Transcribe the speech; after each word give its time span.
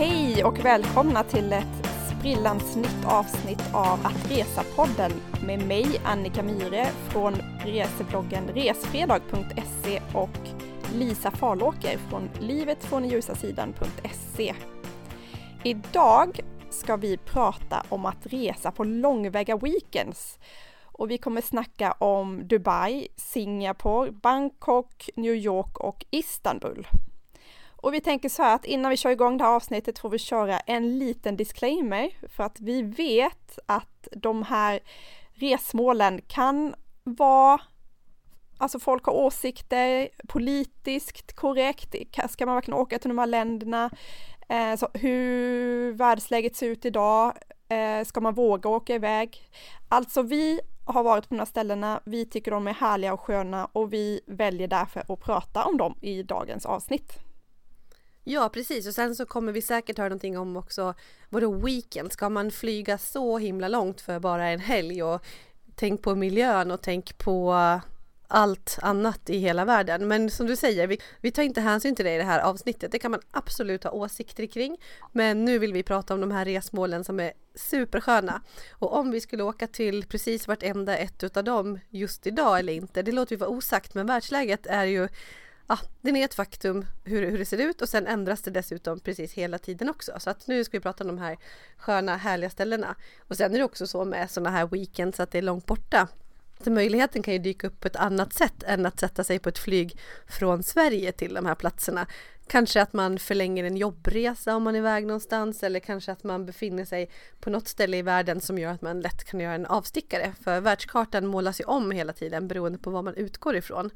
Hej 0.00 0.44
och 0.44 0.64
välkomna 0.64 1.24
till 1.24 1.52
ett 1.52 1.88
sprillans 2.10 2.76
nytt 2.76 3.04
avsnitt 3.04 3.62
av 3.72 4.06
Att 4.06 4.30
Resa-podden 4.30 5.12
med 5.46 5.66
mig 5.66 6.00
Annika 6.04 6.42
Myhre 6.42 6.86
från 7.08 7.34
resebloggen 7.64 8.48
resfredag.se 8.48 10.02
och 10.14 10.38
Lisa 10.94 11.30
Farlåker 11.30 11.98
från 11.98 12.30
livetfrånljusasidan.se. 12.40 14.54
Idag 15.64 16.40
ska 16.70 16.96
vi 16.96 17.16
prata 17.16 17.86
om 17.88 18.06
att 18.06 18.26
resa 18.26 18.70
på 18.70 18.84
långväga 18.84 19.56
weekends 19.56 20.38
och 20.82 21.10
vi 21.10 21.18
kommer 21.18 21.40
snacka 21.40 21.92
om 21.92 22.48
Dubai, 22.48 23.08
Singapore, 23.16 24.12
Bangkok, 24.12 25.10
New 25.16 25.34
York 25.34 25.78
och 25.78 26.04
Istanbul. 26.10 26.86
Och 27.82 27.94
vi 27.94 28.00
tänker 28.00 28.28
så 28.28 28.42
här 28.42 28.54
att 28.54 28.64
innan 28.64 28.90
vi 28.90 28.96
kör 28.96 29.10
igång 29.10 29.38
det 29.38 29.44
här 29.44 29.50
avsnittet 29.56 29.98
får 29.98 30.08
vi 30.08 30.18
köra 30.18 30.60
en 30.60 30.98
liten 30.98 31.36
disclaimer 31.36 32.10
för 32.28 32.44
att 32.44 32.60
vi 32.60 32.82
vet 32.82 33.58
att 33.66 34.08
de 34.12 34.42
här 34.42 34.80
resmålen 35.34 36.20
kan 36.28 36.74
vara 37.04 37.60
Alltså 38.58 38.78
folk 38.78 39.04
har 39.04 39.12
åsikter, 39.12 40.08
politiskt 40.28 41.36
korrekt, 41.36 41.94
ska 42.30 42.46
man 42.46 42.54
verkligen 42.54 42.80
åka 42.80 42.98
till 42.98 43.08
de 43.10 43.18
här 43.18 43.26
länderna? 43.26 43.90
Eh, 44.48 44.76
så 44.76 44.88
hur 44.94 45.92
världsläget 45.92 46.56
ser 46.56 46.66
ut 46.66 46.84
idag, 46.84 47.32
eh, 47.68 48.04
ska 48.04 48.20
man 48.20 48.34
våga 48.34 48.68
åka 48.68 48.94
iväg? 48.94 49.42
Alltså 49.88 50.22
vi 50.22 50.60
har 50.84 51.02
varit 51.02 51.28
på 51.28 51.34
de 51.34 51.38
här 51.38 51.46
ställena, 51.46 52.00
vi 52.04 52.24
tycker 52.24 52.50
de 52.50 52.68
är 52.68 52.72
härliga 52.72 53.12
och 53.12 53.20
sköna 53.20 53.68
och 53.72 53.92
vi 53.92 54.20
väljer 54.26 54.68
därför 54.68 55.12
att 55.12 55.20
prata 55.20 55.64
om 55.64 55.76
dem 55.76 55.94
i 56.00 56.22
dagens 56.22 56.66
avsnitt. 56.66 57.29
Ja 58.30 58.48
precis 58.48 58.86
och 58.86 58.94
sen 58.94 59.16
så 59.16 59.26
kommer 59.26 59.52
vi 59.52 59.62
säkert 59.62 59.98
höra 59.98 60.08
någonting 60.08 60.38
om 60.38 60.56
också 60.56 60.94
vadå 61.28 61.52
weekend, 61.52 62.12
ska 62.12 62.28
man 62.28 62.50
flyga 62.50 62.98
så 62.98 63.38
himla 63.38 63.68
långt 63.68 64.00
för 64.00 64.18
bara 64.18 64.48
en 64.48 64.60
helg 64.60 65.02
och 65.02 65.24
tänk 65.74 66.02
på 66.02 66.14
miljön 66.14 66.70
och 66.70 66.82
tänk 66.82 67.18
på 67.18 67.54
allt 68.28 68.78
annat 68.82 69.30
i 69.30 69.38
hela 69.38 69.64
världen. 69.64 70.08
Men 70.08 70.30
som 70.30 70.46
du 70.46 70.56
säger, 70.56 70.86
vi, 70.86 70.98
vi 71.20 71.30
tar 71.30 71.42
inte 71.42 71.60
hänsyn 71.60 71.96
till 71.96 72.04
det 72.04 72.14
i 72.14 72.18
det 72.18 72.24
här 72.24 72.40
avsnittet. 72.40 72.92
Det 72.92 72.98
kan 72.98 73.10
man 73.10 73.20
absolut 73.30 73.84
ha 73.84 73.90
åsikter 73.90 74.46
kring. 74.46 74.76
Men 75.12 75.44
nu 75.44 75.58
vill 75.58 75.72
vi 75.72 75.82
prata 75.82 76.14
om 76.14 76.20
de 76.20 76.30
här 76.30 76.44
resmålen 76.44 77.04
som 77.04 77.20
är 77.20 77.32
supersköna. 77.54 78.42
Och 78.72 78.96
om 78.96 79.10
vi 79.10 79.20
skulle 79.20 79.42
åka 79.42 79.66
till 79.66 80.06
precis 80.06 80.48
vartenda 80.48 80.96
ett 80.96 81.22
utav 81.22 81.44
dem 81.44 81.78
just 81.88 82.26
idag 82.26 82.58
eller 82.58 82.72
inte, 82.72 83.02
det 83.02 83.12
låter 83.12 83.32
ju 83.32 83.38
vara 83.38 83.50
osagt. 83.50 83.94
Men 83.94 84.06
världsläget 84.06 84.66
är 84.66 84.84
ju 84.84 85.08
ja, 85.70 85.78
det 86.00 86.10
är 86.10 86.24
ett 86.24 86.34
faktum 86.34 86.86
hur, 87.04 87.30
hur 87.30 87.38
det 87.38 87.44
ser 87.44 87.58
ut 87.58 87.82
och 87.82 87.88
sen 87.88 88.06
ändras 88.06 88.42
det 88.42 88.50
dessutom 88.50 89.00
precis 89.00 89.32
hela 89.32 89.58
tiden 89.58 89.88
också. 89.90 90.12
Så 90.18 90.30
att 90.30 90.46
nu 90.46 90.64
ska 90.64 90.78
vi 90.78 90.82
prata 90.82 91.04
om 91.04 91.08
de 91.08 91.18
här 91.18 91.36
sköna, 91.76 92.16
härliga 92.16 92.50
ställena. 92.50 92.96
Och 93.28 93.36
sen 93.36 93.54
är 93.54 93.58
det 93.58 93.64
också 93.64 93.86
så 93.86 94.04
med 94.04 94.30
sådana 94.30 94.50
här 94.50 94.66
weekends 94.66 95.20
att 95.20 95.30
det 95.30 95.38
är 95.38 95.42
långt 95.42 95.66
borta. 95.66 96.08
Så 96.64 96.70
möjligheten 96.70 97.22
kan 97.22 97.34
ju 97.34 97.38
dyka 97.38 97.66
upp 97.66 97.80
på 97.80 97.88
ett 97.88 97.96
annat 97.96 98.32
sätt 98.32 98.62
än 98.62 98.86
att 98.86 99.00
sätta 99.00 99.24
sig 99.24 99.38
på 99.38 99.48
ett 99.48 99.58
flyg 99.58 99.98
från 100.26 100.62
Sverige 100.62 101.12
till 101.12 101.34
de 101.34 101.46
här 101.46 101.54
platserna. 101.54 102.06
Kanske 102.46 102.82
att 102.82 102.92
man 102.92 103.18
förlänger 103.18 103.64
en 103.64 103.76
jobbresa 103.76 104.56
om 104.56 104.62
man 104.62 104.74
är 104.74 104.78
iväg 104.78 105.06
någonstans 105.06 105.62
eller 105.62 105.80
kanske 105.80 106.12
att 106.12 106.24
man 106.24 106.46
befinner 106.46 106.84
sig 106.84 107.10
på 107.40 107.50
något 107.50 107.68
ställe 107.68 107.96
i 107.96 108.02
världen 108.02 108.40
som 108.40 108.58
gör 108.58 108.72
att 108.72 108.82
man 108.82 109.00
lätt 109.00 109.24
kan 109.24 109.40
göra 109.40 109.54
en 109.54 109.66
avstickare. 109.66 110.32
För 110.44 110.60
världskartan 110.60 111.26
målas 111.26 111.60
ju 111.60 111.64
om 111.64 111.90
hela 111.90 112.12
tiden 112.12 112.48
beroende 112.48 112.78
på 112.78 112.90
vad 112.90 113.04
man 113.04 113.14
utgår 113.14 113.56
ifrån. 113.56 113.90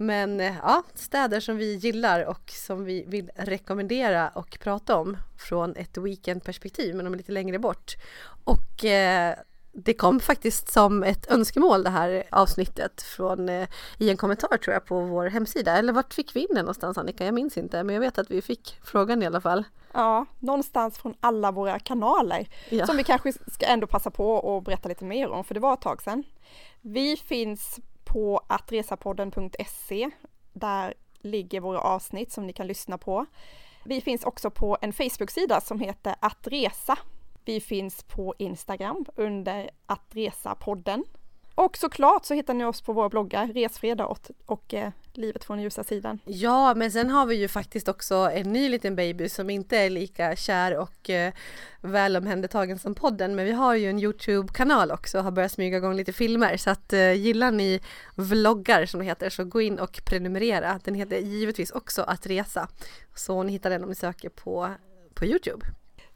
Men 0.00 0.40
eh, 0.40 0.54
ja, 0.62 0.82
städer 0.94 1.40
som 1.40 1.56
vi 1.56 1.74
gillar 1.74 2.24
och 2.24 2.50
som 2.50 2.84
vi 2.84 3.04
vill 3.04 3.30
rekommendera 3.34 4.28
och 4.28 4.58
prata 4.60 4.96
om 4.96 5.16
från 5.38 5.76
ett 5.76 5.98
weekendperspektiv 5.98 6.94
men 6.94 7.04
de 7.04 7.14
är 7.14 7.18
lite 7.18 7.32
längre 7.32 7.58
bort. 7.58 7.96
Och 8.44 8.84
eh, 8.84 9.34
det 9.72 9.94
kom 9.94 10.20
faktiskt 10.20 10.72
som 10.72 11.02
ett 11.02 11.30
önskemål 11.30 11.82
det 11.82 11.90
här 11.90 12.22
avsnittet 12.30 13.02
från 13.02 13.48
eh, 13.48 13.68
i 13.98 14.10
en 14.10 14.16
kommentar 14.16 14.56
tror 14.56 14.74
jag 14.74 14.84
på 14.84 15.00
vår 15.00 15.26
hemsida. 15.26 15.78
Eller 15.78 15.92
vart 15.92 16.14
fick 16.14 16.36
vi 16.36 16.40
in 16.40 16.46
den 16.48 16.64
någonstans 16.64 16.98
Annika? 16.98 17.24
Jag 17.24 17.34
minns 17.34 17.56
inte 17.56 17.82
men 17.82 17.94
jag 17.94 18.00
vet 18.00 18.18
att 18.18 18.30
vi 18.30 18.42
fick 18.42 18.78
frågan 18.84 19.22
i 19.22 19.26
alla 19.26 19.40
fall. 19.40 19.64
Ja, 19.92 20.26
någonstans 20.38 20.98
från 20.98 21.14
alla 21.20 21.52
våra 21.52 21.78
kanaler 21.78 22.48
ja. 22.68 22.86
som 22.86 22.96
vi 22.96 23.04
kanske 23.04 23.32
ska 23.32 23.66
ändå 23.66 23.86
passa 23.86 24.10
på 24.10 24.56
att 24.56 24.64
berätta 24.64 24.88
lite 24.88 25.04
mer 25.04 25.28
om 25.28 25.44
för 25.44 25.54
det 25.54 25.60
var 25.60 25.74
ett 25.74 25.80
tag 25.80 26.02
sedan. 26.02 26.24
Vi 26.80 27.16
finns 27.16 27.80
på 28.08 28.40
attresapodden.se. 28.46 30.10
Där 30.52 30.94
ligger 31.20 31.60
våra 31.60 31.80
avsnitt 31.80 32.32
som 32.32 32.46
ni 32.46 32.52
kan 32.52 32.66
lyssna 32.66 32.98
på. 32.98 33.26
Vi 33.84 34.00
finns 34.00 34.24
också 34.24 34.50
på 34.50 34.78
en 34.80 34.92
Facebook-sida 34.92 35.60
som 35.60 35.80
heter 35.80 36.14
Attresa. 36.20 36.98
Vi 37.44 37.60
finns 37.60 38.02
på 38.02 38.34
Instagram 38.38 39.04
under 39.14 39.70
Attresapodden. 39.86 41.04
Och 41.54 41.76
såklart 41.76 42.24
så 42.24 42.34
hittar 42.34 42.54
ni 42.54 42.64
oss 42.64 42.82
på 42.82 42.92
våra 42.92 43.08
bloggar 43.08 43.46
Resfredag 43.46 44.10
och, 44.10 44.30
och 44.46 44.74
eh, 44.74 44.90
Livet 45.18 45.44
från 45.44 45.62
ljusa 45.62 45.84
sidan. 45.84 46.18
Ja, 46.24 46.74
men 46.74 46.92
sen 46.92 47.10
har 47.10 47.26
vi 47.26 47.34
ju 47.34 47.48
faktiskt 47.48 47.88
också 47.88 48.14
en 48.14 48.52
ny 48.52 48.68
liten 48.68 48.96
baby 48.96 49.28
som 49.28 49.50
inte 49.50 49.76
är 49.76 49.90
lika 49.90 50.36
kär 50.36 50.76
och 50.76 51.10
eh, 51.10 51.32
väl 51.80 52.16
omhändertagen 52.16 52.78
som 52.78 52.94
podden. 52.94 53.34
Men 53.34 53.44
vi 53.44 53.52
har 53.52 53.74
ju 53.74 53.90
en 53.90 53.98
Youtube-kanal 53.98 54.90
också 54.90 55.18
och 55.18 55.24
har 55.24 55.30
börjat 55.30 55.52
smyga 55.52 55.76
igång 55.76 55.94
lite 55.94 56.12
filmer. 56.12 56.56
Så 56.56 56.70
att 56.70 56.92
eh, 56.92 57.12
gillar 57.12 57.50
ni 57.50 57.80
vloggar 58.14 58.86
som 58.86 59.00
det 59.00 59.06
heter 59.06 59.30
så 59.30 59.44
gå 59.44 59.60
in 59.60 59.78
och 59.78 60.00
prenumerera. 60.04 60.80
Den 60.84 60.94
heter 60.94 61.18
givetvis 61.18 61.70
också 61.70 62.02
Att 62.02 62.26
resa. 62.26 62.68
Så 63.14 63.42
ni 63.42 63.52
hittar 63.52 63.70
den 63.70 63.82
om 63.82 63.88
ni 63.88 63.94
söker 63.94 64.28
på, 64.28 64.70
på 65.14 65.24
Youtube. 65.24 65.66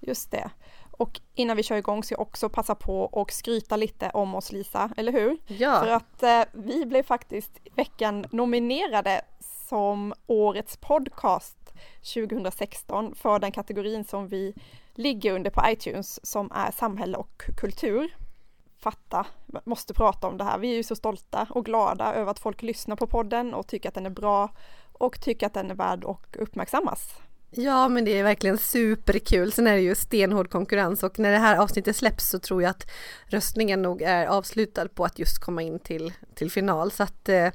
Just 0.01 0.31
det. 0.31 0.51
Och 0.93 1.21
innan 1.35 1.57
vi 1.57 1.63
kör 1.63 1.77
igång 1.77 2.05
ska 2.05 2.13
jag 2.13 2.21
också 2.21 2.49
passa 2.49 2.75
på 2.75 3.01
och 3.01 3.33
skryta 3.33 3.77
lite 3.77 4.11
om 4.11 4.35
oss 4.35 4.53
Lisa, 4.53 4.91
eller 4.97 5.13
hur? 5.13 5.39
Ja. 5.47 5.81
För 5.81 5.89
att 5.89 6.23
eh, 6.23 6.43
vi 6.53 6.87
blev 6.87 7.03
faktiskt 7.03 7.61
i 7.65 7.71
veckan 7.75 8.25
nominerade 8.31 9.23
som 9.69 10.15
årets 10.27 10.77
podcast 10.77 11.73
2016 12.15 13.15
för 13.15 13.39
den 13.39 13.53
kategorin 13.53 14.05
som 14.05 14.29
vi 14.29 14.55
ligger 14.95 15.33
under 15.33 15.51
på 15.51 15.63
iTunes 15.67 16.27
som 16.27 16.53
är 16.55 16.71
samhälle 16.71 17.17
och 17.17 17.43
kultur. 17.57 18.17
Fatta, 18.79 19.27
måste 19.65 19.95
prata 19.95 20.29
om 20.29 20.39
det 20.39 20.45
här. 20.45 20.59
Vi 20.59 20.73
är 20.73 20.77
ju 20.77 20.83
så 20.83 20.97
stolta 20.97 21.47
och 21.51 21.65
glada 21.65 22.15
över 22.15 22.31
att 22.31 22.39
folk 22.39 22.63
lyssnar 22.63 22.97
på 22.97 23.07
podden 23.07 23.55
och 23.55 23.67
tycker 23.67 23.89
att 23.89 23.95
den 23.95 24.07
är 24.07 24.11
bra 24.11 24.49
och 24.93 25.21
tycker 25.21 25.47
att 25.47 25.55
den 25.55 25.71
är 25.71 25.75
värd 25.75 26.05
att 26.05 26.37
uppmärksammas. 26.37 27.15
Ja 27.55 27.89
men 27.89 28.05
det 28.05 28.19
är 28.19 28.23
verkligen 28.23 28.59
superkul. 28.59 29.53
Sen 29.53 29.67
är 29.67 29.73
det 29.73 29.81
ju 29.81 29.95
stenhård 29.95 30.51
konkurrens 30.51 31.03
och 31.03 31.19
när 31.19 31.33
det 31.33 31.39
här 31.39 31.57
avsnittet 31.57 31.97
släpps 31.97 32.29
så 32.29 32.39
tror 32.39 32.63
jag 32.63 32.71
att 32.71 32.91
röstningen 33.27 33.83
nog 33.83 34.03
är 34.03 34.27
avslutad 34.27 34.89
på 34.89 35.05
att 35.05 35.19
just 35.19 35.39
komma 35.39 35.63
in 35.63 35.79
till, 35.79 36.13
till 36.35 36.51
final. 36.51 36.91
Så 36.91 37.03
att 37.03 37.29
eh, 37.29 37.49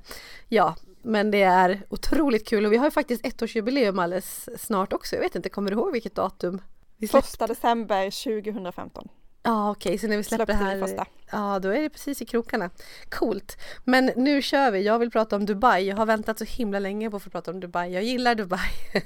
ja, 0.48 0.76
men 1.02 1.32
det 1.32 1.42
är 1.42 1.82
otroligt 1.90 2.48
kul 2.48 2.66
och 2.66 2.72
vi 2.72 2.78
har 2.78 2.86
ju 2.86 2.92
faktiskt 2.92 3.26
ettårsjubileum 3.26 4.00
alldeles 4.00 4.50
snart 4.58 4.94
också. 4.94 5.16
Jag 5.16 5.24
vet 5.24 5.36
inte, 5.36 5.50
kommer 5.50 5.72
du 5.72 5.78
ihåg 5.78 5.92
vilket 5.92 6.16
datum? 6.16 6.62
Vi 6.98 7.08
Första 7.08 7.48
december 7.48 8.24
2015. 8.42 9.10
Ja 9.44 9.72
okej, 9.72 9.90
okay, 9.90 9.98
så 9.98 10.08
när 10.08 10.18
vi 10.18 10.24
släpper 10.24 10.46
det 10.46 10.54
här, 10.54 11.08
ja 11.32 11.60
då 11.60 11.70
är 11.70 11.82
det 11.82 11.90
precis 11.90 12.22
i 12.22 12.26
krokarna. 12.26 12.70
Coolt! 13.10 13.58
Men 13.84 14.12
nu 14.16 14.42
kör 14.42 14.72
vi, 14.72 14.82
jag 14.82 15.00
vill 15.00 15.12
prata 15.12 15.36
om 15.36 15.46
Dubai. 15.46 15.88
Jag 15.88 15.96
har 15.96 16.06
väntat 16.06 16.40
så 16.40 16.46
himla 16.46 16.80
länge 16.80 17.10
på 17.10 17.18
att 17.18 17.24
få 17.24 17.30
prata 17.30 17.52
om 17.52 17.60
Dubai. 17.60 17.94
Jag 17.94 18.04
gillar 18.04 18.36
Dubai. 18.36 18.70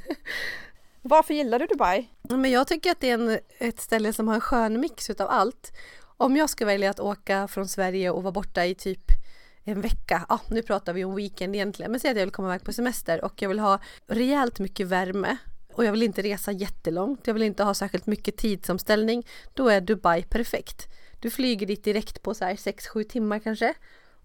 Varför 1.02 1.34
gillar 1.34 1.60
du 1.60 1.66
Dubai? 1.66 2.10
Men 2.22 2.52
jag 2.52 2.68
tycker 2.68 2.92
att 2.92 3.00
det 3.00 3.10
är 3.10 3.14
en, 3.14 3.40
ett 3.58 3.80
ställe 3.80 4.14
som 4.14 4.28
har 4.28 4.36
en 4.36 4.42
skön 4.42 4.80
mix 4.80 5.10
utav 5.10 5.28
allt. 5.30 5.74
Om 6.18 6.38
jag 6.38 6.50
ska 6.50 6.66
välja 6.66 6.90
att 6.90 7.00
åka 7.00 7.48
från 7.48 7.68
Sverige 7.68 8.12
och 8.12 8.24
vara 8.24 8.32
borta 8.32 8.66
i 8.66 8.76
typ 8.76 9.12
en 9.64 9.82
vecka, 9.82 10.26
ja 10.30 10.40
nu 10.50 10.62
pratar 10.62 10.94
vi 10.94 11.04
om 11.06 11.16
weekend 11.16 11.56
egentligen, 11.56 11.92
men 11.92 12.00
säg 12.00 12.12
att 12.12 12.18
jag 12.18 12.26
vill 12.26 12.34
komma 12.34 12.48
iväg 12.48 12.64
på 12.64 12.74
semester 12.74 13.26
och 13.26 13.42
jag 13.42 13.50
vill 13.50 13.60
ha 13.60 13.80
rejält 14.08 14.60
mycket 14.60 14.88
värme 14.88 15.38
och 15.74 15.86
jag 15.86 15.92
vill 15.92 16.04
inte 16.04 16.22
resa 16.22 16.52
jättelångt, 16.52 17.28
jag 17.28 17.34
vill 17.34 17.44
inte 17.44 17.64
ha 17.64 17.74
särskilt 17.74 18.06
mycket 18.06 18.38
tidsomställning, 18.38 19.28
då 19.54 19.70
är 19.70 19.82
Dubai 19.82 20.24
perfekt. 20.24 20.88
Du 21.20 21.30
flyger 21.30 21.68
dit 21.68 21.84
direkt 21.84 22.22
på 22.22 22.34
så 22.34 22.46
här 22.46 22.56
6-7 22.56 23.04
timmar 23.04 23.40
kanske 23.40 23.74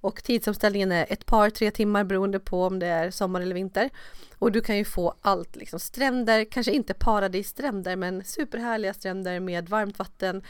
och 0.01 0.23
tidsomställningen 0.23 0.93
är 0.93 1.07
ett 1.09 1.27
par, 1.27 1.51
tre 1.51 1.71
timmar 1.71 2.05
beroende 2.05 2.41
på 2.41 2.65
om 2.65 2.79
det 2.79 2.87
är 2.87 3.11
sommar 3.11 3.41
eller 3.41 3.55
vinter. 3.55 3.91
Och 4.39 4.53
du 4.53 4.61
kan 4.61 4.77
ju 4.77 4.85
få 4.85 5.15
allt, 5.21 5.57
liksom 5.57 5.81
stränder, 5.81 6.45
kanske 6.45 6.73
inte 6.73 6.95
paradisstränder 6.95 7.97
men 7.97 8.25
superhärliga 8.25 8.95
stränder 8.95 9.41
med 9.41 9.69
varmt 9.69 9.99
vatten. 9.99 10.43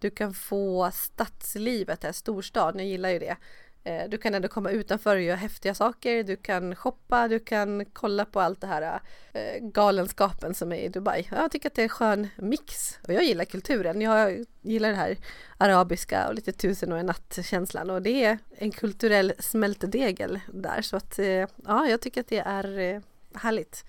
Du 0.00 0.10
kan 0.10 0.34
få 0.34 0.90
stadslivet 0.94 2.04
här, 2.04 2.12
storstaden, 2.12 2.80
jag 2.80 2.88
gillar 2.88 3.08
ju 3.08 3.18
det. 3.18 3.36
Eh, 3.84 4.08
du 4.08 4.18
kan 4.18 4.34
ändå 4.34 4.48
komma 4.48 4.70
utanför 4.70 5.16
och 5.16 5.22
göra 5.22 5.36
häftiga 5.36 5.74
saker, 5.74 6.22
du 6.22 6.36
kan 6.36 6.74
shoppa, 6.76 7.28
du 7.28 7.38
kan 7.38 7.84
kolla 7.84 8.24
på 8.24 8.40
allt 8.40 8.60
det 8.60 8.66
här 8.66 9.00
eh, 9.32 9.58
galenskapen 9.60 10.54
som 10.54 10.72
är 10.72 10.76
i 10.76 10.88
Dubai. 10.88 11.28
Jag 11.30 11.50
tycker 11.50 11.68
att 11.68 11.74
det 11.74 11.82
är 11.82 11.84
en 11.84 11.88
skön 11.88 12.28
mix 12.36 12.98
och 13.06 13.14
jag 13.14 13.24
gillar 13.24 13.44
kulturen. 13.44 14.00
Jag 14.00 14.44
gillar 14.62 14.88
det 14.88 14.96
här 14.96 15.16
arabiska 15.58 16.28
och 16.28 16.34
lite 16.34 16.52
tusen 16.52 16.92
och 16.92 16.98
en 16.98 17.06
natt-känslan 17.06 17.90
och 17.90 18.02
det 18.02 18.24
är 18.24 18.38
en 18.56 18.70
kulturell 18.70 19.32
smältdegel 19.38 20.40
där 20.52 20.82
så 20.82 20.96
att 20.96 21.18
eh, 21.18 21.46
ja, 21.66 21.86
jag 21.88 22.00
tycker 22.00 22.20
att 22.20 22.28
det 22.28 22.38
är 22.38 23.02
härligt. 23.34 23.84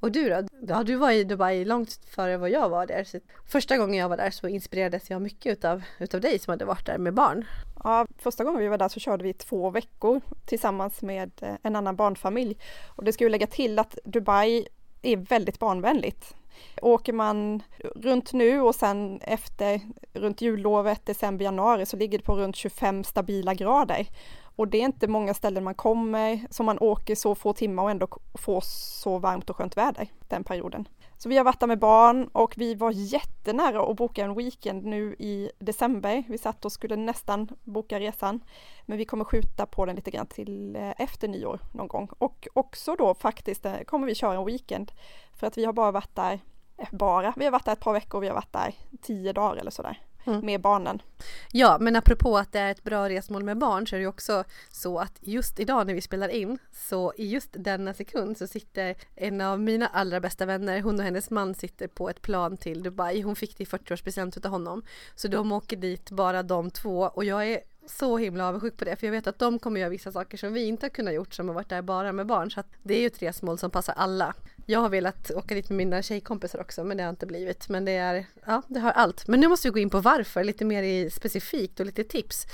Och 0.00 0.12
du 0.12 0.28
då? 0.28 0.48
Ja, 0.68 0.82
du 0.82 0.94
var 0.94 1.10
i 1.10 1.24
Dubai 1.24 1.64
långt 1.64 2.00
före 2.10 2.36
vad 2.36 2.50
jag 2.50 2.68
var 2.68 2.86
där. 2.86 3.04
Så 3.04 3.20
första 3.46 3.76
gången 3.76 3.96
jag 4.00 4.08
var 4.08 4.16
där 4.16 4.30
så 4.30 4.48
inspirerades 4.48 5.10
jag 5.10 5.22
mycket 5.22 5.52
utav, 5.52 5.82
utav 5.98 6.20
dig 6.20 6.38
som 6.38 6.50
hade 6.50 6.64
varit 6.64 6.86
där 6.86 6.98
med 6.98 7.14
barn. 7.14 7.44
Ja, 7.84 8.06
första 8.18 8.44
gången 8.44 8.60
vi 8.60 8.68
var 8.68 8.78
där 8.78 8.88
så 8.88 9.00
körde 9.00 9.24
vi 9.24 9.32
två 9.32 9.70
veckor 9.70 10.20
tillsammans 10.44 11.02
med 11.02 11.30
eh, 11.42 11.54
en 11.62 11.76
annan 11.76 11.96
barnfamilj. 11.96 12.58
Och 12.86 13.04
det 13.04 13.12
ska 13.12 13.24
ju 13.24 13.30
lägga 13.30 13.46
till 13.46 13.78
att 13.78 13.98
Dubai 14.04 14.66
är 15.02 15.16
väldigt 15.16 15.58
barnvänligt. 15.58 16.34
Åker 16.82 17.12
man 17.12 17.62
runt 17.94 18.32
nu 18.32 18.60
och 18.60 18.74
sen 18.74 19.20
efter 19.20 19.80
runt 20.12 20.40
jullovet, 20.40 21.06
december, 21.06 21.44
januari 21.44 21.86
så 21.86 21.96
ligger 21.96 22.18
det 22.18 22.24
på 22.24 22.36
runt 22.36 22.56
25 22.56 23.04
stabila 23.04 23.54
grader. 23.54 24.06
Och 24.56 24.68
det 24.68 24.80
är 24.80 24.84
inte 24.84 25.08
många 25.08 25.34
ställen 25.34 25.64
man 25.64 25.74
kommer 25.74 26.46
som 26.50 26.66
man 26.66 26.78
åker 26.78 27.14
så 27.14 27.34
få 27.34 27.52
timmar 27.52 27.82
och 27.82 27.90
ändå 27.90 28.08
får 28.34 28.60
så 28.64 29.18
varmt 29.18 29.50
och 29.50 29.56
skönt 29.56 29.76
väder 29.76 30.08
den 30.28 30.44
perioden. 30.44 30.88
Så 31.18 31.28
vi 31.28 31.36
har 31.36 31.44
varit 31.44 31.60
där 31.60 31.66
med 31.66 31.78
barn 31.78 32.28
och 32.32 32.54
vi 32.56 32.74
var 32.74 32.90
jättenära 32.90 33.82
att 33.82 33.96
boka 33.96 34.24
en 34.24 34.34
weekend 34.34 34.84
nu 34.84 35.16
i 35.18 35.50
december. 35.58 36.24
Vi 36.28 36.38
satt 36.38 36.64
och 36.64 36.72
skulle 36.72 36.96
nästan 36.96 37.48
boka 37.64 38.00
resan, 38.00 38.40
men 38.86 38.98
vi 38.98 39.04
kommer 39.04 39.24
skjuta 39.24 39.66
på 39.66 39.86
den 39.86 39.96
lite 39.96 40.10
grann 40.10 40.26
till 40.26 40.76
eh, 40.76 40.90
efter 40.98 41.28
nyår 41.28 41.60
någon 41.72 41.88
gång. 41.88 42.08
Och 42.18 42.48
också 42.54 42.94
då 42.96 43.14
faktiskt 43.14 43.66
eh, 43.66 43.80
kommer 43.80 44.06
vi 44.06 44.14
köra 44.14 44.38
en 44.38 44.44
weekend 44.44 44.92
för 45.32 45.46
att 45.46 45.58
vi 45.58 45.64
har 45.64 45.72
bara 45.72 45.90
varit 45.90 46.14
där, 46.14 46.40
eh, 46.76 46.88
bara, 46.90 47.34
vi 47.36 47.44
har 47.44 47.52
varit 47.52 47.64
där 47.64 47.72
ett 47.72 47.80
par 47.80 47.92
veckor, 47.92 48.20
vi 48.20 48.28
har 48.28 48.34
varit 48.34 48.52
där 48.52 48.74
tio 49.02 49.32
dagar 49.32 49.56
eller 49.56 49.70
sådär 49.70 50.07
mm. 50.28 50.46
med 50.46 50.60
barnen. 50.60 51.02
Ja, 51.52 51.76
men 51.80 51.96
apropå 51.96 52.38
att 52.38 52.52
det 52.52 52.58
är 52.58 52.70
ett 52.70 52.84
bra 52.84 53.08
resmål 53.08 53.44
med 53.44 53.58
barn 53.58 53.86
så 53.86 53.96
är 53.96 54.00
det 54.00 54.06
också 54.06 54.44
så 54.70 54.98
att 54.98 55.18
just 55.20 55.60
idag 55.60 55.86
när 55.86 55.94
vi 55.94 56.00
spelar 56.00 56.28
in 56.28 56.58
så 56.72 57.12
i 57.16 57.28
just 57.28 57.48
denna 57.52 57.94
sekund 57.94 58.38
så 58.38 58.46
sitter 58.46 58.94
en 59.14 59.40
av 59.40 59.60
mina 59.60 59.86
allra 59.86 60.20
bästa 60.20 60.46
vänner, 60.46 60.80
hon 60.80 60.98
och 60.98 61.04
hennes 61.04 61.30
man 61.30 61.54
sitter 61.54 61.88
på 61.88 62.10
ett 62.10 62.22
plan 62.22 62.56
till 62.56 62.82
Dubai. 62.82 63.22
Hon 63.22 63.36
fick 63.36 63.58
det 63.58 63.62
i 63.62 63.66
40-årspresent 63.66 64.46
av 64.46 64.50
honom. 64.50 64.82
Så 65.14 65.28
de 65.28 65.52
åker 65.52 65.76
dit 65.76 66.10
bara 66.10 66.42
de 66.42 66.70
två 66.70 67.10
och 67.14 67.24
jag 67.24 67.46
är 67.46 67.60
så 67.90 68.18
himla 68.18 68.48
avundsjuk 68.48 68.76
på 68.76 68.84
det 68.84 68.96
för 68.96 69.06
jag 69.06 69.12
vet 69.12 69.26
att 69.26 69.38
de 69.38 69.58
kommer 69.58 69.80
göra 69.80 69.90
vissa 69.90 70.12
saker 70.12 70.38
som 70.38 70.52
vi 70.52 70.64
inte 70.64 70.86
har 70.86 70.90
kunnat 70.90 71.14
gjort 71.14 71.34
som 71.34 71.48
har 71.48 71.54
varit 71.54 71.68
där 71.68 71.82
bara 71.82 72.12
med 72.12 72.26
barn 72.26 72.50
så 72.50 72.60
att 72.60 72.68
det 72.82 72.94
är 72.94 73.00
ju 73.00 73.06
ett 73.06 73.22
resmål 73.22 73.58
som 73.58 73.70
passar 73.70 73.94
alla. 73.96 74.34
Jag 74.70 74.80
har 74.80 74.88
velat 74.88 75.30
åka 75.30 75.54
dit 75.54 75.68
med 75.68 75.76
mina 75.76 76.02
tjejkompisar 76.02 76.60
också 76.60 76.84
men 76.84 76.96
det 76.96 77.02
har 77.02 77.10
inte 77.10 77.26
blivit 77.26 77.68
men 77.68 77.84
det 77.84 77.92
är, 77.92 78.26
ja 78.46 78.62
det 78.68 78.80
har 78.80 78.90
allt. 78.90 79.28
Men 79.28 79.40
nu 79.40 79.48
måste 79.48 79.68
vi 79.68 79.72
gå 79.72 79.78
in 79.78 79.90
på 79.90 80.00
varför 80.00 80.44
lite 80.44 80.64
mer 80.64 80.82
i 80.82 81.10
specifikt 81.10 81.80
och 81.80 81.86
lite 81.86 82.04
tips. 82.04 82.46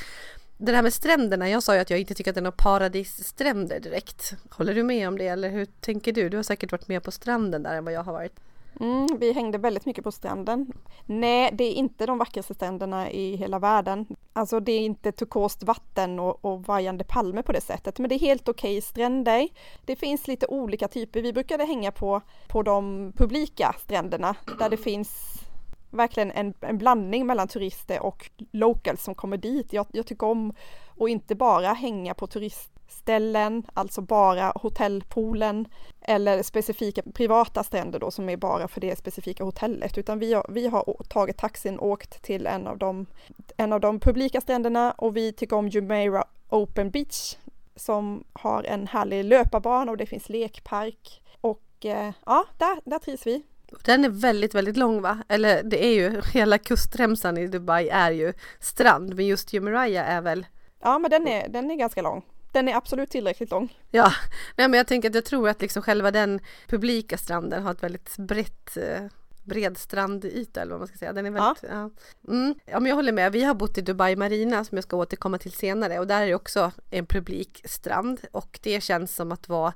Det 0.56 0.72
här 0.72 0.82
med 0.82 0.92
stränderna, 0.92 1.48
jag 1.50 1.62
sa 1.62 1.74
ju 1.74 1.80
att 1.80 1.90
jag 1.90 2.00
inte 2.00 2.14
tycker 2.14 2.30
att 2.30 2.34
det 2.34 2.40
är 2.40 2.42
några 2.42 2.56
paradisstränder 2.56 3.80
direkt. 3.80 4.34
Håller 4.50 4.74
du 4.74 4.82
med 4.82 5.08
om 5.08 5.18
det 5.18 5.26
eller 5.26 5.48
hur 5.48 5.64
tänker 5.64 6.12
du? 6.12 6.28
Du 6.28 6.36
har 6.36 6.44
säkert 6.44 6.72
varit 6.72 6.88
mer 6.88 7.00
på 7.00 7.10
stranden 7.10 7.62
där 7.62 7.74
än 7.76 7.84
vad 7.84 7.94
jag 7.94 8.02
har 8.02 8.12
varit. 8.12 8.40
Mm, 8.80 9.06
vi 9.18 9.32
hängde 9.32 9.58
väldigt 9.58 9.86
mycket 9.86 10.04
på 10.04 10.12
stranden. 10.12 10.72
Nej, 11.06 11.50
det 11.52 11.64
är 11.64 11.72
inte 11.72 12.06
de 12.06 12.18
vackraste 12.18 12.54
stränderna 12.54 13.10
i 13.10 13.36
hela 13.36 13.58
världen. 13.58 14.06
Alltså 14.32 14.60
det 14.60 14.72
är 14.72 14.80
inte 14.80 15.12
turkost 15.12 15.62
vatten 15.62 16.18
och, 16.18 16.44
och 16.44 16.64
vajande 16.64 17.04
palmer 17.04 17.42
på 17.42 17.52
det 17.52 17.60
sättet, 17.60 17.98
men 17.98 18.08
det 18.08 18.14
är 18.14 18.18
helt 18.18 18.48
okej 18.48 18.78
okay 18.78 18.80
stränder. 18.80 19.48
Det 19.84 19.96
finns 19.96 20.28
lite 20.28 20.46
olika 20.46 20.88
typer. 20.88 21.22
Vi 21.22 21.32
brukade 21.32 21.64
hänga 21.64 21.92
på, 21.92 22.20
på 22.48 22.62
de 22.62 23.12
publika 23.16 23.74
stränderna 23.78 24.36
där 24.58 24.70
det 24.70 24.76
finns 24.76 25.40
verkligen 25.90 26.30
en, 26.30 26.54
en 26.60 26.78
blandning 26.78 27.26
mellan 27.26 27.48
turister 27.48 28.02
och 28.02 28.30
locals 28.52 29.04
som 29.04 29.14
kommer 29.14 29.36
dit. 29.36 29.72
Jag, 29.72 29.86
jag 29.92 30.06
tycker 30.06 30.26
om 30.26 30.52
att 31.00 31.08
inte 31.08 31.34
bara 31.34 31.72
hänga 31.72 32.14
på 32.14 32.26
turist 32.26 32.73
ställen, 32.88 33.66
alltså 33.74 34.00
bara 34.00 34.52
hotellpoolen 34.54 35.68
eller 36.00 36.42
specifika 36.42 37.02
privata 37.14 37.64
stränder 37.64 37.98
då 37.98 38.10
som 38.10 38.28
är 38.28 38.36
bara 38.36 38.68
för 38.68 38.80
det 38.80 38.98
specifika 38.98 39.44
hotellet, 39.44 39.98
utan 39.98 40.18
vi 40.18 40.34
har, 40.34 40.46
vi 40.48 40.66
har 40.66 40.96
tagit 41.08 41.36
taxin 41.36 41.78
och 41.78 41.88
åkt 41.88 42.22
till 42.22 42.46
en 42.46 42.66
av, 42.66 42.78
de, 42.78 43.06
en 43.56 43.72
av 43.72 43.80
de 43.80 44.00
publika 44.00 44.40
stränderna 44.40 44.92
och 44.92 45.16
vi 45.16 45.32
tycker 45.32 45.56
om 45.56 45.68
Jumeirah 45.68 46.24
Open 46.48 46.90
Beach 46.90 47.36
som 47.76 48.24
har 48.32 48.62
en 48.62 48.86
härlig 48.86 49.24
löparbana 49.24 49.90
och 49.90 49.96
det 49.96 50.06
finns 50.06 50.28
lekpark 50.28 51.22
och 51.40 51.62
eh, 51.84 52.12
ja, 52.26 52.44
där, 52.58 52.90
där 52.90 52.98
trivs 52.98 53.26
vi. 53.26 53.42
Den 53.84 54.04
är 54.04 54.08
väldigt, 54.08 54.54
väldigt 54.54 54.76
lång 54.76 55.02
va? 55.02 55.18
Eller 55.28 55.62
det 55.62 55.84
är 55.84 55.94
ju, 55.94 56.22
hela 56.32 56.58
kustremsan 56.58 57.38
i 57.38 57.46
Dubai 57.46 57.88
är 57.88 58.10
ju 58.10 58.32
strand, 58.60 59.14
men 59.14 59.26
just 59.26 59.52
Jumeirah 59.52 60.10
är 60.10 60.20
väl 60.20 60.46
Ja, 60.80 60.98
men 60.98 61.10
den 61.10 61.28
är, 61.28 61.48
den 61.48 61.70
är 61.70 61.74
ganska 61.74 62.02
lång 62.02 62.22
den 62.54 62.68
är 62.68 62.74
absolut 62.74 63.10
tillräckligt 63.10 63.50
lång. 63.50 63.78
Ja, 63.90 64.12
nej 64.56 64.68
men 64.68 64.78
jag 64.78 64.86
tänker 64.86 65.08
att 65.08 65.14
jag 65.14 65.24
tror 65.24 65.48
att 65.48 65.60
liksom 65.60 65.82
själva 65.82 66.10
den 66.10 66.40
publika 66.68 67.18
stranden 67.18 67.62
har 67.62 67.70
ett 67.70 67.82
väldigt 67.82 68.16
brett 68.16 68.76
eh, 68.76 69.06
bred 69.44 69.78
strandyta 69.78 70.62
eller 70.62 70.70
vad 70.70 70.80
man 70.80 70.88
ska 70.88 70.98
säga. 70.98 71.12
Den 71.12 71.26
är 71.26 71.30
väldigt, 71.30 71.62
ja. 71.62 71.90
Ja. 72.24 72.32
Mm. 72.32 72.54
ja 72.66 72.80
men 72.80 72.88
jag 72.88 72.96
håller 72.96 73.12
med. 73.12 73.32
Vi 73.32 73.44
har 73.44 73.54
bott 73.54 73.78
i 73.78 73.80
Dubai 73.80 74.16
Marina 74.16 74.64
som 74.64 74.76
jag 74.76 74.84
ska 74.84 74.96
återkomma 74.96 75.38
till 75.38 75.52
senare 75.52 75.98
och 75.98 76.06
där 76.06 76.22
är 76.22 76.26
det 76.26 76.34
också 76.34 76.72
en 76.90 77.06
publik 77.06 77.62
strand 77.64 78.20
och 78.32 78.58
det 78.62 78.80
känns 78.82 79.16
som 79.16 79.32
att 79.32 79.48
vara 79.48 79.72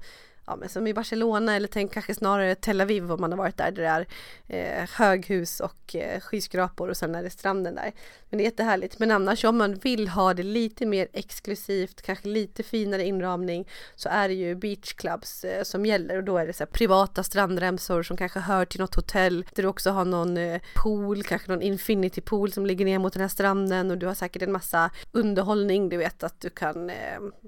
ja, 0.48 0.56
men 0.56 0.68
som 0.68 0.86
i 0.86 0.94
Barcelona 0.94 1.56
eller 1.56 1.68
tänk 1.68 1.92
kanske 1.92 2.14
snarare 2.14 2.54
Tel 2.54 2.80
Aviv 2.80 3.12
om 3.12 3.20
man 3.20 3.32
har 3.32 3.38
varit 3.38 3.56
där, 3.56 3.70
där 3.70 4.06
det 4.46 4.56
är 4.56 4.82
eh, 4.82 4.88
höghus 4.92 5.60
och 5.60 5.96
eh, 5.96 6.20
skyskrapor 6.20 6.88
och 6.88 6.96
sen 6.96 7.14
är 7.14 7.22
det 7.22 7.30
stranden 7.30 7.74
där. 7.74 7.92
Men 8.30 8.38
det 8.38 8.42
är 8.42 8.44
jättehärligt. 8.44 8.98
Men 8.98 9.10
annars 9.10 9.44
om 9.44 9.56
man 9.56 9.74
vill 9.74 10.08
ha 10.08 10.34
det 10.34 10.42
lite 10.42 10.86
mer 10.86 11.08
exklusivt, 11.12 12.02
kanske 12.02 12.28
lite 12.28 12.62
finare 12.62 13.04
inramning 13.04 13.68
så 13.94 14.08
är 14.08 14.28
det 14.28 14.34
ju 14.34 14.54
beachclubs 14.54 15.44
eh, 15.44 15.62
som 15.62 15.86
gäller 15.86 16.16
och 16.16 16.24
då 16.24 16.38
är 16.38 16.46
det 16.46 16.52
så 16.52 16.66
privata 16.66 17.22
strandremsor 17.22 18.02
som 18.02 18.16
kanske 18.16 18.40
hör 18.40 18.64
till 18.64 18.80
något 18.80 18.94
hotell 18.94 19.46
där 19.54 19.62
du 19.62 19.68
också 19.68 19.90
har 19.90 20.04
någon 20.04 20.36
eh, 20.36 20.60
pool, 20.74 21.22
kanske 21.22 21.50
någon 21.50 21.62
infinity 21.62 22.20
pool 22.20 22.52
som 22.52 22.66
ligger 22.66 22.84
ner 22.84 22.98
mot 22.98 23.12
den 23.12 23.22
här 23.22 23.28
stranden 23.28 23.90
och 23.90 23.98
du 23.98 24.06
har 24.06 24.14
säkert 24.14 24.42
en 24.42 24.52
massa 24.52 24.90
underhållning. 25.12 25.88
Du 25.88 25.96
vet 25.96 26.22
att 26.22 26.40
du 26.40 26.50
kan 26.50 26.90
eh, 26.90 26.96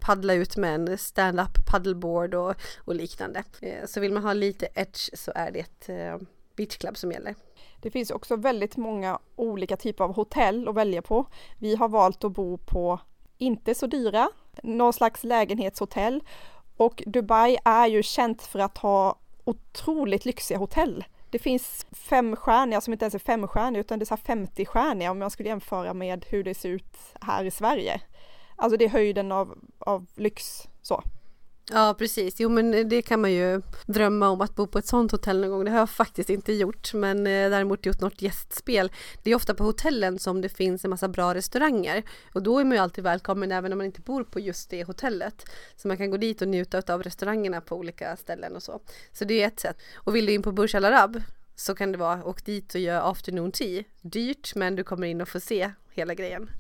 paddla 0.01 0.35
ut 0.35 0.57
med 0.57 0.75
en 0.75 0.99
stand-up 0.99 1.67
paddleboard 1.71 2.35
och 2.35 2.55
och 2.91 2.97
liknande. 2.97 3.45
Eh, 3.63 3.87
så 3.87 4.01
vill 4.01 4.13
man 4.13 4.23
ha 4.23 4.33
lite 4.33 4.69
edge 4.75 5.11
så 5.15 5.33
är 5.35 5.51
det 5.51 5.61
ett 5.61 5.89
eh, 5.89 6.67
club 6.67 6.97
som 6.97 7.13
gäller. 7.13 7.35
Det 7.81 7.91
finns 7.91 8.11
också 8.11 8.37
väldigt 8.37 8.77
många 8.77 9.19
olika 9.37 9.77
typer 9.77 10.05
av 10.05 10.15
hotell 10.15 10.69
att 10.69 10.75
välja 10.75 11.03
på. 11.03 11.27
Vi 11.59 11.75
har 11.75 11.89
valt 11.89 12.25
att 12.25 12.33
bo 12.33 12.59
på 12.59 13.01
inte 13.39 13.75
så 13.75 13.87
dyra, 13.87 14.29
någon 14.63 14.93
slags 14.93 15.25
lägenhetshotell 15.25 16.23
och 16.77 17.03
Dubai 17.07 17.59
är 17.65 17.87
ju 17.87 18.03
känt 18.03 18.43
för 18.43 18.59
att 18.59 18.79
ha 18.79 19.19
otroligt 19.45 20.25
lyxiga 20.25 20.59
hotell. 20.59 21.05
Det 21.31 21.39
finns 21.39 21.87
femstjärniga 21.93 22.81
som 22.81 22.93
inte 22.93 23.05
ens 23.05 23.15
är 23.15 23.19
femstjärniga 23.19 23.81
utan 23.81 23.99
det 23.99 24.11
är 24.11 24.17
50-stjärniga 24.17 25.11
om 25.11 25.21
jag 25.21 25.33
skulle 25.33 25.49
jämföra 25.49 25.95
med 25.95 26.27
hur 26.29 26.45
det 26.45 26.55
ser 26.55 26.69
ut 26.69 26.97
här 27.21 27.45
i 27.45 27.51
Sverige. 27.51 28.01
Alltså 28.57 28.77
det 28.77 28.85
är 28.85 28.89
höjden 28.89 29.33
av, 29.33 29.59
av 29.79 30.07
lyx 30.15 30.69
så. 30.83 31.03
Ja 31.73 31.95
precis, 31.99 32.41
jo 32.41 32.49
men 32.49 32.75
eh, 32.75 32.87
det 32.87 33.03
kan 33.03 33.21
man 33.21 33.33
ju 33.33 33.63
drömma 33.87 34.29
om 34.29 34.41
att 34.41 34.57
bo 34.57 34.67
på 34.67 34.79
ett 34.79 34.87
sånt 34.87 35.13
hotell 35.13 35.41
någon 35.41 35.51
gång. 35.51 35.65
Det 35.65 35.71
har 35.71 35.79
jag 35.79 35.91
faktiskt 35.91 36.31
inte 36.31 36.53
gjort 36.53 36.95
men 36.95 37.19
eh, 37.19 37.51
däremot 37.51 37.87
gjort 37.87 38.01
något 38.01 38.23
gästspel. 38.23 38.93
Det 39.23 39.31
är 39.31 39.35
ofta 39.35 39.55
på 39.55 39.65
hotellen 39.65 40.19
som 40.19 40.41
det 40.41 40.49
finns 40.49 40.85
en 40.85 40.91
massa 40.91 41.09
bra 41.09 41.35
restauranger 41.35 42.03
och 42.33 42.43
då 42.43 42.59
är 42.59 42.65
man 42.65 42.73
ju 42.73 42.79
alltid 42.79 43.05
välkommen 43.05 43.53
även 43.53 43.73
om 43.73 43.79
man 43.79 43.87
inte 43.87 44.01
bor 44.01 44.25
på 44.25 44.41
just 44.41 44.71
det 44.71 44.85
hotellet. 44.85 45.45
Så 45.77 45.89
man 45.89 45.97
kan 45.97 46.11
gå 46.11 46.17
dit 46.17 46.43
och 46.43 46.49
njuta 46.49 46.95
av 46.95 47.03
restaurangerna 47.03 47.61
på 47.61 47.77
olika 47.77 48.17
ställen 48.17 48.57
och 48.57 48.63
så. 48.63 48.81
Så 49.13 49.25
det 49.25 49.43
är 49.43 49.47
ett 49.47 49.61
sätt. 49.61 49.77
Och 49.95 50.17
vill 50.17 50.27
du 50.27 50.33
in 50.33 50.43
på 50.43 50.53
Burj 50.53 50.77
Al 50.77 50.85
Arab 50.85 51.23
så 51.57 51.75
kan 51.75 51.93
det 51.93 51.99
vara 51.99 52.25
åk 52.25 52.45
dit 52.45 52.75
och 52.75 52.81
gör 52.81 53.11
afternoon 53.11 53.53
tea. 53.53 53.85
Dyrt 54.01 54.55
men 54.55 54.77
du 54.77 54.85
kommer 54.85 55.07
in 55.07 55.21
och 55.21 55.29
får 55.29 55.41
se 55.41 55.71
hela 55.91 56.15
grejen. 56.15 56.51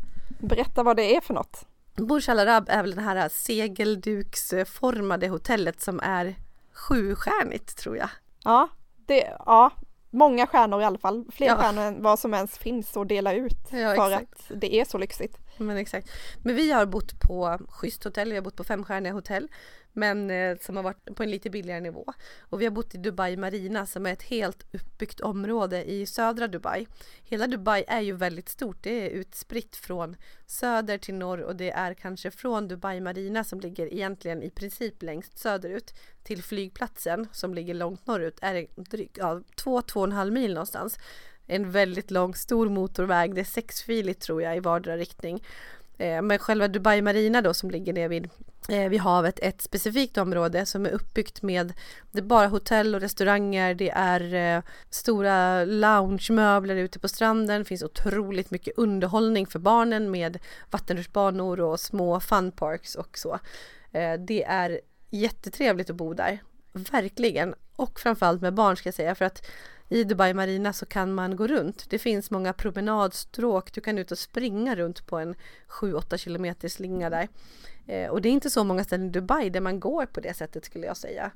Berätta 0.40 0.82
vad 0.82 0.96
det 0.96 1.16
är 1.16 1.20
för 1.20 1.34
något. 1.34 1.69
Burj 2.06 2.30
Al 2.30 2.38
Arab 2.38 2.64
är 2.68 2.82
väl 2.82 2.94
det 2.94 3.02
här 3.02 3.28
segelduksformade 3.28 5.28
hotellet 5.28 5.80
som 5.80 6.00
är 6.02 6.34
sjustjärnigt 6.72 7.76
tror 7.76 7.96
jag. 7.96 8.08
Ja, 8.44 8.68
det, 9.06 9.36
ja, 9.46 9.70
många 10.10 10.46
stjärnor 10.46 10.80
i 10.80 10.84
alla 10.84 10.98
fall. 10.98 11.24
Fler 11.32 11.46
ja. 11.46 11.56
stjärnor 11.56 11.82
än 11.82 12.02
vad 12.02 12.18
som 12.18 12.34
ens 12.34 12.58
finns 12.58 12.96
att 12.96 13.08
dela 13.08 13.32
ut 13.32 13.58
ja, 13.70 13.94
för 13.94 14.10
exakt. 14.10 14.50
att 14.50 14.60
det 14.60 14.74
är 14.74 14.84
så 14.84 14.98
lyxigt. 14.98 15.38
Men 15.60 15.76
exakt. 15.76 16.10
Men 16.42 16.56
vi 16.56 16.70
har 16.72 16.86
bott 16.86 17.20
på 17.20 17.58
schysst 17.68 18.04
hotell, 18.04 18.28
vi 18.28 18.34
har 18.34 18.42
bott 18.42 18.56
på 18.56 18.64
femstjärniga 18.64 19.12
hotell 19.12 19.48
men 19.92 20.30
eh, 20.30 20.58
som 20.60 20.76
har 20.76 20.82
varit 20.82 21.16
på 21.16 21.22
en 21.22 21.30
lite 21.30 21.50
billigare 21.50 21.80
nivå. 21.80 22.12
Och 22.40 22.60
vi 22.60 22.64
har 22.64 22.72
bott 22.72 22.94
i 22.94 22.98
Dubai 22.98 23.36
Marina 23.36 23.86
som 23.86 24.06
är 24.06 24.12
ett 24.12 24.22
helt 24.22 24.74
uppbyggt 24.74 25.20
område 25.20 25.90
i 25.90 26.06
södra 26.06 26.48
Dubai. 26.48 26.86
Hela 27.22 27.46
Dubai 27.46 27.84
är 27.88 28.00
ju 28.00 28.12
väldigt 28.12 28.48
stort, 28.48 28.82
det 28.82 29.06
är 29.06 29.10
utspritt 29.10 29.76
från 29.76 30.16
söder 30.46 30.98
till 30.98 31.14
norr 31.14 31.40
och 31.40 31.56
det 31.56 31.70
är 31.70 31.94
kanske 31.94 32.30
från 32.30 32.68
Dubai 32.68 33.00
Marina 33.00 33.44
som 33.44 33.60
ligger 33.60 33.92
egentligen 33.92 34.42
i 34.42 34.50
princip 34.50 35.02
längst 35.02 35.38
söderut 35.38 35.94
till 36.22 36.42
flygplatsen 36.42 37.28
som 37.32 37.54
ligger 37.54 37.74
långt 37.74 38.06
norrut 38.06 38.38
är 38.42 38.54
det 38.54 38.66
drygt, 38.76 39.18
ja, 39.18 39.42
två, 39.56 39.82
två 39.82 40.00
och 40.00 40.06
en 40.06 40.12
halv 40.12 40.32
mil 40.32 40.54
någonstans. 40.54 40.98
En 41.52 41.70
väldigt 41.70 42.10
lång 42.10 42.34
stor 42.34 42.68
motorväg, 42.68 43.34
det 43.34 43.40
är 43.40 43.44
sexfiligt 43.44 44.20
tror 44.20 44.42
jag 44.42 44.56
i 44.56 44.60
vardera 44.60 44.96
riktning. 44.96 45.42
Eh, 45.98 46.22
men 46.22 46.38
själva 46.38 46.68
Dubai 46.68 47.02
Marina 47.02 47.42
då 47.42 47.54
som 47.54 47.70
ligger 47.70 47.92
nere 47.92 48.08
vid 48.08 48.28
eh, 48.68 48.88
vid 48.88 49.00
havet 49.00 49.38
ett 49.42 49.62
specifikt 49.62 50.18
område 50.18 50.66
som 50.66 50.86
är 50.86 50.90
uppbyggt 50.90 51.42
med 51.42 51.72
det 52.10 52.18
är 52.18 52.22
bara 52.22 52.46
hotell 52.46 52.94
och 52.94 53.00
restauranger, 53.00 53.74
det 53.74 53.90
är 53.90 54.56
eh, 54.56 54.62
stora 54.90 55.64
loungemöbler 55.64 56.76
ute 56.76 56.98
på 56.98 57.08
stranden, 57.08 57.58
det 57.58 57.64
finns 57.64 57.82
otroligt 57.82 58.50
mycket 58.50 58.78
underhållning 58.78 59.46
för 59.46 59.58
barnen 59.58 60.10
med 60.10 60.38
vattenrutschbanor 60.70 61.60
och 61.60 61.80
små 61.80 62.20
funparks 62.20 62.94
och 62.94 63.18
så. 63.18 63.38
Eh, 63.92 64.12
det 64.12 64.44
är 64.44 64.80
jättetrevligt 65.10 65.90
att 65.90 65.96
bo 65.96 66.14
där, 66.14 66.38
verkligen. 66.72 67.54
Och 67.76 68.00
framförallt 68.00 68.42
med 68.42 68.54
barn 68.54 68.76
ska 68.76 68.86
jag 68.86 68.94
säga 68.94 69.14
för 69.14 69.24
att 69.24 69.46
i 69.92 70.04
Dubai 70.04 70.34
Marina 70.34 70.72
så 70.72 70.86
kan 70.86 71.14
man 71.14 71.36
gå 71.36 71.46
runt. 71.46 71.90
Det 71.90 71.98
finns 71.98 72.30
många 72.30 72.52
promenadstråk. 72.52 73.72
Du 73.72 73.80
kan 73.80 73.98
ut 73.98 74.10
och 74.10 74.18
springa 74.18 74.76
runt 74.76 75.06
på 75.06 75.18
en 75.18 75.34
7-8 75.68 76.16
kilometer 76.16 76.68
slinga 76.68 77.10
där. 77.10 77.28
Eh, 77.86 78.10
och 78.10 78.22
det 78.22 78.28
är 78.28 78.30
inte 78.30 78.50
så 78.50 78.64
många 78.64 78.84
ställen 78.84 79.06
i 79.06 79.10
Dubai 79.10 79.50
där 79.50 79.60
man 79.60 79.80
går 79.80 80.06
på 80.06 80.20
det 80.20 80.34
sättet 80.34 80.64
skulle 80.64 80.86
jag 80.86 80.96
säga. 80.96 81.30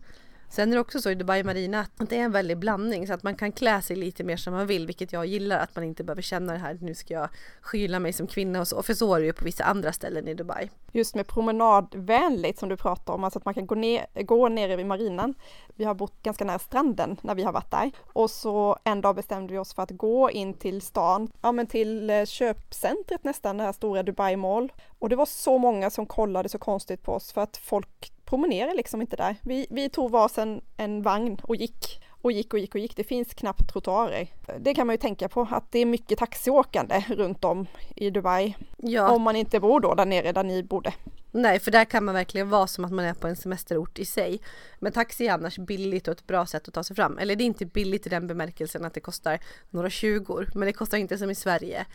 Sen 0.48 0.70
är 0.70 0.74
det 0.74 0.80
också 0.80 1.00
så 1.00 1.10
i 1.10 1.14
Dubai 1.14 1.42
Marina 1.42 1.86
att 1.96 2.10
det 2.10 2.16
är 2.16 2.24
en 2.24 2.32
väldig 2.32 2.58
blandning 2.58 3.06
så 3.06 3.12
att 3.12 3.22
man 3.22 3.36
kan 3.36 3.52
klä 3.52 3.82
sig 3.82 3.96
lite 3.96 4.24
mer 4.24 4.36
som 4.36 4.52
man 4.52 4.66
vill 4.66 4.86
vilket 4.86 5.12
jag 5.12 5.26
gillar 5.26 5.58
att 5.58 5.76
man 5.76 5.84
inte 5.84 6.04
behöver 6.04 6.22
känna 6.22 6.52
det 6.52 6.58
här 6.58 6.78
nu 6.80 6.94
ska 6.94 7.14
jag 7.14 7.28
skyla 7.60 7.98
mig 7.98 8.12
som 8.12 8.26
kvinna 8.26 8.60
och 8.60 8.68
så 8.68 8.82
för 8.82 8.94
så 8.94 9.14
är 9.14 9.20
det 9.20 9.26
ju 9.26 9.32
på 9.32 9.44
vissa 9.44 9.64
andra 9.64 9.92
ställen 9.92 10.28
i 10.28 10.34
Dubai. 10.34 10.70
Just 10.92 11.14
med 11.14 11.26
promenadvänligt 11.26 12.58
som 12.58 12.68
du 12.68 12.76
pratar 12.76 13.14
om, 13.14 13.24
alltså 13.24 13.38
att 13.38 13.44
man 13.44 13.54
kan 13.54 13.66
gå 13.66 13.74
ner, 13.74 14.06
gå 14.22 14.48
nere 14.48 14.76
vid 14.76 14.86
marinan. 14.86 15.34
Vi 15.74 15.84
har 15.84 15.94
bott 15.94 16.22
ganska 16.22 16.44
nära 16.44 16.58
stranden 16.58 17.16
när 17.22 17.34
vi 17.34 17.42
har 17.42 17.52
varit 17.52 17.70
där 17.70 17.90
och 18.12 18.30
så 18.30 18.78
en 18.84 19.00
dag 19.00 19.16
bestämde 19.16 19.52
vi 19.52 19.58
oss 19.58 19.74
för 19.74 19.82
att 19.82 19.90
gå 19.90 20.30
in 20.30 20.54
till 20.54 20.82
stan, 20.82 21.28
ja 21.42 21.52
men 21.52 21.66
till 21.66 22.10
eh, 22.10 22.24
köpcentret 22.24 23.24
nästan, 23.24 23.56
det 23.56 23.64
här 23.64 23.72
stora 23.72 24.02
Dubai 24.02 24.36
Mall. 24.36 24.72
Och 24.98 25.08
det 25.08 25.16
var 25.16 25.26
så 25.26 25.58
många 25.58 25.90
som 25.90 26.06
kollade 26.06 26.48
så 26.48 26.58
konstigt 26.58 27.02
på 27.02 27.12
oss 27.12 27.32
för 27.32 27.40
att 27.40 27.56
folk 27.56 28.13
promenerar 28.24 28.74
liksom 28.74 29.00
inte 29.00 29.16
där. 29.16 29.36
Vi, 29.42 29.66
vi 29.70 29.88
tog 29.88 30.10
varsin 30.10 30.60
en 30.76 31.02
vagn 31.02 31.38
och 31.42 31.56
gick 31.56 32.00
och 32.24 32.32
gick 32.32 32.52
och 32.52 32.58
gick 32.58 32.74
och 32.74 32.80
gick. 32.80 32.96
Det 32.96 33.04
finns 33.04 33.34
knappt 33.34 33.72
trottoarer. 33.72 34.28
Det 34.58 34.74
kan 34.74 34.86
man 34.86 34.94
ju 34.94 34.98
tänka 34.98 35.28
på 35.28 35.48
att 35.50 35.72
det 35.72 35.78
är 35.78 35.86
mycket 35.86 36.18
taxiåkande 36.18 37.04
runt 37.08 37.44
om 37.44 37.66
i 37.96 38.10
Dubai. 38.10 38.56
Ja. 38.76 39.10
Om 39.10 39.22
man 39.22 39.36
inte 39.36 39.60
bor 39.60 39.80
då 39.80 39.94
där 39.94 40.06
nere 40.06 40.32
där 40.32 40.44
ni 40.44 40.62
bodde. 40.62 40.94
Nej, 41.36 41.60
för 41.60 41.70
där 41.70 41.84
kan 41.84 42.04
man 42.04 42.14
verkligen 42.14 42.50
vara 42.50 42.66
som 42.66 42.84
att 42.84 42.92
man 42.92 43.04
är 43.04 43.14
på 43.14 43.28
en 43.28 43.36
semesterort 43.36 43.98
i 43.98 44.04
sig. 44.04 44.40
Men 44.78 44.92
taxi 44.92 45.26
är 45.26 45.32
annars 45.32 45.58
billigt 45.58 46.08
och 46.08 46.12
ett 46.12 46.26
bra 46.26 46.46
sätt 46.46 46.68
att 46.68 46.74
ta 46.74 46.84
sig 46.84 46.96
fram. 46.96 47.18
Eller 47.18 47.36
det 47.36 47.44
är 47.44 47.46
inte 47.46 47.66
billigt 47.66 48.06
i 48.06 48.08
den 48.08 48.26
bemärkelsen 48.26 48.84
att 48.84 48.94
det 48.94 49.00
kostar 49.00 49.38
några 49.70 49.90
tjugor, 49.90 50.50
men 50.54 50.66
det 50.66 50.72
kostar 50.72 50.98
inte 50.98 51.18
som 51.18 51.30
i 51.30 51.34
Sverige. 51.34 51.86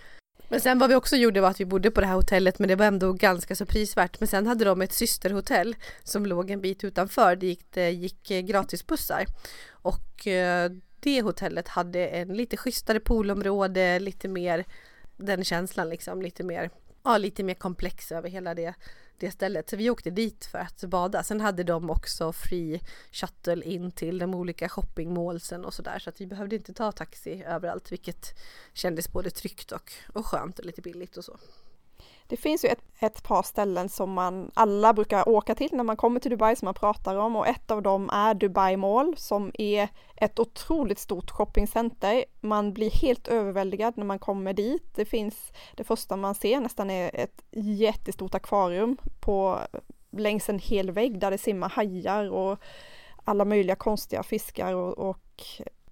Men 0.50 0.62
sen 0.62 0.80
vad 0.80 0.90
vi 0.90 0.96
också 0.96 1.16
gjorde 1.16 1.42
var 1.42 1.50
att 1.50 1.60
vi 1.60 1.66
bodde 1.66 1.92
på 1.92 2.02
det 2.02 2.08
här 2.08 2.16
hotellet 2.16 2.60
men 2.60 2.68
det 2.68 2.76
var 2.76 2.86
ändå 2.86 3.14
ganska 3.14 3.56
så 3.56 3.66
prisvärt. 3.66 4.20
Men 4.20 4.28
sen 4.28 4.48
hade 4.48 4.66
de 4.66 4.82
ett 4.82 4.94
systerhotell 4.94 5.76
som 6.04 6.26
låg 6.26 6.52
en 6.52 6.62
bit 6.62 6.84
utanför. 6.84 7.36
Det 7.36 7.46
gick, 7.46 7.66
det 7.70 7.90
gick 7.92 8.32
eh, 8.32 8.42
gratisbussar. 8.42 9.26
Och 9.72 10.28
eh, 10.28 10.72
det 11.00 11.22
hotellet 11.22 11.68
hade 11.68 12.08
en 12.08 12.28
lite 12.28 12.58
schysstare 12.58 13.00
poolområde, 13.00 14.00
lite 14.00 14.28
mer 14.28 14.66
den 15.18 15.44
känslan 15.44 15.90
liksom, 15.90 16.22
lite 16.22 16.44
mer, 16.44 16.70
ja 17.04 17.18
lite 17.18 17.44
mer 17.44 17.54
komplex 17.54 18.12
över 18.12 18.30
hela 18.30 18.56
det 18.56 18.74
det 19.20 19.32
stället. 19.32 19.70
Så 19.70 19.76
vi 19.76 19.90
åkte 19.90 20.10
dit 20.10 20.46
för 20.46 20.60
att 20.60 20.84
bada. 20.84 21.24
Sen 21.24 21.42
hade 21.42 21.64
de 21.64 21.90
också 21.90 22.34
free 22.34 22.82
shuttle 23.12 23.66
in 23.66 23.92
till 23.92 24.18
de 24.18 24.36
olika 24.36 24.70
shoppingmålsen 24.70 25.66
och 25.66 25.74
sådär. 25.74 26.00
Så 26.00 26.10
att 26.10 26.22
vi 26.22 26.26
behövde 26.26 26.56
inte 26.56 26.74
ta 26.74 26.92
taxi 26.92 27.44
överallt 27.44 27.92
vilket 27.92 28.40
kändes 28.74 29.12
både 29.12 29.30
tryggt 29.30 29.72
och, 29.72 29.92
och 30.14 30.26
skönt 30.26 30.60
och 30.60 30.66
lite 30.66 30.82
billigt 30.82 31.18
och 31.18 31.26
så. 31.26 31.38
Det 32.30 32.38
finns 32.38 32.66
ju 32.66 32.70
ett, 32.70 32.82
ett, 33.00 33.24
par 33.24 33.44
ställen 33.44 33.90
som 33.90 34.14
man 34.14 34.52
alla 34.54 34.94
brukar 34.94 35.30
åka 35.30 35.56
till 35.56 35.70
när 35.72 35.84
man 35.84 35.98
kommer 35.98 36.20
till 36.20 36.32
Dubai 36.32 36.56
som 36.56 36.66
man 36.66 36.74
pratar 36.74 37.16
om 37.16 37.36
och 37.36 37.48
ett 37.48 37.72
av 37.72 37.82
dem 37.82 38.10
är 38.10 38.34
Dubai 38.34 38.78
Mall 38.78 39.18
som 39.18 39.52
är 39.54 39.88
ett 40.16 40.40
otroligt 40.40 41.00
stort 41.00 41.32
shoppingcenter. 41.32 42.26
Man 42.40 42.74
blir 42.74 42.92
helt 42.92 43.28
överväldigad 43.28 43.98
när 43.98 44.06
man 44.06 44.20
kommer 44.20 44.54
dit. 44.54 44.96
Det 44.96 45.06
finns, 45.06 45.52
det 45.76 45.84
första 45.84 46.16
man 46.16 46.36
ser 46.36 46.60
nästan 46.60 46.90
är 46.90 47.12
ett 47.14 47.44
jättestort 47.52 48.36
akvarium 48.36 48.98
på 49.20 49.60
längs 50.12 50.50
en 50.50 50.60
hel 50.60 50.92
vägg 50.92 51.20
där 51.20 51.32
det 51.32 51.38
simmar 51.38 51.70
hajar 51.70 52.30
och 52.32 52.60
alla 53.24 53.46
möjliga 53.46 53.76
konstiga 53.76 54.24
fiskar 54.24 54.74
och, 54.74 55.10
och 55.10 55.44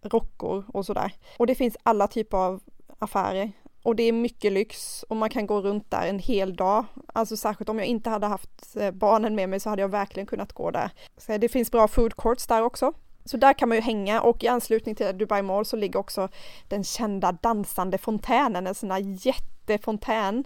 rockor 0.01 0.65
och 0.74 0.86
sådär. 0.86 1.13
Och 1.38 1.48
det 1.48 1.56
finns 1.56 1.77
alla 1.84 2.08
typer 2.08 2.38
av 2.38 2.62
affärer 3.00 3.51
och 3.88 3.96
det 3.96 4.03
är 4.03 4.12
mycket 4.12 4.51
lyx 4.51 5.03
och 5.03 5.17
man 5.17 5.29
kan 5.29 5.48
gå 5.48 5.62
runt 5.62 5.91
där 5.91 6.08
en 6.08 6.20
hel 6.20 6.56
dag. 6.56 6.86
Alltså 7.13 7.38
särskilt 7.38 7.70
om 7.70 7.77
jag 7.77 7.88
inte 7.88 8.10
hade 8.10 8.27
haft 8.27 8.75
eh, 8.75 8.91
barnen 8.91 9.36
med 9.36 9.50
mig 9.50 9.60
så 9.60 9.70
hade 9.70 9.82
jag 9.82 9.89
verkligen 9.89 10.27
kunnat 10.27 10.53
gå 10.53 10.72
där. 10.72 10.91
Så 11.17 11.38
det 11.38 11.50
finns 11.50 11.72
bra 11.72 11.88
food 11.88 12.15
courts 12.15 12.48
där 12.48 12.62
också. 12.62 12.94
Så 13.25 13.38
där 13.38 13.53
kan 13.53 13.70
man 13.70 13.77
ju 13.77 13.82
hänga 13.82 14.22
och 14.22 14.44
i 14.44 14.48
anslutning 14.48 14.96
till 14.96 15.17
Dubai 15.17 15.41
Mall 15.41 15.65
så 15.65 15.75
ligger 15.75 16.00
också 16.00 16.29
den 16.67 16.84
kända 16.84 17.32
dansande 17.32 17.98
fontänen, 17.98 18.67
en 18.67 18.75
sån 18.75 18.91
här 18.91 19.27
jättefontän 19.27 20.44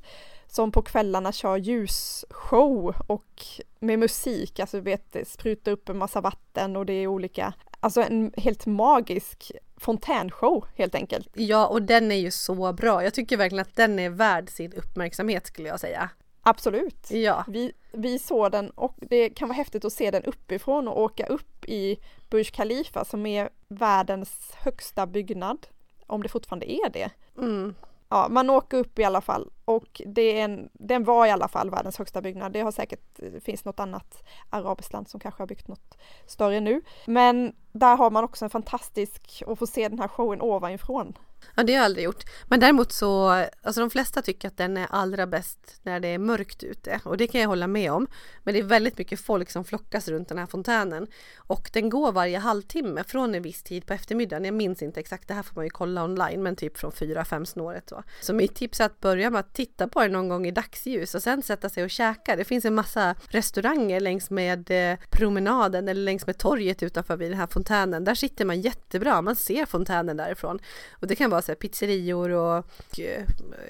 som 0.47 0.71
på 0.71 0.81
kvällarna 0.81 1.31
kör 1.31 1.57
ljusshow 1.57 2.95
och 3.07 3.45
med 3.79 3.99
musik, 3.99 4.59
alltså 4.59 4.77
du 4.77 4.83
vet, 4.83 5.27
sprutar 5.27 5.71
upp 5.71 5.89
en 5.89 5.97
massa 5.97 6.21
vatten 6.21 6.75
och 6.75 6.85
det 6.85 6.93
är 6.93 7.07
olika, 7.07 7.53
alltså 7.81 8.01
en 8.01 8.31
helt 8.37 8.65
magisk 8.65 9.51
fontänshow 9.77 10.65
helt 10.75 10.95
enkelt. 10.95 11.27
Ja, 11.33 11.67
och 11.67 11.81
den 11.81 12.11
är 12.11 12.15
ju 12.15 12.31
så 12.31 12.73
bra. 12.73 13.03
Jag 13.03 13.13
tycker 13.13 13.37
verkligen 13.37 13.61
att 13.61 13.75
den 13.75 13.99
är 13.99 14.09
värd 14.09 14.49
sin 14.49 14.73
uppmärksamhet 14.73 15.47
skulle 15.47 15.67
jag 15.67 15.79
säga. 15.79 16.09
Absolut. 16.41 17.11
Ja. 17.11 17.45
Vi, 17.47 17.71
vi 17.91 18.19
såg 18.19 18.51
den 18.51 18.69
och 18.69 18.95
det 18.97 19.29
kan 19.29 19.47
vara 19.47 19.55
häftigt 19.55 19.85
att 19.85 19.93
se 19.93 20.11
den 20.11 20.23
uppifrån 20.23 20.87
och 20.87 21.01
åka 21.01 21.25
upp 21.25 21.65
i 21.65 21.97
Burj 22.29 22.43
Khalifa 22.43 23.05
som 23.05 23.25
är 23.25 23.49
världens 23.67 24.51
högsta 24.55 25.07
byggnad. 25.07 25.67
Om 26.07 26.23
det 26.23 26.29
fortfarande 26.29 26.71
är 26.71 26.89
det. 26.89 27.09
Mm 27.37 27.75
ja, 28.11 28.27
man 28.29 28.49
åker 28.49 28.77
upp 28.77 28.99
i 28.99 29.03
alla 29.03 29.21
fall 29.21 29.49
och 29.65 30.01
det 30.05 30.39
är 30.39 30.43
en, 30.43 30.69
den 30.73 31.03
var 31.03 31.25
i 31.25 31.31
alla 31.31 31.47
fall 31.47 31.69
världens 31.69 31.97
högsta 31.97 32.21
byggnad. 32.21 32.51
Det 32.51 32.61
har 32.61 32.71
säkert, 32.71 33.01
det 33.15 33.43
finns 33.43 33.65
något 33.65 33.79
annat 33.79 34.23
arabiskt 34.49 34.93
land 34.93 35.09
som 35.09 35.19
kanske 35.19 35.41
har 35.41 35.47
byggt 35.47 35.67
något 35.67 35.97
större 36.25 36.59
nu. 36.59 36.81
Men 37.05 37.55
där 37.71 37.97
har 37.97 38.11
man 38.11 38.23
också 38.23 38.45
en 38.45 38.49
fantastisk, 38.49 39.43
att 39.47 39.59
få 39.59 39.67
se 39.67 39.89
den 39.89 39.99
här 39.99 40.07
showen 40.07 40.41
ovanifrån. 40.41 41.17
Ja, 41.55 41.63
det 41.63 41.73
har 41.73 41.77
jag 41.77 41.85
aldrig 41.85 42.05
gjort. 42.05 42.23
Men 42.47 42.59
däremot 42.59 42.91
så, 42.91 43.29
alltså 43.63 43.81
de 43.81 43.89
flesta 43.89 44.21
tycker 44.21 44.47
att 44.47 44.57
den 44.57 44.77
är 44.77 44.87
allra 44.89 45.27
bäst 45.27 45.79
när 45.83 45.99
det 45.99 46.07
är 46.07 46.17
mörkt 46.17 46.63
ute 46.63 46.99
och 47.03 47.17
det 47.17 47.27
kan 47.27 47.41
jag 47.41 47.47
hålla 47.47 47.67
med 47.67 47.91
om. 47.91 48.07
Men 48.43 48.53
det 48.53 48.59
är 48.59 48.63
väldigt 48.63 48.97
mycket 48.97 49.19
folk 49.19 49.49
som 49.49 49.63
flockas 49.63 50.07
runt 50.07 50.29
den 50.29 50.37
här 50.37 50.45
fontänen 50.45 51.07
och 51.37 51.69
den 51.73 51.89
går 51.89 52.11
varje 52.11 52.37
halvtimme 52.37 53.03
från 53.03 53.35
en 53.35 53.41
viss 53.41 53.63
tid 53.63 53.85
på 53.85 53.93
eftermiddagen. 53.93 54.45
Jag 54.45 54.53
minns 54.53 54.81
inte 54.81 54.99
exakt, 54.99 55.27
det 55.27 55.33
här 55.33 55.43
får 55.43 55.55
man 55.55 55.65
ju 55.65 55.69
kolla 55.69 56.03
online, 56.03 56.43
men 56.43 56.55
typ 56.55 56.77
från 56.77 56.91
4-5 56.91 57.45
snåret 57.45 57.89
så. 57.89 58.03
Så 58.21 58.33
mitt 58.33 58.55
tips 58.55 58.79
är 58.79 58.85
att 58.85 58.99
börja 58.99 59.29
med 59.29 59.39
att 59.39 59.53
titta 59.53 59.87
på 59.87 60.01
den 60.01 60.11
någon 60.11 60.29
gång 60.29 60.47
i 60.47 60.51
dagsljus 60.51 61.15
och 61.15 61.23
sen 61.23 61.41
sätta 61.41 61.69
sig 61.69 61.83
och 61.83 61.89
käka. 61.89 62.35
Det 62.35 62.43
finns 62.43 62.65
en 62.65 62.75
massa 62.75 63.15
restauranger 63.29 63.99
längs 63.99 64.29
med 64.29 64.91
eh, 64.91 64.99
promenaden 65.09 65.87
eller 65.87 66.01
längs 66.01 66.27
med 66.27 66.37
torget 66.37 66.83
utanför 66.83 67.17
vid 67.17 67.31
den 67.31 67.39
här 67.39 67.47
fontänen. 67.47 68.03
Där 68.03 68.15
sitter 68.15 68.45
man 68.45 68.61
jättebra, 68.61 69.21
man 69.21 69.35
ser 69.35 69.65
fontänen 69.65 70.17
därifrån 70.17 70.59
och 70.91 71.07
det 71.07 71.15
kan 71.15 71.30
vara 71.31 71.41
så 71.41 71.51
här, 71.51 71.55
pizzerior 71.55 72.29
och, 72.29 72.65
eh, 72.99 73.25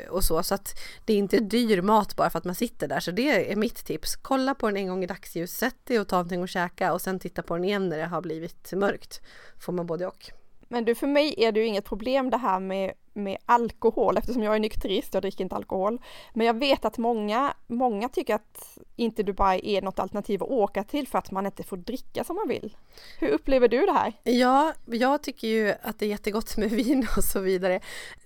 och 0.09 0.23
så. 0.23 0.43
Så 0.43 0.55
att 0.55 0.79
det 1.05 1.13
är 1.13 1.17
inte 1.17 1.39
dyr 1.39 1.81
mat 1.81 2.15
bara 2.15 2.29
för 2.29 2.37
att 2.39 2.45
man 2.45 2.55
sitter 2.55 2.87
där. 2.87 2.99
Så 2.99 3.11
det 3.11 3.51
är 3.51 3.55
mitt 3.55 3.85
tips. 3.85 4.15
Kolla 4.15 4.55
på 4.55 4.67
den 4.67 4.77
en 4.77 4.87
gång 4.87 5.03
i 5.03 5.07
dagsljus, 5.07 5.51
sätt 5.51 5.85
dig 5.85 5.99
och 5.99 6.07
ta 6.07 6.15
någonting 6.15 6.43
att 6.43 6.49
käka 6.49 6.93
och 6.93 7.01
sen 7.01 7.19
titta 7.19 7.41
på 7.41 7.55
den 7.55 7.65
igen 7.65 7.89
när 7.89 7.97
det 7.97 8.05
har 8.05 8.21
blivit 8.21 8.73
mörkt. 8.73 9.21
Får 9.59 9.73
man 9.73 9.85
både 9.85 10.07
och. 10.07 10.31
Men 10.67 10.85
du, 10.85 10.95
för 10.95 11.07
mig 11.07 11.35
är 11.37 11.51
det 11.51 11.59
ju 11.59 11.65
inget 11.65 11.85
problem 11.85 12.29
det 12.29 12.37
här 12.37 12.59
med, 12.59 12.93
med 13.13 13.37
alkohol 13.45 14.17
eftersom 14.17 14.43
jag 14.43 14.55
är 14.55 14.59
nykterist, 14.59 15.13
jag 15.13 15.23
dricker 15.23 15.43
inte 15.43 15.55
alkohol. 15.55 16.01
Men 16.33 16.47
jag 16.47 16.59
vet 16.59 16.85
att 16.85 16.97
många, 16.97 17.53
många 17.67 18.09
tycker 18.09 18.35
att 18.35 18.77
inte 18.95 19.23
Dubai 19.23 19.75
är 19.75 19.81
något 19.81 19.99
alternativ 19.99 20.43
att 20.43 20.49
åka 20.49 20.83
till 20.83 21.07
för 21.07 21.17
att 21.17 21.31
man 21.31 21.45
inte 21.45 21.63
får 21.63 21.77
dricka 21.77 22.23
som 22.23 22.35
man 22.35 22.47
vill. 22.47 22.77
Hur 23.19 23.29
upplever 23.29 23.67
du 23.67 23.85
det 23.85 23.91
här? 23.91 24.13
Ja, 24.23 24.73
jag 24.85 25.23
tycker 25.23 25.47
ju 25.47 25.73
att 25.81 25.99
det 25.99 26.05
är 26.05 26.09
jättegott 26.09 26.57
med 26.57 26.69
vin 26.69 27.07
och 27.17 27.23
så 27.23 27.39
vidare. 27.39 27.79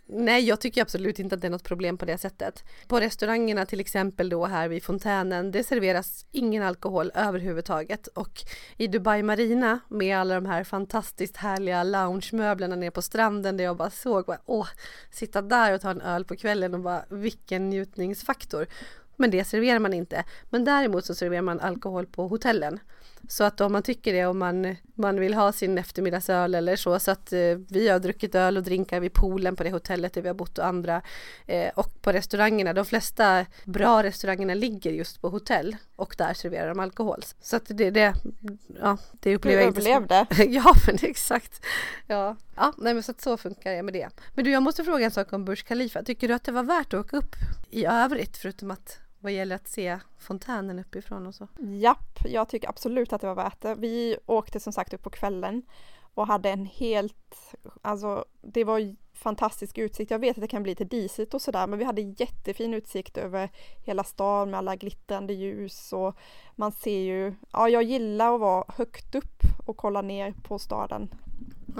Nej, 0.07 0.43
jag 0.45 0.61
tycker 0.61 0.81
absolut 0.81 1.19
inte 1.19 1.35
att 1.35 1.41
det 1.41 1.47
är 1.47 1.51
något 1.51 1.63
problem 1.63 1.97
på 1.97 2.05
det 2.05 2.17
sättet. 2.17 2.63
På 2.87 2.99
restaurangerna 2.99 3.65
till 3.65 3.79
exempel 3.79 4.29
då 4.29 4.45
här 4.45 4.67
vid 4.67 4.83
fontänen, 4.83 5.51
det 5.51 5.63
serveras 5.63 6.25
ingen 6.31 6.63
alkohol 6.63 7.11
överhuvudtaget 7.15 8.07
och 8.07 8.43
i 8.77 8.87
Dubai 8.87 9.23
Marina 9.23 9.79
med 9.87 10.17
alla 10.17 10.35
de 10.35 10.45
här 10.45 10.63
fantastiskt 10.63 11.37
härliga 11.37 11.83
loungemöblerna 11.83 12.75
nere 12.75 12.91
på 12.91 13.01
stranden 13.01 13.57
där 13.57 13.63
jag 13.63 13.77
bara 13.77 13.89
såg, 13.89 14.25
bara, 14.25 14.39
åh, 14.45 14.67
sitta 15.11 15.41
där 15.41 15.73
och 15.73 15.81
ta 15.81 15.89
en 15.89 16.01
öl 16.01 16.25
på 16.25 16.35
kvällen 16.35 16.73
och 16.73 16.79
bara 16.79 17.05
vilken 17.09 17.69
njutningsfaktor. 17.69 18.67
Men 19.15 19.31
det 19.31 19.43
serverar 19.43 19.79
man 19.79 19.93
inte. 19.93 20.23
Men 20.49 20.65
däremot 20.65 21.05
så 21.05 21.15
serverar 21.15 21.41
man 21.41 21.59
alkohol 21.59 22.05
på 22.05 22.27
hotellen. 22.27 22.79
Så 23.29 23.43
att 23.43 23.61
om 23.61 23.71
man 23.71 23.83
tycker 23.83 24.13
det 24.13 24.25
och 24.25 24.35
man 24.35 24.75
man 24.95 25.19
vill 25.19 25.33
ha 25.33 25.51
sin 25.51 25.77
eftermiddagsöl 25.77 26.55
eller 26.55 26.75
så. 26.75 26.99
Så 26.99 27.11
att 27.11 27.33
eh, 27.33 27.39
vi 27.69 27.89
har 27.89 27.99
druckit 27.99 28.35
öl 28.35 28.57
och 28.57 28.63
drinkar 28.63 28.99
vid 28.99 29.13
poolen 29.13 29.55
på 29.55 29.63
det 29.63 29.71
hotellet 29.71 30.13
där 30.13 30.21
vi 30.21 30.27
har 30.27 30.35
bott 30.35 30.57
och 30.57 30.65
andra. 30.65 31.01
Eh, 31.45 31.69
och 31.75 32.01
på 32.01 32.11
restaurangerna, 32.11 32.73
de 32.73 32.85
flesta 32.85 33.45
bra 33.63 34.03
restaurangerna 34.03 34.53
ligger 34.53 34.91
just 34.91 35.21
på 35.21 35.29
hotell 35.29 35.75
och 35.95 36.15
där 36.17 36.33
serverar 36.33 36.69
de 36.69 36.79
alkohol. 36.79 37.23
Så 37.41 37.55
att 37.55 37.63
det, 37.67 37.91
det, 37.91 38.13
ja, 38.81 38.97
det 39.11 39.35
upplever 39.35 39.61
jag 39.61 39.69
inte 39.69 39.81
överlevde. 39.81 40.25
ja, 40.43 40.73
men 40.87 40.97
exakt. 41.01 41.65
Ja, 42.07 42.35
ja 42.55 42.73
nej, 42.77 42.93
men 42.93 43.03
så 43.03 43.11
att 43.11 43.21
så 43.21 43.37
funkar 43.37 43.71
det 43.71 43.83
med 43.83 43.93
det. 43.93 44.09
Men 44.33 44.45
du, 44.45 44.51
jag 44.51 44.63
måste 44.63 44.83
fråga 44.83 45.05
en 45.05 45.11
sak 45.11 45.33
om 45.33 45.45
Burj 45.45 45.61
Khalifa. 45.61 46.03
Tycker 46.03 46.27
du 46.27 46.33
att 46.33 46.43
det 46.43 46.51
var 46.51 46.63
värt 46.63 46.93
att 46.93 47.05
åka 47.05 47.17
upp 47.17 47.35
i 47.69 47.85
övrigt 47.85 48.37
förutom 48.37 48.71
att 48.71 48.99
vad 49.25 49.33
gäller 49.33 49.55
att 49.55 49.67
se 49.67 49.99
fontänen 50.17 50.79
uppifrån 50.79 51.27
och 51.27 51.35
så? 51.35 51.47
Japp, 51.59 52.19
jag 52.25 52.49
tycker 52.49 52.69
absolut 52.69 53.13
att 53.13 53.21
det 53.21 53.27
var 53.27 53.35
värt 53.35 53.61
det. 53.61 53.75
Vi 53.75 54.17
åkte 54.25 54.59
som 54.59 54.73
sagt 54.73 54.93
upp 54.93 55.03
på 55.03 55.09
kvällen 55.09 55.61
och 56.13 56.27
hade 56.27 56.49
en 56.49 56.65
helt, 56.65 57.55
alltså 57.81 58.25
det 58.41 58.63
var 58.63 58.95
fantastisk 59.13 59.77
utsikt. 59.77 60.11
Jag 60.11 60.19
vet 60.19 60.37
att 60.37 60.41
det 60.41 60.47
kan 60.47 60.63
bli 60.63 60.71
lite 60.71 60.83
disigt 60.83 61.33
och 61.33 61.41
sådär 61.41 61.67
men 61.67 61.79
vi 61.79 61.85
hade 61.85 62.01
jättefin 62.01 62.73
utsikt 62.73 63.17
över 63.17 63.51
hela 63.85 64.03
stan 64.03 64.49
med 64.49 64.57
alla 64.57 64.75
glittrande 64.75 65.33
ljus 65.33 65.93
och 65.93 66.15
man 66.55 66.71
ser 66.71 66.99
ju, 66.99 67.35
ja 67.51 67.69
jag 67.69 67.83
gillar 67.83 68.33
att 68.33 68.39
vara 68.39 68.65
högt 68.67 69.15
upp 69.15 69.41
och 69.65 69.77
kolla 69.77 70.01
ner 70.01 70.33
på 70.43 70.59
staden. 70.59 71.09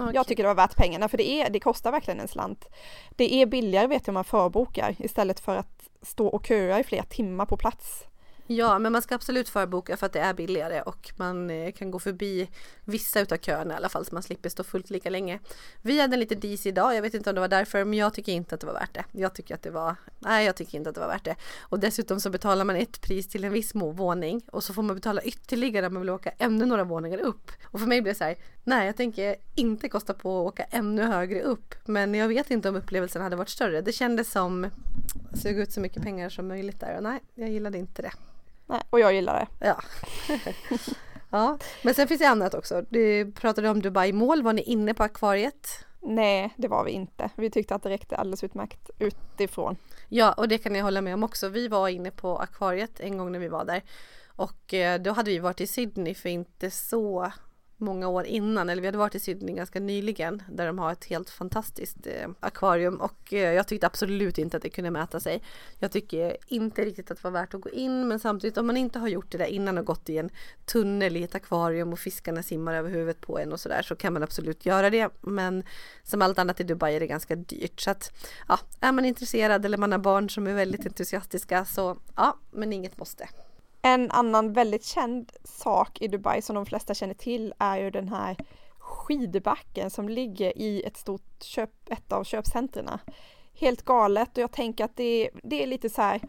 Okay. 0.02 0.14
Jag 0.14 0.26
tycker 0.26 0.42
det 0.42 0.48
var 0.48 0.54
värt 0.54 0.76
pengarna 0.76 1.08
för 1.08 1.18
det, 1.18 1.28
är, 1.28 1.50
det 1.50 1.60
kostar 1.60 1.92
verkligen 1.92 2.20
en 2.20 2.28
slant. 2.28 2.68
Det 3.16 3.34
är 3.34 3.46
billigare 3.46 3.86
vet 3.86 4.06
jag 4.06 4.12
om 4.12 4.14
man 4.14 4.24
förbokar 4.24 4.96
istället 4.98 5.40
för 5.40 5.56
att 5.56 5.88
stå 6.02 6.26
och 6.26 6.46
köa 6.46 6.80
i 6.80 6.84
flera 6.84 7.04
timmar 7.04 7.46
på 7.46 7.56
plats. 7.56 8.06
Ja, 8.48 8.78
men 8.78 8.92
man 8.92 9.02
ska 9.02 9.14
absolut 9.14 9.48
förboka 9.48 9.96
för 9.96 10.06
att 10.06 10.12
det 10.12 10.20
är 10.20 10.34
billigare 10.34 10.82
och 10.82 11.12
man 11.16 11.50
eh, 11.50 11.72
kan 11.72 11.90
gå 11.90 11.98
förbi 11.98 12.48
vissa 12.84 13.20
utav 13.20 13.36
köerna 13.36 13.74
i 13.74 13.76
alla 13.76 13.88
fall 13.88 14.04
så 14.04 14.14
man 14.14 14.22
slipper 14.22 14.48
stå 14.48 14.64
fullt 14.64 14.90
lika 14.90 15.10
länge. 15.10 15.38
Vi 15.82 16.00
hade 16.00 16.14
en 16.14 16.20
lite 16.20 16.34
dis 16.34 16.66
idag, 16.66 16.94
jag 16.94 17.02
vet 17.02 17.14
inte 17.14 17.30
om 17.30 17.34
det 17.34 17.40
var 17.40 17.48
därför, 17.48 17.84
men 17.84 17.98
jag 17.98 18.14
tycker 18.14 18.32
inte 18.32 18.54
att 18.54 18.60
det 18.60 18.66
var 18.66 18.74
värt 18.74 18.94
det. 18.94 19.04
Jag 19.12 19.34
tycker 19.34 19.54
att 19.54 19.62
det 19.62 19.70
var, 19.70 19.96
nej 20.18 20.46
jag 20.46 20.56
tycker 20.56 20.78
inte 20.78 20.88
att 20.88 20.94
det 20.94 21.00
var 21.00 21.08
värt 21.08 21.24
det. 21.24 21.36
Och 21.60 21.80
dessutom 21.80 22.20
så 22.20 22.30
betalar 22.30 22.64
man 22.64 22.76
ett 22.76 23.00
pris 23.00 23.28
till 23.28 23.44
en 23.44 23.52
viss 23.52 23.74
våning 23.74 24.42
och 24.52 24.64
så 24.64 24.74
får 24.74 24.82
man 24.82 24.96
betala 24.96 25.22
ytterligare 25.22 25.86
om 25.86 25.94
man 25.94 26.02
vill 26.02 26.10
åka 26.10 26.30
ännu 26.38 26.66
några 26.66 26.84
våningar 26.84 27.18
upp. 27.18 27.50
Och 27.64 27.80
för 27.80 27.86
mig 27.86 28.02
blir 28.02 28.12
det 28.12 28.18
så 28.18 28.24
här, 28.24 28.36
nej 28.66 28.86
jag 28.86 28.96
tänker 28.96 29.36
inte 29.54 29.88
kosta 29.88 30.14
på 30.14 30.40
att 30.40 30.46
åka 30.46 30.66
ännu 30.70 31.02
högre 31.02 31.42
upp. 31.42 31.74
Men 31.84 32.14
jag 32.14 32.28
vet 32.28 32.50
inte 32.50 32.68
om 32.68 32.76
upplevelsen 32.76 33.22
hade 33.22 33.36
varit 33.36 33.48
större. 33.48 33.80
Det 33.80 33.92
kändes 33.92 34.30
som, 34.30 34.70
suga 35.34 35.62
ut 35.62 35.72
så 35.72 35.80
mycket 35.80 36.02
pengar 36.02 36.28
som 36.28 36.48
möjligt 36.48 36.80
där 36.80 36.96
och 36.96 37.02
nej, 37.02 37.20
jag 37.34 37.50
gillade 37.50 37.78
inte 37.78 38.02
det. 38.02 38.12
Nej, 38.66 38.80
och 38.90 39.00
jag 39.00 39.14
gillar 39.14 39.34
det. 39.34 39.66
Ja. 39.66 39.82
ja, 41.30 41.58
men 41.82 41.94
sen 41.94 42.08
finns 42.08 42.20
det 42.20 42.28
annat 42.28 42.54
också. 42.54 42.82
Du 42.88 43.32
pratade 43.32 43.70
om 43.70 43.82
Dubai 43.82 44.12
Mall. 44.12 44.42
Var 44.42 44.52
ni 44.52 44.62
inne 44.62 44.94
på 44.94 45.02
akvariet? 45.02 45.68
Nej, 46.00 46.54
det 46.56 46.68
var 46.68 46.84
vi 46.84 46.90
inte. 46.90 47.30
Vi 47.36 47.50
tyckte 47.50 47.74
att 47.74 47.82
det 47.82 47.90
räckte 47.90 48.16
alldeles 48.16 48.44
utmärkt 48.44 48.90
utifrån. 48.98 49.76
Ja, 50.08 50.32
och 50.32 50.48
det 50.48 50.58
kan 50.58 50.74
jag 50.74 50.84
hålla 50.84 51.00
med 51.00 51.14
om 51.14 51.22
också. 51.22 51.48
Vi 51.48 51.68
var 51.68 51.88
inne 51.88 52.10
på 52.10 52.38
akvariet 52.38 53.00
en 53.00 53.18
gång 53.18 53.32
när 53.32 53.38
vi 53.38 53.48
var 53.48 53.64
där. 53.64 53.82
Och 54.26 54.74
eh, 54.74 55.00
då 55.00 55.12
hade 55.12 55.30
vi 55.30 55.38
varit 55.38 55.60
i 55.60 55.66
Sydney 55.66 56.14
för 56.14 56.28
inte 56.28 56.70
så 56.70 57.32
många 57.76 58.08
år 58.08 58.24
innan, 58.24 58.68
eller 58.68 58.82
vi 58.82 58.88
hade 58.88 58.98
varit 58.98 59.14
i 59.14 59.20
Sydney 59.20 59.54
ganska 59.54 59.80
nyligen 59.80 60.42
där 60.48 60.66
de 60.66 60.78
har 60.78 60.92
ett 60.92 61.04
helt 61.04 61.30
fantastiskt 61.30 62.06
eh, 62.06 62.28
akvarium 62.40 62.96
och 62.96 63.32
eh, 63.32 63.52
jag 63.52 63.68
tyckte 63.68 63.86
absolut 63.86 64.38
inte 64.38 64.56
att 64.56 64.62
det 64.62 64.70
kunde 64.70 64.90
mäta 64.90 65.20
sig. 65.20 65.42
Jag 65.78 65.92
tycker 65.92 66.36
inte 66.46 66.84
riktigt 66.84 67.10
att 67.10 67.16
det 67.16 67.24
var 67.24 67.30
värt 67.30 67.54
att 67.54 67.60
gå 67.60 67.70
in 67.70 68.08
men 68.08 68.20
samtidigt 68.20 68.58
om 68.58 68.66
man 68.66 68.76
inte 68.76 68.98
har 68.98 69.08
gjort 69.08 69.32
det 69.32 69.38
där 69.38 69.46
innan 69.46 69.78
och 69.78 69.84
gått 69.84 70.08
i 70.08 70.18
en 70.18 70.30
tunnel 70.64 71.16
i 71.16 71.22
ett 71.22 71.34
akvarium 71.34 71.92
och 71.92 71.98
fiskarna 71.98 72.42
simmar 72.42 72.74
över 72.74 72.90
huvudet 72.90 73.20
på 73.20 73.38
en 73.38 73.52
och 73.52 73.60
sådär 73.60 73.82
så 73.82 73.96
kan 73.96 74.12
man 74.12 74.22
absolut 74.22 74.66
göra 74.66 74.90
det 74.90 75.08
men 75.20 75.64
som 76.02 76.22
allt 76.22 76.38
annat 76.38 76.60
i 76.60 76.64
Dubai 76.64 76.96
är 76.96 77.00
det 77.00 77.06
ganska 77.06 77.36
dyrt 77.36 77.80
så 77.80 77.90
att 77.90 78.12
ja, 78.48 78.58
är 78.80 78.92
man 78.92 79.04
intresserad 79.04 79.64
eller 79.64 79.78
man 79.78 79.92
har 79.92 79.98
barn 79.98 80.30
som 80.30 80.46
är 80.46 80.54
väldigt 80.54 80.86
entusiastiska 80.86 81.64
så 81.64 81.96
ja, 82.16 82.38
men 82.50 82.72
inget 82.72 82.98
måste. 82.98 83.28
En 83.82 84.10
annan 84.10 84.52
väldigt 84.52 84.84
känd 84.84 85.32
sak 85.44 86.00
i 86.00 86.08
Dubai 86.08 86.42
som 86.42 86.54
de 86.54 86.66
flesta 86.66 86.94
känner 86.94 87.14
till 87.14 87.54
är 87.58 87.76
ju 87.76 87.90
den 87.90 88.08
här 88.08 88.36
skidbacken 88.78 89.90
som 89.90 90.08
ligger 90.08 90.58
i 90.58 90.82
ett 90.82 90.96
stort 90.96 91.42
köp, 91.42 91.70
ett 91.90 92.12
av 92.12 92.24
köpcentren. 92.24 92.90
Helt 93.54 93.82
galet 93.82 94.36
och 94.36 94.42
jag 94.42 94.52
tänker 94.52 94.84
att 94.84 94.96
det, 94.96 95.30
det 95.42 95.62
är 95.62 95.66
lite 95.66 95.90
så 95.90 96.02
här 96.02 96.20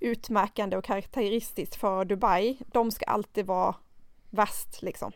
utmärkande 0.00 0.76
och 0.76 0.84
karaktäristiskt 0.84 1.74
för 1.74 2.04
Dubai. 2.04 2.58
De 2.72 2.90
ska 2.90 3.04
alltid 3.04 3.46
vara 3.46 3.74
värst 4.30 4.82
liksom. 4.82 5.12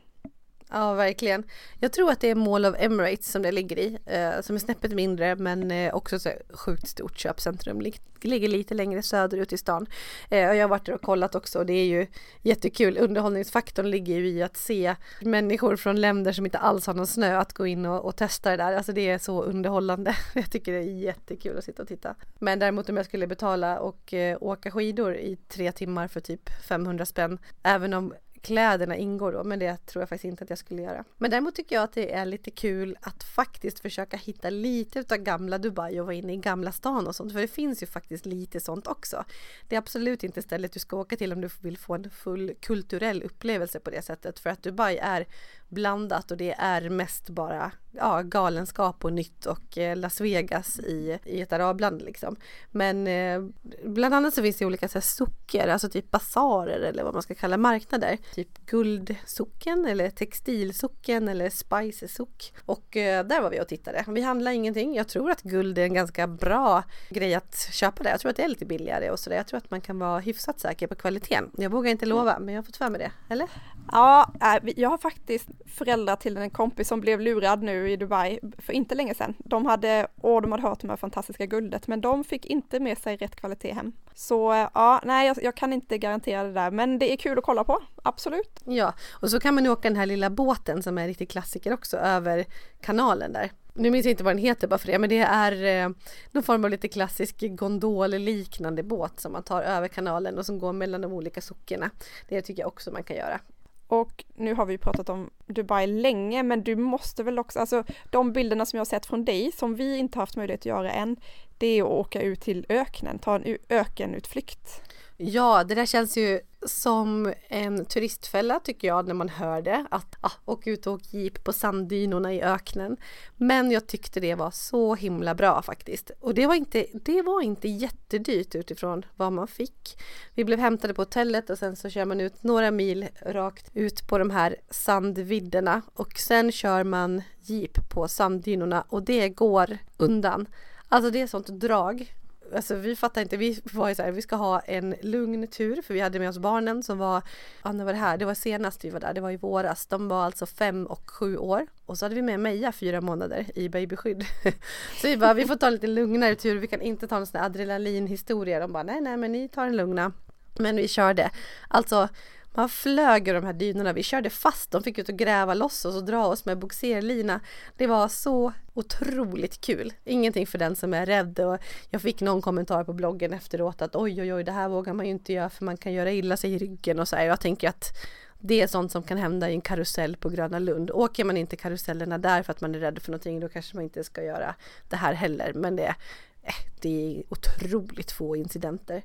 Ja, 0.70 0.94
verkligen. 0.94 1.44
Jag 1.81 1.92
tror 1.92 2.11
att 2.11 2.20
det 2.20 2.31
är 2.31 2.35
Mall 2.35 2.64
of 2.66 2.74
Emirates 2.79 3.31
som 3.31 3.42
det 3.42 3.52
ligger 3.52 3.79
i, 3.79 3.98
eh, 4.07 4.40
som 4.40 4.57
är 4.57 4.61
snäppet 4.61 4.92
mindre 4.92 5.37
men 5.37 5.70
eh, 5.70 5.94
också 5.94 6.18
så 6.18 6.31
sjukt 6.50 6.88
stort 6.88 7.18
köpcentrum. 7.18 7.81
Lig 7.81 8.00
ligger 8.20 8.48
lite 8.48 8.74
längre 8.74 9.02
söderut 9.02 9.52
i 9.52 9.59
stan. 9.59 9.87
Eh, 10.31 10.48
och 10.48 10.57
jag 10.57 10.62
har 10.62 10.68
varit 10.68 10.87
där 10.87 10.94
och 10.94 11.02
kollat 11.02 11.35
också 11.35 11.59
och 11.59 11.66
det 11.66 11.72
är 11.72 11.85
ju 11.85 12.07
jättekul. 12.42 12.98
Underhållningsfaktorn 12.98 13.90
ligger 13.90 14.14
ju 14.14 14.29
i 14.29 14.42
att 14.42 14.57
se 14.57 14.94
människor 15.20 15.76
från 15.76 16.00
länder 16.00 16.33
som 16.33 16.44
inte 16.44 16.59
alls 16.59 16.87
har 16.87 16.94
någon 16.94 17.07
snö 17.07 17.38
att 17.38 17.52
gå 17.52 17.66
in 17.66 17.87
och, 17.87 18.05
och 18.05 18.16
testa 18.16 18.50
det 18.50 18.57
där. 18.57 18.72
Alltså 18.72 18.92
det 18.92 19.09
är 19.09 19.18
så 19.18 19.42
underhållande. 19.42 20.16
Jag 20.35 20.50
tycker 20.50 20.72
det 20.72 20.79
är 20.79 20.83
jättekul 20.83 21.59
att 21.59 21.64
sitta 21.64 21.83
och 21.83 21.88
titta. 21.88 22.14
Men 22.38 22.59
däremot 22.59 22.88
om 22.88 22.96
jag 22.96 23.07
skulle 23.07 23.26
betala 23.26 23.81
och 23.81 24.14
eh, 24.14 24.38
åka 24.40 24.70
skidor 24.70 25.16
i 25.16 25.37
tre 25.48 25.72
timmar 25.72 26.09
för 26.09 26.20
typ 26.20 26.50
500 26.68 27.07
spänn, 27.07 27.38
även 27.62 27.94
om 27.94 28.14
kläderna 28.46 28.96
ingår 28.96 29.32
då, 29.32 29.44
men 29.44 29.59
det 29.59 29.87
tror 29.87 30.02
jag 30.02 30.09
faktiskt 30.09 30.24
inte 30.24 30.44
att 30.44 30.50
jag 30.50 30.59
skulle 30.59 30.82
göra. 30.82 31.04
Men 31.18 31.30
däremot 31.30 31.54
tycker 31.54 31.76
jag 31.76 31.82
att 31.82 31.92
det 31.92 32.12
är 32.12 32.24
lite 32.24 32.50
kul 32.50 32.96
att 33.00 33.24
faktiskt 33.24 33.80
försöka 33.80 34.16
hitta 34.16 34.50
lite 34.50 34.98
utav 34.98 35.18
gamla 35.18 35.59
Dubai 35.59 36.00
och 36.00 36.06
vara 36.06 36.14
inne 36.14 36.32
i 36.32 36.37
gamla 36.37 36.72
stan 36.72 37.06
och 37.06 37.16
sånt, 37.16 37.32
för 37.32 37.40
det 37.40 37.48
finns 37.48 37.82
ju 37.82 37.87
faktiskt 37.87 38.26
lite 38.26 38.61
sånt 38.61 38.87
också. 38.87 39.24
Det 39.68 39.76
är 39.76 39.78
absolut 39.78 40.24
inte 40.24 40.42
stället 40.42 40.72
du 40.72 40.80
ska 40.80 40.96
åka 40.96 41.16
till 41.16 41.32
om 41.32 41.40
du 41.40 41.48
vill 41.61 41.78
få 41.78 41.94
en 41.94 42.11
full 42.11 42.54
kulturell 42.61 43.22
upplevelse 43.22 43.80
på 43.80 43.90
det 43.90 44.02
sättet, 44.02 44.38
för 44.38 44.50
att 44.50 44.62
Dubai 44.62 44.96
är 44.96 45.26
blandat 45.68 46.30
och 46.30 46.37
det 46.37 46.54
är 46.59 46.90
mest 46.90 47.28
bara 47.28 47.72
ja, 47.92 48.22
galenskap 48.22 49.04
och 49.04 49.12
nytt 49.12 49.46
och 49.46 49.78
eh, 49.78 49.96
Las 49.96 50.20
Vegas 50.20 50.80
i, 50.80 51.18
i 51.24 51.40
ett 51.40 51.52
arabland 51.52 52.02
liksom. 52.02 52.37
Men 52.70 53.06
eh, 53.06 53.42
bland 53.85 54.14
annat 54.14 54.35
så 54.35 54.42
finns 54.42 54.56
det 54.56 54.66
olika 54.66 54.88
så 54.88 54.98
här, 54.98 55.00
socker, 55.00 55.68
alltså 55.68 55.88
typ 55.88 56.11
basarer 56.11 56.80
eller 56.80 57.04
vad 57.04 57.12
man 57.12 57.22
ska 57.22 57.35
kalla 57.35 57.56
marknader. 57.56 58.18
Typ 58.37 58.66
guldsocken 58.66 59.87
eller 59.87 60.11
textilsocken 60.11 61.29
eller 61.29 61.51
spicesock. 61.51 62.53
Och 62.66 62.96
eh, 62.96 63.27
där 63.27 63.40
var 63.40 63.51
vi 63.51 63.61
och 63.61 63.68
tittade. 63.68 64.05
Vi 64.09 64.20
handlade 64.20 64.57
ingenting. 64.57 64.94
Jag 64.94 65.09
tror 65.09 65.31
att 65.31 65.42
guld 65.42 65.79
är 65.79 65.83
en 65.83 65.94
ganska 65.94 66.27
bra 66.27 66.83
grej 67.11 67.35
att 67.35 67.68
köpa 67.72 68.03
där. 68.03 68.11
Jag 68.11 68.20
tror 68.20 68.31
att 68.31 68.37
det 68.37 68.42
är 68.42 68.49
lite 68.49 68.66
billigare 68.66 69.11
och 69.11 69.18
sådär. 69.18 69.37
Jag 69.37 69.46
tror 69.46 69.59
att 69.59 69.70
man 69.70 69.81
kan 69.81 69.99
vara 69.99 70.18
hyfsat 70.18 70.61
säker 70.61 70.87
på 70.87 70.94
kvaliteten. 70.94 71.51
Jag 71.59 71.70
vågar 71.70 71.90
inte 71.90 72.07
lova 72.07 72.38
men 72.38 72.55
jag 72.55 72.62
har 72.62 72.64
fått 72.66 72.77
för 72.77 72.90
mig 72.90 72.99
det. 72.99 73.12
Eller? 73.35 73.49
Ja, 73.92 74.33
eh, 74.42 74.72
jag 74.77 74.88
har 74.88 74.99
faktiskt 74.99 75.49
föräldrar 75.66 76.16
till 76.16 76.37
en 76.37 76.51
kompis 76.51 76.88
som 76.88 77.01
blev 77.01 77.20
lurad 77.20 77.62
nu 77.62 77.90
i 77.90 77.96
Dubai 77.96 78.38
för 78.59 78.72
inte 78.72 78.94
länge 78.94 79.14
sedan. 79.14 79.35
De 79.38 79.66
hade, 79.66 80.07
åh, 80.20 80.42
de 80.42 80.53
hade 80.53 80.62
hört 80.62 80.83
om 80.83 80.87
det 80.87 80.92
här 80.92 80.96
fantastiska 80.96 81.46
guldet, 81.46 81.87
men 81.88 82.01
de 82.01 82.25
fick 82.25 82.46
inte 82.46 82.81
med 82.81 82.99
sig 82.99 83.16
rätt 83.16 83.37
kvalitet 83.37 83.72
hem. 83.72 83.92
Så 84.14 84.53
eh, 84.53 84.68
ja, 84.75 85.01
nej, 85.05 85.27
jag, 85.27 85.37
jag, 85.42 85.55
kan 85.55 85.72
inte 85.72 85.99
garantera 85.99 86.42
det 86.42 86.53
där, 86.53 86.70
men 86.70 86.99
det 86.99 87.12
är 87.12 87.16
kul 87.16 87.38
att 87.38 87.44
kolla 87.44 87.64
på, 87.64 87.83
absolut. 88.03 88.25
Ja, 88.64 88.94
och 89.12 89.30
så 89.30 89.40
kan 89.40 89.54
man 89.54 89.64
ju 89.64 89.70
åka 89.70 89.88
den 89.88 89.96
här 89.96 90.06
lilla 90.06 90.30
båten 90.30 90.82
som 90.82 90.98
är 90.98 91.02
en 91.02 91.08
riktig 91.08 91.30
klassiker 91.30 91.72
också 91.72 91.96
över 91.96 92.44
kanalen 92.80 93.32
där. 93.32 93.52
Nu 93.74 93.90
minns 93.90 94.06
jag 94.06 94.10
inte 94.10 94.24
vad 94.24 94.34
den 94.34 94.42
heter 94.42 94.68
bara 94.68 94.78
för 94.78 94.86
det, 94.86 94.98
men 94.98 95.10
det 95.10 95.18
är 95.18 95.84
eh, 95.84 95.90
någon 96.32 96.42
form 96.42 96.64
av 96.64 96.70
lite 96.70 96.88
klassisk 96.88 97.40
gondol-liknande 97.40 98.82
båt 98.82 99.20
som 99.20 99.32
man 99.32 99.42
tar 99.42 99.62
över 99.62 99.88
kanalen 99.88 100.38
och 100.38 100.46
som 100.46 100.58
går 100.58 100.72
mellan 100.72 101.00
de 101.00 101.12
olika 101.12 101.40
sockerna. 101.40 101.90
Det 102.28 102.42
tycker 102.42 102.62
jag 102.62 102.68
också 102.68 102.90
man 102.90 103.02
kan 103.02 103.16
göra. 103.16 103.40
Och 103.88 104.24
nu 104.34 104.54
har 104.54 104.66
vi 104.66 104.78
pratat 104.78 105.08
om 105.08 105.30
Dubai 105.46 105.86
länge, 105.86 106.42
men 106.42 106.62
du 106.62 106.76
måste 106.76 107.22
väl 107.22 107.38
också, 107.38 107.58
alltså 107.58 107.84
de 108.10 108.32
bilderna 108.32 108.66
som 108.66 108.76
jag 108.76 108.80
har 108.80 108.86
sett 108.86 109.06
från 109.06 109.24
dig, 109.24 109.52
som 109.52 109.74
vi 109.74 109.96
inte 109.96 110.18
haft 110.18 110.36
möjlighet 110.36 110.60
att 110.60 110.66
göra 110.66 110.90
än, 110.92 111.16
det 111.58 111.66
är 111.66 111.82
att 111.82 111.88
åka 111.88 112.22
ut 112.22 112.40
till 112.40 112.66
öknen, 112.68 113.18
ta 113.18 113.34
en 113.34 113.58
ökenutflykt. 113.68 114.82
Ja, 115.16 115.64
det 115.64 115.74
där 115.74 115.86
känns 115.86 116.16
ju 116.16 116.40
som 116.68 117.33
en 117.48 117.85
turistfälla 117.85 118.61
tycker 118.61 118.88
jag 118.88 119.07
när 119.07 119.14
man 119.14 119.29
hör 119.29 119.62
det. 119.62 119.87
Att 119.90 120.16
ah, 120.20 120.33
åka 120.44 120.70
ut 120.70 120.87
och 120.87 120.92
åka 120.92 121.05
jeep 121.11 121.44
på 121.44 121.52
sanddynorna 121.52 122.35
i 122.35 122.42
öknen. 122.42 122.96
Men 123.37 123.70
jag 123.70 123.87
tyckte 123.87 124.20
det 124.20 124.35
var 124.35 124.50
så 124.50 124.94
himla 124.94 125.35
bra 125.35 125.62
faktiskt. 125.62 126.11
Och 126.20 126.35
det 126.35 126.46
var 126.46 126.55
inte, 126.55 126.87
det 126.92 127.22
var 127.22 127.40
inte 127.40 127.68
jättedyrt 127.68 128.55
utifrån 128.55 129.05
vad 129.16 129.33
man 129.33 129.48
fick. 129.48 129.98
Vi 130.35 130.44
blev 130.44 130.59
hämtade 130.59 130.94
på 130.94 131.02
hotellet 131.02 131.50
och 131.50 131.59
sen 131.59 131.76
så 131.76 131.88
kör 131.88 132.05
man 132.05 132.20
ut 132.20 132.42
några 132.42 132.70
mil 132.70 133.09
rakt 133.22 133.70
ut 133.74 134.09
på 134.09 134.18
de 134.18 134.31
här 134.31 134.57
sandvidderna 134.70 135.83
och 135.94 136.18
sen 136.18 136.52
kör 136.52 136.85
man 136.85 137.22
jeep 137.40 137.88
på 137.88 138.09
sanddynorna 138.09 138.85
och 138.88 139.02
det 139.02 139.29
går 139.29 139.79
undan. 139.96 140.46
Alltså 140.88 141.11
det 141.11 141.20
är 141.20 141.26
sånt 141.26 141.46
drag 141.46 142.12
alltså 142.54 142.74
vi 142.74 142.96
fattar 142.96 143.22
inte, 143.22 143.37
vi 143.37 143.61
var 143.72 143.88
ju 143.88 143.94
så 143.94 144.02
här, 144.02 144.12
vi 144.12 144.22
ska 144.22 144.37
ha 144.37 144.61
en 144.61 144.94
lugn 145.00 145.46
tur 145.46 145.82
för 145.82 145.94
vi 145.94 146.00
hade 146.00 146.18
med 146.18 146.28
oss 146.28 146.38
barnen 146.38 146.82
som 146.82 146.98
var, 146.98 147.22
ja 147.62 147.72
när 147.72 147.85
var 147.85 147.92
det 147.92 147.98
här, 147.98 148.16
det 148.16 148.24
var 148.24 148.35
senast 148.35 148.85
vi 148.85 148.90
var 148.90 149.00
där, 149.00 149.14
det 149.14 149.20
var 149.20 149.30
i 149.30 149.37
våras, 149.37 149.87
de 149.87 150.09
var 150.09 150.24
alltså 150.24 150.46
fem 150.46 150.87
och 150.87 151.11
sju 151.11 151.37
år. 151.37 151.66
Och 151.87 151.98
så 151.98 152.04
hade 152.04 152.14
vi 152.14 152.22
med 152.22 152.40
Meja 152.40 152.72
fyra 152.72 153.00
månader 153.00 153.46
i 153.54 153.68
babyskydd. 153.68 154.24
så 155.00 155.06
vi 155.09 155.16
bara, 155.16 155.35
vi 155.35 155.46
får 155.46 155.56
ta 155.56 155.66
en 155.66 155.72
lite 155.72 155.87
lugnare 155.87 156.35
tur, 156.35 156.56
vi 156.56 156.66
kan 156.66 156.80
inte 156.80 157.06
ta 157.06 157.16
en 157.16 157.26
sån 157.26 157.40
här 157.40 157.46
adrenalinhistoria, 157.46 158.61
de 158.61 158.72
bara 158.72 158.82
nej 158.82 159.00
nej 159.00 159.16
men 159.16 159.32
ni 159.32 159.48
tar 159.48 159.64
den 159.64 159.76
lugna. 159.76 160.12
Men 160.59 160.76
vi 160.76 160.88
körde, 160.88 161.30
alltså 161.68 162.09
man 162.57 162.69
flög 162.69 163.29
i 163.29 163.33
de 163.33 163.45
här 163.45 163.53
dynorna, 163.53 163.92
vi 163.92 164.03
körde 164.03 164.31
fast 164.31 164.71
de 164.71 164.83
fick 164.83 164.99
ut 164.99 165.09
och 165.09 165.19
gräva 165.19 165.55
loss 165.55 165.85
oss 165.85 165.97
och 165.97 166.05
dra 166.05 166.27
oss 166.27 166.45
med 166.45 166.59
boxerlina. 166.59 167.40
Det 167.77 167.87
var 167.87 168.09
så 168.09 168.53
otroligt 168.75 169.61
kul. 169.61 169.92
Ingenting 170.05 170.47
för 170.47 170.59
den 170.59 170.77
som 170.77 170.95
är 170.95 171.07
rädd 171.07 171.40
och 171.40 171.59
jag 171.90 172.03
fick 172.03 172.21
någon 172.21 172.42
kommentar 172.42 172.85
på 172.85 172.92
bloggen 172.92 173.33
efteråt 173.33 173.83
att 173.83 173.97
oj 173.97 174.23
oj 174.23 174.35
oj 174.35 174.45
det 174.45 174.53
här 174.53 174.69
vågar 174.69 174.92
man 174.92 175.07
ju 175.07 175.12
inte 175.12 175.33
göra 175.33 175.51
för 175.51 175.64
man 175.64 175.77
kan 175.77 175.92
göra 175.92 176.12
illa 176.12 176.37
sig 176.37 176.53
i 176.53 176.59
ryggen 176.59 176.99
och 176.99 177.09
så 177.09 177.16
här. 177.16 177.25
Jag 177.25 177.40
tänker 177.40 177.69
att 177.69 177.97
det 178.38 178.62
är 178.62 178.66
sånt 178.66 178.92
som 178.92 179.03
kan 179.03 179.19
hända 179.19 179.51
i 179.51 179.53
en 179.53 179.61
karusell 179.61 180.16
på 180.16 180.29
Gröna 180.29 180.59
Lund. 180.59 180.90
Åker 180.90 181.25
man 181.25 181.37
inte 181.37 181.57
karusellerna 181.57 182.19
där 182.19 182.42
för 182.42 182.53
att 182.53 182.61
man 182.61 182.75
är 182.75 182.79
rädd 182.79 183.03
för 183.03 183.11
någonting 183.11 183.40
då 183.40 183.49
kanske 183.49 183.77
man 183.77 183.85
inte 183.85 184.05
ska 184.05 184.23
göra 184.23 184.55
det 184.88 184.97
här 184.97 185.12
heller. 185.12 185.53
Men 185.55 185.77
det, 185.77 185.95
eh, 186.42 186.55
det 186.81 187.19
är 187.19 187.23
otroligt 187.29 188.12
få 188.12 188.37
incidenter. 188.37 189.03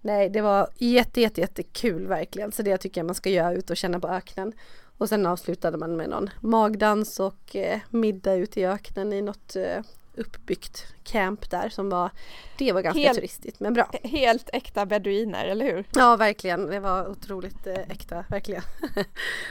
Nej, 0.00 0.28
det 0.28 0.40
var 0.40 0.68
jätte, 0.78 1.20
jätte, 1.20 1.40
jättekul 1.40 2.06
verkligen. 2.06 2.52
Så 2.52 2.62
det 2.62 2.78
tycker 2.78 3.00
jag 3.00 3.06
man 3.06 3.14
ska 3.14 3.30
göra 3.30 3.52
ut 3.52 3.70
och 3.70 3.76
känna 3.76 4.00
på 4.00 4.08
öknen. 4.08 4.52
Och 4.98 5.08
sen 5.08 5.26
avslutade 5.26 5.78
man 5.78 5.96
med 5.96 6.10
någon 6.10 6.30
magdans 6.40 7.20
och 7.20 7.56
eh, 7.56 7.80
middag 7.90 8.34
ute 8.34 8.60
i 8.60 8.66
öknen 8.66 9.12
i 9.12 9.22
något 9.22 9.56
eh, 9.56 9.82
uppbyggt 10.14 10.86
camp 11.04 11.50
där 11.50 11.68
som 11.68 11.90
var, 11.90 12.10
det 12.58 12.72
var 12.72 12.82
ganska 12.82 13.00
helt, 13.00 13.18
turistigt 13.18 13.60
men 13.60 13.74
bra. 13.74 13.90
Helt 14.02 14.50
äkta 14.52 14.86
beduiner, 14.86 15.44
eller 15.44 15.64
hur? 15.64 15.84
Ja, 15.94 16.16
verkligen. 16.16 16.66
Det 16.66 16.80
var 16.80 17.08
otroligt 17.08 17.66
eh, 17.66 17.78
äkta, 17.78 18.24
verkligen. 18.28 18.62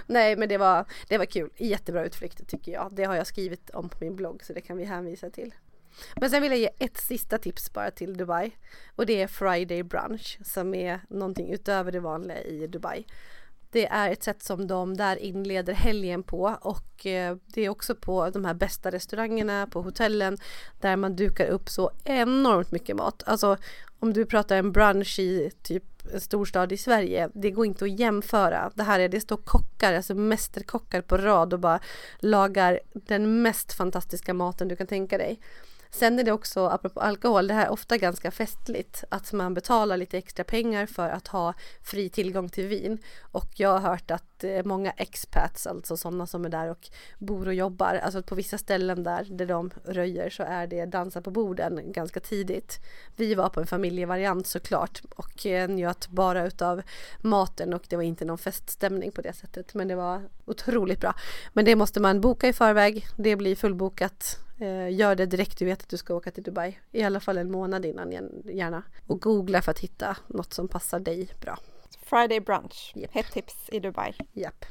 Nej, 0.08 0.36
men 0.36 0.50
det 0.50 0.58
var, 0.58 0.86
det 1.08 1.18
var 1.18 1.26
kul. 1.26 1.50
Jättebra 1.58 2.06
utflykt 2.06 2.48
tycker 2.48 2.72
jag. 2.72 2.90
Det 2.92 3.04
har 3.04 3.16
jag 3.16 3.28
skrivit 3.28 3.70
om 3.70 3.90
på 3.90 3.98
min 4.00 4.16
blogg 4.16 4.44
så 4.44 4.54
det 4.54 4.62
kan 4.62 4.78
vi 4.78 4.86
hänvisa 4.86 5.30
till. 5.30 5.54
Men 6.16 6.30
sen 6.30 6.42
vill 6.42 6.52
jag 6.52 6.60
ge 6.60 6.70
ett 6.80 6.98
sista 6.98 7.38
tips 7.38 7.74
bara 7.74 7.92
till 7.92 8.18
Dubai 8.18 8.52
och 8.96 9.06
det 9.06 9.22
är 9.22 9.28
Friday 9.28 9.84
brunch 9.84 10.40
som 10.44 10.74
är 10.74 11.02
någonting 11.10 11.52
utöver 11.52 11.92
det 11.92 12.00
vanliga 12.00 12.42
i 12.42 12.68
Dubai. 12.68 13.06
Det 13.72 13.88
är 13.88 14.12
ett 14.12 14.24
sätt 14.24 14.44
som 14.44 14.68
de 14.68 14.98
där 14.98 15.16
inleder 15.16 15.74
helgen 15.74 16.24
på 16.24 16.58
och 16.62 17.06
eh, 17.06 17.38
det 17.46 17.62
är 17.62 17.70
också 17.70 17.96
på 17.96 18.30
de 18.30 18.46
här 18.46 18.54
bästa 18.54 18.92
restaurangerna, 18.92 19.68
på 19.68 19.82
hotellen 19.82 20.38
där 20.80 20.96
man 20.96 21.16
dukar 21.16 21.48
upp 21.48 21.70
så 21.70 21.92
enormt 22.04 22.72
mycket 22.72 22.96
mat. 22.96 23.24
Alltså 23.26 23.58
om 24.00 24.14
du 24.14 24.26
pratar 24.26 24.56
en 24.56 24.72
brunch 24.72 25.20
i 25.20 25.52
typ 25.64 25.84
en 26.14 26.22
storstad 26.22 26.72
i 26.72 26.78
Sverige, 26.78 27.30
det 27.34 27.52
går 27.52 27.66
inte 27.66 27.86
att 27.86 28.00
jämföra. 28.00 28.72
Det 28.76 28.84
här 28.84 29.00
är, 29.00 29.10
det 29.10 29.22
står 29.22 29.38
kockar, 29.38 29.94
alltså 29.94 30.16
mästerkockar 30.16 31.02
på 31.02 31.18
rad 31.18 31.54
och 31.54 31.60
bara 31.60 31.80
lagar 32.20 32.80
den 32.94 33.42
mest 33.42 33.74
fantastiska 33.74 34.34
maten 34.34 34.68
du 34.68 34.76
kan 34.76 34.88
tänka 34.88 35.18
dig. 35.18 35.40
Sen 35.92 36.20
är 36.20 36.24
det 36.24 36.32
också, 36.32 36.66
apropå 36.66 37.00
alkohol, 37.00 37.48
det 37.48 37.54
här 37.54 37.66
är 37.66 37.72
ofta 37.72 37.98
ganska 37.98 38.32
festligt. 38.32 39.04
Att 39.10 39.34
man 39.34 39.54
betalar 39.54 39.98
lite 39.98 40.18
extra 40.18 40.44
pengar 40.44 40.86
för 40.86 41.10
att 41.10 41.28
ha 41.28 41.54
fri 41.84 42.10
tillgång 42.10 42.50
till 42.50 42.68
vin. 42.68 42.98
Och 43.22 43.48
jag 43.56 43.70
har 43.70 43.90
hört 43.90 44.12
att 44.12 44.44
eh, 44.44 44.64
många 44.64 44.92
expats, 44.92 45.68
alltså 45.68 45.98
sådana 45.98 46.28
som 46.28 46.46
är 46.46 46.50
där 46.50 46.70
och 46.72 46.90
bor 47.18 47.48
och 47.48 47.54
jobbar, 47.54 47.96
alltså 48.04 48.24
på 48.24 48.36
vissa 48.36 48.58
ställen 48.58 49.04
där, 49.04 49.28
där 49.30 49.46
de 49.46 49.72
röjer 49.86 50.30
så 50.30 50.44
är 50.44 50.68
det 50.68 50.86
dansa 50.86 51.22
på 51.22 51.32
borden 51.32 51.92
ganska 51.92 52.20
tidigt. 52.20 52.80
Vi 53.16 53.36
var 53.36 53.50
på 53.50 53.60
en 53.60 53.68
familjevariant 53.68 54.48
såklart 54.48 55.02
och 55.16 55.46
eh, 55.46 55.70
njöt 55.70 56.08
bara 56.08 56.46
utav 56.46 56.82
maten 57.20 57.74
och 57.74 57.84
det 57.90 57.96
var 57.96 58.04
inte 58.04 58.26
någon 58.26 58.38
feststämning 58.38 59.12
på 59.12 59.22
det 59.22 59.34
sättet. 59.34 59.74
Men 59.74 59.88
det 59.88 59.96
var 59.96 60.22
otroligt 60.46 61.02
bra. 61.02 61.16
Men 61.54 61.66
det 61.66 61.76
måste 61.76 62.00
man 62.00 62.22
boka 62.22 62.48
i 62.48 62.54
förväg. 62.54 63.08
Det 63.18 63.36
blir 63.36 63.56
fullbokat 63.56 64.40
gör 64.90 65.16
det 65.16 65.26
direkt 65.26 65.58
du 65.58 65.66
vet 65.66 65.82
att 65.82 65.90
du 65.90 65.98
ska 65.98 66.16
åka 66.16 66.32
till 66.32 66.44
Dubai. 66.44 66.78
I 66.92 67.04
alla 67.04 67.20
fall 67.20 67.38
en 67.38 67.52
månad 67.52 67.86
innan 67.86 68.12
gärna. 68.46 68.84
Och 69.08 69.22
googla 69.22 69.62
för 69.62 69.72
att 69.72 69.80
hitta 69.80 70.18
något 70.28 70.54
som 70.54 70.68
passar 70.68 71.00
dig 71.00 71.30
bra. 71.42 71.58
Friday 72.02 72.40
brunch, 72.40 72.94
yep. 72.96 73.12
hett 73.14 73.32
tips 73.32 73.70
i 73.72 73.80
Dubai. 73.80 74.14
Japp. 74.34 74.66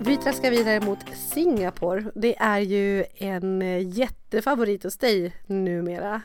Vi 0.00 0.16
traskar 0.16 0.50
vidare 0.50 0.80
mot 0.80 0.98
Singapore. 1.14 2.10
Det 2.14 2.36
är 2.36 2.60
ju 2.60 3.04
en 3.14 3.60
jättefavorit 3.90 4.82
hos 4.84 4.96
dig 4.96 5.36
numera. 5.46 6.22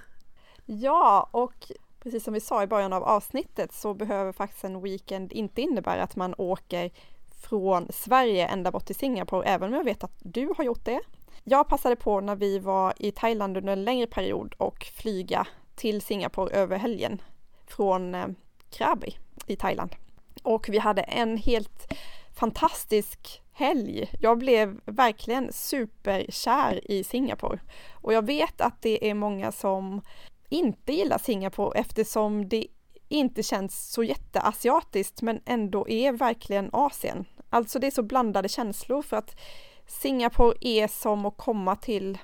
Ja, 0.65 1.29
och 1.31 1.71
precis 2.03 2.23
som 2.23 2.33
vi 2.33 2.39
sa 2.39 2.63
i 2.63 2.67
början 2.67 2.93
av 2.93 3.03
avsnittet 3.03 3.73
så 3.73 3.93
behöver 3.93 4.31
faktiskt 4.31 4.63
en 4.63 4.81
weekend 4.81 5.33
inte 5.33 5.61
innebära 5.61 6.03
att 6.03 6.15
man 6.15 6.35
åker 6.37 6.91
från 7.39 7.87
Sverige 7.89 8.47
ända 8.47 8.71
bort 8.71 8.85
till 8.85 8.95
Singapore, 8.95 9.47
även 9.47 9.69
om 9.69 9.75
jag 9.75 9.83
vet 9.83 10.03
att 10.03 10.19
du 10.19 10.53
har 10.57 10.63
gjort 10.63 10.85
det. 10.85 10.99
Jag 11.43 11.67
passade 11.67 11.95
på 11.95 12.21
när 12.21 12.35
vi 12.35 12.59
var 12.59 12.93
i 12.97 13.11
Thailand 13.11 13.57
under 13.57 13.73
en 13.73 13.83
längre 13.83 14.07
period 14.07 14.55
och 14.57 14.85
flyga 14.95 15.47
till 15.75 16.01
Singapore 16.01 16.53
över 16.55 16.77
helgen 16.77 17.21
från 17.67 18.15
eh, 18.15 18.27
Krabi 18.69 19.17
i 19.47 19.55
Thailand. 19.55 19.95
Och 20.43 20.69
vi 20.69 20.77
hade 20.77 21.01
en 21.01 21.37
helt 21.37 21.93
fantastisk 22.39 23.41
helg. 23.51 24.11
Jag 24.19 24.37
blev 24.37 24.79
verkligen 24.85 25.53
superkär 25.53 26.91
i 26.91 27.03
Singapore. 27.03 27.59
Och 27.91 28.13
jag 28.13 28.25
vet 28.25 28.61
att 28.61 28.81
det 28.81 29.09
är 29.09 29.13
många 29.13 29.51
som 29.51 30.01
inte 30.49 30.93
gillar 30.93 31.17
Singapore 31.17 31.79
eftersom 31.79 32.49
det 32.49 32.67
inte 33.09 33.43
känns 33.43 33.91
så 33.91 34.03
jätteasiatiskt 34.03 35.21
men 35.21 35.41
ändå 35.45 35.89
är 35.89 36.11
verkligen 36.11 36.69
Asien. 36.73 37.25
Alltså 37.49 37.79
det 37.79 37.87
är 37.87 37.91
så 37.91 38.03
blandade 38.03 38.49
känslor 38.49 39.01
för 39.01 39.17
att 39.17 39.39
Singapore 39.87 40.57
är 40.61 40.87
som 40.87 41.25
att 41.25 41.37
komma 41.37 41.75
till 41.75 42.17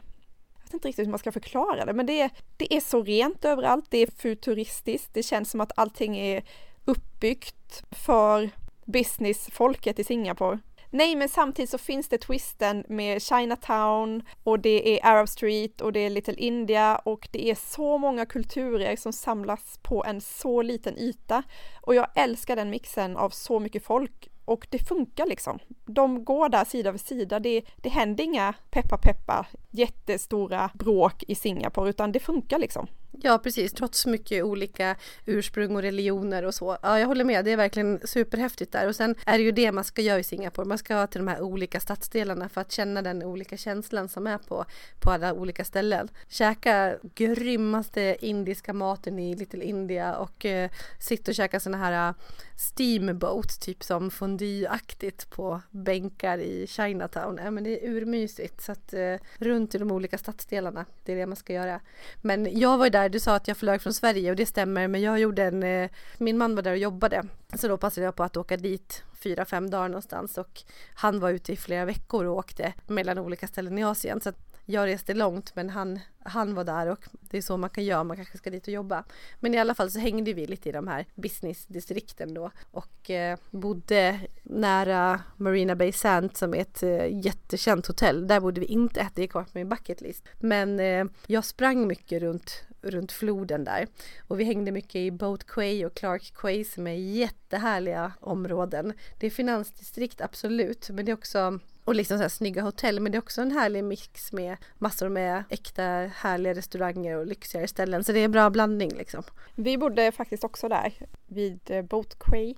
jag 0.58 0.64
vet 0.64 0.74
inte 0.74 0.88
riktigt 0.88 1.06
hur 1.06 1.12
man 1.12 1.20
ska 1.20 1.32
förklara 1.32 1.86
det, 1.86 1.94
men 1.94 2.06
det 2.06 2.22
är, 2.22 2.30
det 2.58 2.76
är 2.76 2.80
så 2.82 3.04
rent 3.04 3.46
överallt, 3.46 3.86
det 3.90 3.98
är 3.98 4.12
futuristiskt, 4.18 5.14
det 5.14 5.24
känns 5.24 5.52
som 5.52 5.62
att 5.62 5.72
allting 5.76 6.18
är 6.18 6.44
uppbyggt 6.86 7.84
för 7.92 8.50
businessfolket 8.86 10.00
i 10.00 10.04
Singapore. 10.04 10.60
Nej, 10.96 11.16
men 11.16 11.30
samtidigt 11.30 11.70
så 11.70 11.78
finns 11.78 12.08
det 12.10 12.18
twisten 12.18 12.84
med 12.88 13.22
Chinatown 13.22 14.24
och 14.44 14.60
det 14.60 14.90
är 14.90 15.06
Arab 15.06 15.30
Street 15.30 15.82
och 15.82 15.94
det 15.94 16.00
är 16.00 16.10
Little 16.10 16.34
India 16.34 16.96
och 16.96 17.28
det 17.32 17.50
är 17.50 17.56
så 17.56 17.98
många 17.98 18.26
kulturer 18.26 18.96
som 18.96 19.14
samlas 19.14 19.80
på 19.82 20.06
en 20.06 20.22
så 20.22 20.62
liten 20.62 20.98
yta. 20.98 21.44
Och 21.82 21.96
jag 21.96 22.08
älskar 22.16 22.56
den 22.56 22.70
mixen 22.70 23.18
av 23.18 23.30
så 23.30 23.60
mycket 23.60 23.84
folk 23.84 24.30
och 24.46 24.68
det 24.70 24.80
funkar 24.80 25.26
liksom. 25.26 25.60
De 25.86 26.26
går 26.26 26.50
där 26.50 26.66
sida 26.66 26.92
vid 26.92 27.02
sida. 27.02 27.40
Det, 27.40 27.62
det 27.76 27.90
händer 27.90 28.24
inga 28.24 28.54
peppa 28.70 28.98
peppa 28.98 29.46
jättestora 29.72 30.70
bråk 30.74 31.24
i 31.28 31.36
Singapore 31.36 31.90
utan 31.90 32.12
det 32.12 32.20
funkar 32.20 32.60
liksom. 32.60 32.88
Ja 33.22 33.38
precis, 33.38 33.74
trots 33.74 34.06
mycket 34.06 34.44
olika 34.44 34.96
ursprung 35.26 35.76
och 35.76 35.82
religioner 35.82 36.44
och 36.44 36.56
så. 36.56 36.78
Ja, 36.82 37.00
jag 37.00 37.08
håller 37.08 37.24
med, 37.24 37.46
det 37.46 37.52
är 37.52 37.58
verkligen 37.58 38.00
superhäftigt 38.04 38.72
där. 38.72 38.88
Och 38.88 38.96
sen 38.96 39.16
är 39.26 39.38
det 39.38 39.44
ju 39.44 39.52
det 39.52 39.72
man 39.72 39.84
ska 39.84 40.02
göra 40.02 40.20
i 40.20 40.24
Singapore. 40.24 40.68
Man 40.68 40.78
ska 40.78 41.08
till 41.08 41.20
de 41.20 41.28
här 41.28 41.42
olika 41.42 41.80
stadsdelarna 41.80 42.50
för 42.50 42.62
att 42.62 42.72
känna 42.72 43.02
den 43.02 43.24
olika 43.24 43.58
känslan 43.58 44.10
som 44.10 44.28
är 44.28 44.38
på, 44.38 44.66
på 45.00 45.12
alla 45.12 45.34
olika 45.34 45.66
ställen. 45.66 46.08
Käka 46.28 46.96
grymmaste 47.16 48.18
indiska 48.20 48.74
maten 48.74 49.20
i 49.20 49.36
Little 49.36 49.64
India 49.64 50.16
och 50.16 50.46
eh, 50.46 50.70
sitta 51.00 51.32
och 51.32 51.36
käka 51.36 51.60
sådana 51.60 51.78
här 51.78 52.10
eh, 52.10 52.16
Steamboats, 52.58 53.56
steamboat, 53.56 53.62
typ 53.62 53.84
som 53.84 54.12
fondyaktigt 54.12 55.30
på 55.30 55.62
bänkar 55.72 56.38
i 56.38 56.68
Chinatown. 56.68 57.40
Ja, 57.44 57.52
men 57.52 57.64
det 57.64 57.70
är 57.86 57.90
urmysigt. 57.90 58.62
Så 58.62 58.72
att 58.72 58.94
eh, 58.94 59.16
runt 59.38 59.76
i 59.76 59.78
de 59.78 59.92
olika 59.92 60.18
stadsdelarna, 60.18 60.86
det 61.06 61.12
är 61.12 61.16
det 61.16 61.26
man 61.26 61.36
ska 61.36 61.54
göra. 61.54 61.80
Men 62.22 62.60
jag 62.60 62.78
var 62.78 62.86
ju 62.86 62.90
där 62.90 63.05
här, 63.06 63.10
du 63.10 63.20
sa 63.20 63.36
att 63.36 63.48
jag 63.48 63.58
flög 63.58 63.82
från 63.82 63.94
Sverige 63.94 64.30
och 64.30 64.36
det 64.36 64.46
stämmer 64.46 64.88
men 64.88 65.02
jag 65.02 65.20
gjorde 65.20 65.44
en, 65.44 65.64
eh, 65.64 65.90
min 66.18 66.38
man 66.38 66.56
var 66.56 66.62
där 66.62 66.72
och 66.72 66.78
jobbade 66.78 67.24
så 67.54 67.68
då 67.68 67.78
passade 67.78 68.06
jag 68.06 68.16
på 68.16 68.24
att 68.24 68.38
åka 68.38 68.58
dit 68.58 69.04
fyra, 69.14 69.46
fem 69.46 69.70
dagar 69.70 69.90
någonstans 69.90 70.38
och 70.38 70.64
han 70.94 71.20
var 71.20 71.32
ute 71.32 71.54
i 71.54 71.58
flera 71.58 71.86
veckor 71.86 72.26
och 72.26 72.38
åkte 72.38 72.74
mellan 72.88 73.18
olika 73.18 73.48
ställen 73.48 73.78
i 73.78 73.84
Asien 73.84 74.22
så 74.22 74.30
att 74.30 74.56
jag 74.66 74.88
reste 74.88 75.14
långt 75.14 75.56
men 75.56 75.70
han, 75.70 76.00
han 76.24 76.56
var 76.56 76.64
där 76.64 76.88
och 76.88 77.00
det 77.12 77.38
är 77.38 77.42
så 77.42 77.58
man 77.58 77.70
kan 77.70 77.84
göra, 77.84 78.04
man 78.04 78.18
kanske 78.18 78.38
ska 78.38 78.50
dit 78.50 78.68
och 78.68 78.74
jobba. 78.74 79.04
Men 79.40 79.54
i 79.54 79.58
alla 79.58 79.74
fall 79.74 79.92
så 79.92 80.00
hängde 80.00 80.34
vi 80.34 80.48
lite 80.48 80.70
i 80.70 80.72
de 80.72 80.88
här 80.88 81.06
businessdistrikten 81.16 82.34
då 82.34 82.52
och 82.72 83.10
eh, 83.10 83.38
bodde 83.52 84.20
nära 84.44 85.22
Marina 85.38 85.76
Bay 85.76 85.92
Sands 85.92 86.40
som 86.40 86.54
är 86.54 86.58
ett 86.58 86.84
eh, 86.84 87.26
jättekänt 87.26 87.88
hotell. 87.88 88.28
Där 88.28 88.40
bodde 88.40 88.60
vi 88.60 88.66
inte, 88.66 89.10
det 89.16 89.24
är 89.24 89.28
kvar 89.28 89.44
på 89.44 89.50
min 89.54 89.70
bucket 89.70 90.02
list. 90.02 90.24
Men 90.40 90.80
eh, 90.80 91.06
jag 91.28 91.46
sprang 91.46 91.88
mycket 91.88 92.22
runt 92.22 92.64
runt 92.86 93.12
floden 93.12 93.64
där. 93.64 93.88
Och 94.28 94.40
vi 94.40 94.44
hängde 94.44 94.72
mycket 94.72 94.96
i 94.96 95.12
Boat 95.12 95.48
Quay 95.48 95.86
och 95.86 95.94
Clark 95.94 96.34
Quay 96.36 96.64
som 96.64 96.88
är 96.88 96.94
jättehärliga 96.94 98.12
områden. 98.20 98.94
Det 99.20 99.26
är 99.26 99.32
finansdistrikt 99.32 100.22
absolut, 100.22 100.90
men 100.90 101.06
det 101.06 101.12
är 101.12 101.14
också 101.14 101.60
och 101.86 101.96
liksom 101.96 102.18
så 102.18 102.22
här 102.22 102.30
snygga 102.30 102.62
hotell 102.62 103.00
men 103.00 103.12
det 103.12 103.16
är 103.18 103.20
också 103.20 103.42
en 103.42 103.52
härlig 103.52 103.84
mix 103.84 104.32
med 104.32 104.58
massor 104.78 105.10
med 105.10 105.44
äkta 105.50 105.84
härliga 106.16 106.54
restauranger 106.54 107.18
och 107.18 107.26
lyxigare 107.28 107.68
ställen 107.68 108.04
så 108.04 108.12
det 108.12 108.20
är 108.20 108.26
en 108.26 108.32
bra 108.32 108.50
blandning 108.50 108.92
liksom. 108.98 109.24
Vi 109.56 109.78
bodde 109.78 110.12
faktiskt 110.12 110.44
också 110.44 110.70
där 110.70 110.94
vid 111.28 111.60
eh, 111.72 111.82
Boat 111.82 112.20
Quay. 112.20 112.56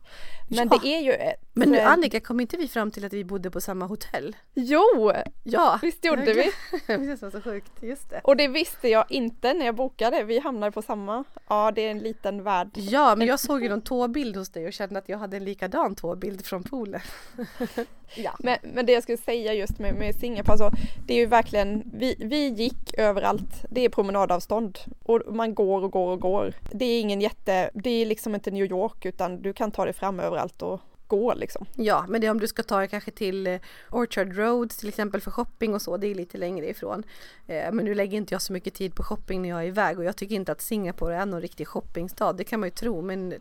Men 0.48 0.70
Ja. 0.72 0.80
det 0.82 0.88
är 0.88 1.02
ju 1.02 1.12
ett... 1.12 1.42
Men 1.54 1.70
nu 1.70 1.78
eh, 1.78 1.92
Annika, 1.92 2.20
kom 2.20 2.40
inte 2.40 2.58
vi 2.58 2.68
fram 2.68 2.92
till 2.92 3.06
att 3.06 3.14
vi 3.14 3.24
bodde 3.24 3.52
på 3.52 3.62
samma 3.62 3.86
hotell? 3.86 4.36
Jo! 4.54 5.12
Ja! 5.44 5.80
Visst 5.82 6.06
gjorde 6.06 6.34
vi? 6.34 6.52
det 6.88 7.22
var 7.22 7.32
så 7.32 7.42
sjukt, 7.42 7.72
just 7.82 8.10
det. 8.10 8.22
Och 8.24 8.36
det 8.38 8.48
visste 8.48 8.88
jag 8.90 9.06
inte 9.10 9.54
när 9.54 9.66
jag 9.66 9.76
bokade. 9.76 10.24
Vi 10.24 10.40
hamnade 10.40 10.72
på 10.72 10.82
samma. 10.82 11.24
Ja, 11.48 11.72
det 11.76 11.82
är 11.82 11.92
en 11.92 12.00
liten 12.00 12.44
värld. 12.44 12.70
Ja, 12.74 13.16
men 13.16 13.28
jag 13.28 13.40
såg 13.40 13.64
ju 13.64 13.70
någon 13.70 13.82
tåbild 13.82 14.38
hos 14.38 14.50
dig 14.50 14.68
och 14.68 14.74
kände 14.74 15.00
att 15.00 15.10
jag 15.10 15.18
hade 15.18 15.38
en 15.38 15.46
likadan 15.46 15.96
tåbild 15.96 16.46
från 16.46 16.64
poolen. 16.64 17.02
ja. 18.16 18.36
Men, 18.40 18.58
men 18.64 18.86
det 18.86 18.92
jag 18.92 19.04
skulle 19.04 19.18
säga 19.18 19.54
just 19.54 19.80
med, 19.80 19.96
med 19.96 20.16
Singapore, 20.16 20.52
alltså, 20.52 20.72
det 21.06 21.14
är 21.14 21.18
ju 21.18 21.26
verkligen, 21.26 21.84
vi, 21.94 22.16
vi 22.20 22.48
gick 22.48 22.94
överallt. 22.98 23.66
Det 23.70 23.86
är 23.86 23.90
promenadavstånd 23.90 24.80
och 25.04 25.36
man 25.36 25.56
går 25.56 25.84
och 25.84 25.92
går 25.92 26.12
och 26.12 26.20
går. 26.20 26.54
Det 26.72 26.86
är 26.86 27.02
ingen 27.02 27.22
jätte, 27.22 27.70
det 27.74 27.90
är 27.90 28.06
liksom 28.06 28.36
inte 28.36 28.52
New 28.52 28.66
York 28.66 29.06
utan 29.06 29.42
du 29.42 29.54
kan 29.54 29.72
ta 29.72 29.86
dig 29.86 29.94
fram 29.94 30.20
överallt 30.20 30.62
och 30.62 30.82
gå 31.08 31.34
liksom. 31.34 31.66
Ja, 31.76 32.06
men 32.10 32.22
det 32.22 32.28
är 32.28 32.32
om 32.32 32.40
du 32.40 32.48
ska 32.48 32.64
ta 32.64 32.78
dig 32.80 32.88
kanske 32.88 33.12
till 33.12 33.48
eh, 33.48 33.60
Orchard 33.92 34.38
Road 34.38 34.70
till 34.70 34.90
exempel 34.90 35.22
för 35.22 35.32
shopping 35.32 35.74
och 35.74 35.82
så, 35.82 35.98
det 35.98 36.08
är 36.08 36.16
lite 36.16 36.38
längre 36.38 36.70
ifrån. 36.70 37.04
Eh, 37.48 37.72
Men 37.72 37.86
nu 37.86 37.96
lägger 37.96 38.18
inte 38.18 38.34
jag 38.34 38.42
så 38.42 38.54
mycket 38.54 38.74
tid 38.74 38.96
på 38.96 39.04
shopping 39.04 39.42
när 39.42 39.50
jag 39.50 39.64
är 39.64 39.68
iväg 39.68 40.00
och 40.00 40.06
jag 40.06 40.16
tycker 40.16 40.36
inte 40.36 40.52
att 40.52 40.62
Singapore 40.62 41.16
är 41.16 41.26
någon 41.26 41.42
riktig 41.42 41.68
shoppingstad, 41.68 42.34
det 42.34 42.44
kan 42.44 42.60
man 42.60 42.68
ju 42.68 42.76
tro, 42.76 43.02
men 43.02 43.32
äh, 43.32 43.38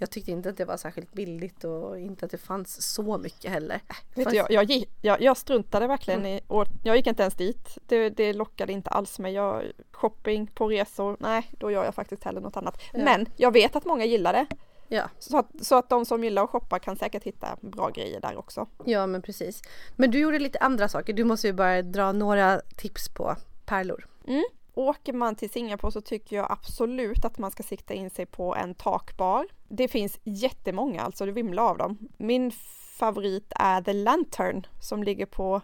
jag 0.00 0.10
tyckte 0.10 0.30
inte 0.30 0.48
att 0.48 0.56
det 0.56 0.64
var 0.64 0.76
särskilt 0.76 1.12
billigt 1.12 1.64
och 1.64 1.98
inte 1.98 2.24
att 2.24 2.30
det 2.30 2.38
fanns 2.38 2.94
så 2.94 3.18
mycket 3.18 3.50
heller. 3.50 3.74
Äh, 3.74 3.96
Vet 4.14 4.24
fast- 4.24 4.48
du, 4.48 4.54
jag, 4.54 4.70
jag, 4.70 4.84
jag, 5.00 5.22
jag 5.22 5.36
struntade 5.36 5.86
verkligen 5.86 6.26
i, 6.26 6.40
och 6.46 6.66
jag 6.82 6.96
gick 6.96 7.06
inte 7.06 7.22
ens 7.22 7.34
dit. 7.34 7.78
Det, 7.86 8.10
det 8.10 8.32
lockade 8.32 8.72
inte 8.72 8.90
alls 8.90 9.18
mig. 9.18 9.32
Jag, 9.32 9.62
shopping 9.92 10.46
på 10.46 10.68
resor, 10.68 11.16
nej 11.20 11.50
då 11.58 11.70
gör 11.70 11.84
jag 11.84 11.94
faktiskt 11.94 12.24
hellre 12.24 12.40
något 12.40 12.56
annat. 12.56 12.80
Ja. 12.92 13.04
Men 13.04 13.26
jag 13.36 13.52
vet 13.52 13.76
att 13.76 13.84
många 13.84 14.04
gillar 14.04 14.32
det. 14.32 14.46
Ja, 14.88 15.08
Så 15.18 15.38
att, 15.38 15.46
så 15.60 15.74
att 15.78 15.88
de 15.88 16.04
som 16.04 16.24
gillar 16.24 16.44
att 16.44 16.50
shoppa 16.50 16.78
kan 16.78 16.96
säkert 16.96 17.24
hitta 17.24 17.56
bra 17.60 17.88
grejer 17.88 18.20
där 18.20 18.36
också. 18.36 18.66
ja 18.84 19.06
men 19.06 19.22
precis. 19.22 19.62
Men 19.96 20.10
du 20.10 20.18
gjorde 20.18 20.38
lite 20.38 20.58
andra 20.58 20.88
saker, 20.88 21.12
du 21.12 21.24
måste 21.24 21.46
ju 21.46 21.52
bara 21.52 21.82
dra 21.82 22.12
några 22.12 22.60
tips 22.76 23.08
på 23.08 23.36
pärlor. 23.66 24.06
Åker 24.74 25.12
man 25.12 25.34
till 25.34 25.50
Singapore 25.50 25.92
så 25.92 26.00
tycker 26.00 26.36
jag 26.36 26.46
absolut 26.52 27.24
att 27.24 27.38
man 27.38 27.50
ska 27.50 27.62
sikta 27.62 27.94
in 27.94 28.10
sig 28.10 28.26
på 28.26 28.54
en 28.54 28.74
takbar. 28.74 29.46
Det 29.70 29.88
finns 29.88 30.18
jättemånga, 30.24 31.02
alltså 31.02 31.26
det 31.26 31.32
vimlar 31.32 31.62
av 31.62 31.78
dem. 31.78 31.98
Min 32.18 32.52
favorit 32.98 33.52
är 33.56 33.82
The 33.82 33.92
Lantern 33.92 34.66
som 34.80 35.02
ligger 35.02 35.26
på 35.26 35.60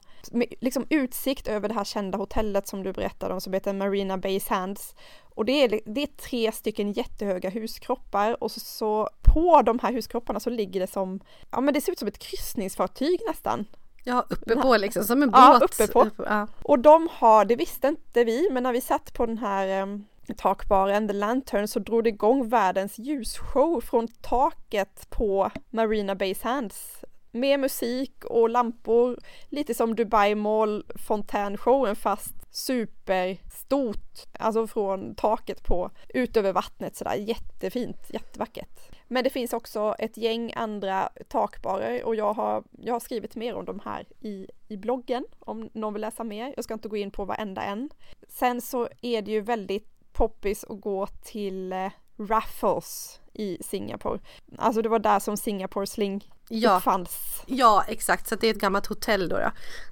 liksom 0.61 0.87
utsikt 0.90 1.49
över 1.49 1.69
det 1.69 1.75
här 1.75 1.85
kända 1.85 2.19
hotellet 2.19 2.69
som 2.69 2.83
du 2.83 2.92
berättade 2.92 3.35
om 3.35 3.40
som 3.40 3.53
heter 3.53 3.73
Marina 3.73 4.19
Bay 4.19 4.40
Sands. 4.40 4.95
Och 5.35 5.45
det 5.45 5.53
är, 5.53 5.81
det 5.87 6.03
är 6.03 6.07
tre 6.07 6.53
stycken 6.53 6.92
jättehöga 6.92 7.51
huskroppar 7.51 8.42
och 8.42 8.51
så, 8.51 8.61
så 8.61 9.09
på 9.23 9.62
de 9.62 9.79
här 9.79 9.92
huskropparna 9.92 10.40
så 10.40 10.51
ligger 10.51 10.81
det 10.81 10.87
som, 10.87 11.21
ja 11.51 11.61
men 11.61 11.75
det 11.75 11.81
ser 11.81 11.92
ut 11.92 11.99
som 11.99 12.09
ett 12.09 12.19
kryssningsfartyg 12.19 13.21
nästan. 13.27 13.64
Ja, 14.05 14.25
uppe 14.31 14.57
på 14.57 14.77
liksom, 14.77 15.05
som 15.05 15.23
en 15.23 15.31
båt. 15.31 15.40
Ja, 15.40 15.61
uppe 15.62 15.87
på. 15.92 16.11
Ja. 16.16 16.47
Och 16.62 16.79
de 16.79 17.09
har, 17.12 17.45
det 17.45 17.57
visste 17.57 17.88
inte 17.88 18.25
vi, 18.25 18.49
men 18.53 18.62
när 18.62 18.73
vi 18.73 18.81
satt 18.81 19.14
på 19.14 19.27
den 19.27 19.38
här 19.38 19.83
um, 19.83 20.07
takbaren, 20.35 21.09
The 21.09 21.15
Lantern, 21.15 21.69
så 21.69 21.79
drog 21.79 22.05
det 22.05 22.11
igång 22.11 22.49
världens 22.49 22.99
ljusshow 22.99 23.81
från 23.81 24.09
taket 24.09 25.11
på 25.11 25.51
Marina 25.71 26.15
Bay 26.15 26.35
Sands. 26.35 27.05
Med 27.33 27.61
musik 27.61 28.25
och 28.25 28.51
lampor, 28.51 29.19
lite 29.49 29.75
som 29.75 29.95
Dubai 29.95 30.35
Mall 30.35 30.85
fontänshowen 31.07 31.97
fast 31.97 32.57
superstort, 32.57 34.27
alltså 34.39 34.67
från 34.67 35.15
taket 35.15 35.65
på 35.65 35.91
ut 36.09 36.37
över 36.37 36.53
vattnet 36.53 36.97
sådär 36.97 37.15
jättefint, 37.15 37.97
jättevackert. 38.09 38.97
Men 39.09 39.25
det 39.25 39.31
finns 39.31 39.53
också 39.53 39.95
ett 39.99 40.17
gäng 40.17 40.53
andra 40.57 41.09
takbarer 41.29 42.05
och 42.05 42.15
jag 42.15 42.33
har, 42.33 42.65
jag 42.71 42.93
har 42.93 43.01
skrivit 43.01 43.37
mer 43.37 43.55
om 43.55 43.65
de 43.65 43.81
här 43.85 44.07
i, 44.21 44.47
i 44.69 44.77
bloggen 44.77 45.25
om 45.39 45.71
någon 45.73 45.93
vill 45.93 46.01
läsa 46.01 46.25
mer. 46.25 46.53
Jag 46.57 46.65
ska 46.65 46.75
inte 46.75 46.89
gå 46.89 46.97
in 46.97 47.11
på 47.11 47.25
varenda 47.25 47.62
en. 47.62 47.91
Sen 48.29 48.61
så 48.61 48.89
är 49.03 49.23
det 49.23 49.31
ju 49.31 49.41
väldigt 49.41 49.96
poppis 50.16 50.64
att 50.64 50.81
gå 50.81 51.07
till 51.07 51.72
eh, 51.72 51.88
Raffles 52.18 53.20
i 53.33 53.59
Singapore. 53.61 54.20
Alltså 54.59 54.83
det 54.83 54.88
var 54.88 54.98
där 54.98 55.18
som 55.20 55.37
Singapore 55.37 55.87
Sling 55.87 56.31
Ja, 56.48 56.76
uppfanns. 56.76 57.42
ja, 57.46 57.85
exakt. 57.88 58.29
Så 58.29 58.35
det 58.35 58.46
är 58.46 58.50
ett 58.50 58.61
gammalt 58.61 58.87
hotell 58.87 59.29
då, 59.29 59.38
då 59.38 59.50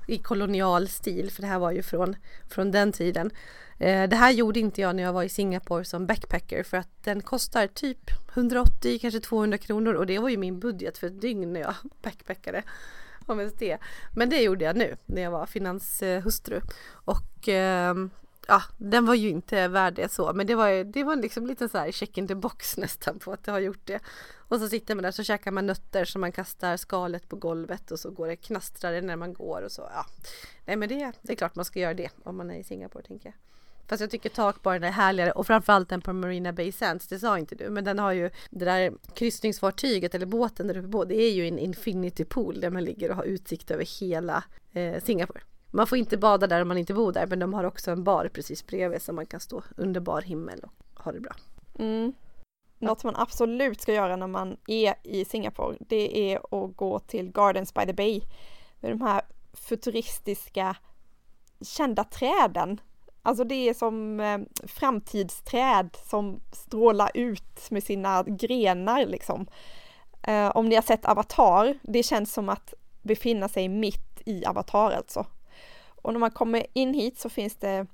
i 0.08 0.18
kolonial 0.18 0.88
stil, 0.88 1.30
för 1.30 1.42
det 1.42 1.48
här 1.48 1.58
var 1.58 1.70
ju 1.70 1.82
från, 1.82 2.16
från 2.50 2.70
den 2.70 2.92
tiden. 2.92 3.30
Eh, 3.78 4.08
det 4.08 4.16
här 4.16 4.30
gjorde 4.30 4.60
inte 4.60 4.80
jag 4.80 4.96
när 4.96 5.02
jag 5.02 5.12
var 5.12 5.22
i 5.22 5.28
Singapore 5.28 5.84
som 5.84 6.06
backpacker 6.06 6.62
för 6.62 6.76
att 6.76 7.04
den 7.04 7.22
kostar 7.22 7.66
typ 7.66 8.10
180, 8.34 8.98
kanske 9.00 9.20
200 9.20 9.58
kronor 9.58 9.94
och 9.94 10.06
det 10.06 10.18
var 10.18 10.28
ju 10.28 10.37
min 10.37 10.60
budget 10.60 10.98
för 10.98 11.06
ett 11.06 11.20
dygn 11.20 11.52
när 11.52 11.60
jag 11.60 11.74
backpackade. 12.02 12.62
Om 13.26 13.38
ens 13.40 13.54
det. 13.54 13.78
Men 14.12 14.30
det 14.30 14.42
gjorde 14.42 14.64
jag 14.64 14.76
nu 14.76 14.96
när 15.06 15.22
jag 15.22 15.30
var 15.30 15.46
finanshustru. 15.46 16.60
Och 16.90 17.48
ehm, 17.48 18.10
ja, 18.48 18.62
den 18.78 19.07
var 19.07 19.14
ju 19.14 19.28
inte 19.28 19.68
värd 19.68 19.94
det 19.94 20.12
så, 20.12 20.33
men 20.33 20.46
det 20.46 20.54
var, 20.54 20.68
ju- 20.68 20.85
det 20.85 21.04
var 21.04 21.16
liksom 21.16 21.46
lite 21.46 21.68
så 21.68 21.78
här 21.78 21.92
check 21.92 22.18
in 22.18 22.28
the 22.28 22.35
box 22.35 22.76
nästan 22.76 23.18
på 23.18 23.33
att 23.33 23.46
jag 23.46 23.54
har 23.54 23.61
gjort 23.61 23.87
det. 23.87 24.00
Och 24.48 24.61
så 24.61 24.68
sitter 24.68 24.94
man 24.94 25.02
där 25.02 25.11
så 25.11 25.22
käkar 25.22 25.50
man 25.50 25.66
nötter 25.66 26.04
som 26.04 26.20
man 26.20 26.33
kastar 26.33 26.76
skalet 26.76 27.28
på 27.28 27.37
golvet 27.37 27.90
och 27.90 27.98
så 28.00 28.11
går 28.11 28.28
det 28.28 28.37
knastrar 28.37 28.92
det 28.92 29.00
när 29.00 29.16
man 29.16 29.35
går 29.35 29.62
och 29.62 29.72
så 29.72 29.83
ja. 29.94 30.07
Nej 30.64 30.76
men 30.76 30.88
det, 30.88 31.12
det 31.22 31.33
är 31.33 31.37
klart 31.37 31.54
man 31.54 31.64
ska 31.64 31.78
göra 31.80 31.94
det 31.94 32.11
om 32.24 32.37
man 32.37 32.50
är 32.50 32.59
i 32.59 32.64
Singapore 32.64 33.04
tänker 33.04 33.26
jag. 33.28 33.35
Fast 33.88 34.00
jag 34.00 34.11
tycker 34.11 34.28
takbaren 34.28 34.85
är 34.85 34.90
härligare 34.90 35.33
och 35.33 35.46
framförallt 35.46 35.88
den 35.88 36.00
på 36.00 36.12
Marina 36.12 36.52
Bay 36.52 36.72
Sands, 36.72 37.09
det 37.09 37.18
sa 37.18 37.38
inte 37.38 37.54
du, 37.54 37.70
men 37.70 37.85
den 37.85 37.98
har 37.98 38.12
ju 38.12 38.30
det 38.50 38.64
där 38.64 38.92
kryssningsfartyget 39.14 40.14
eller 40.14 40.26
båten 40.26 40.66
där 40.66 40.76
uppe 40.76 40.88
på, 40.88 41.04
det 41.04 41.14
är 41.22 41.33
ju 41.33 41.48
en 41.48 41.59
infinity 41.59 42.24
pool 42.24 42.61
där 42.61 42.70
man 42.70 42.85
ligger 42.85 43.11
och 43.11 43.16
har 43.16 43.24
utsikt 43.24 43.70
över 43.70 44.00
hela 44.00 44.44
eh, 44.72 45.02
Singapore. 45.02 45.40
Man 45.74 45.87
får 45.87 45.98
inte 45.98 46.16
bada 46.16 46.46
där 46.46 46.62
om 46.62 46.68
man 46.68 46.78
inte 46.78 46.94
bor 46.94 47.12
där, 47.12 47.26
men 47.26 47.38
de 47.38 47.54
har 47.54 47.64
också 47.64 47.90
en 47.90 48.04
bar 48.04 48.30
precis 48.32 48.66
bredvid 48.66 49.02
så 49.02 49.12
man 49.12 49.26
kan 49.26 49.40
stå 49.40 49.62
under 49.76 50.00
bar 50.00 50.22
himmel 50.22 50.60
och 50.60 51.04
ha 51.04 51.12
det 51.12 51.20
bra. 51.20 51.32
Mm. 51.78 52.12
Något 52.78 53.04
man 53.04 53.16
absolut 53.16 53.80
ska 53.80 53.92
göra 53.92 54.16
när 54.16 54.26
man 54.26 54.56
är 54.66 54.94
i 55.02 55.24
Singapore, 55.24 55.76
det 55.80 56.32
är 56.32 56.37
att 56.37 56.76
gå 56.76 56.98
till 56.98 57.32
Gardens 57.32 57.74
by 57.74 57.87
the 57.87 57.92
Bay. 57.92 58.20
Med 58.80 58.92
de 58.92 59.00
här 59.00 59.22
futuristiska 59.52 60.76
kända 61.60 62.04
träden. 62.04 62.80
Alltså 63.22 63.44
det 63.44 63.68
är 63.68 63.74
som 63.74 64.20
eh, 64.20 64.38
framtidsträd 64.66 65.96
som 66.04 66.40
strålar 66.52 67.10
ut 67.14 67.70
med 67.70 67.82
sina 67.82 68.22
grenar 68.22 69.06
liksom. 69.06 69.46
Eh, 70.22 70.48
om 70.48 70.68
ni 70.68 70.74
har 70.74 70.82
sett 70.82 71.04
Avatar, 71.04 71.78
det 71.82 72.02
känns 72.02 72.32
som 72.32 72.48
att 72.48 72.74
befinna 73.02 73.48
sig 73.48 73.68
mitt 73.68 74.22
i 74.24 74.44
Avatar 74.46 74.90
alltså. 74.90 75.26
Och 76.05 76.12
när 76.12 76.21
man 76.21 76.31
kommer 76.31 76.67
in 76.73 76.95
hit 76.95 77.19
så 77.19 77.29
finns 77.29 77.57
det 77.57 77.87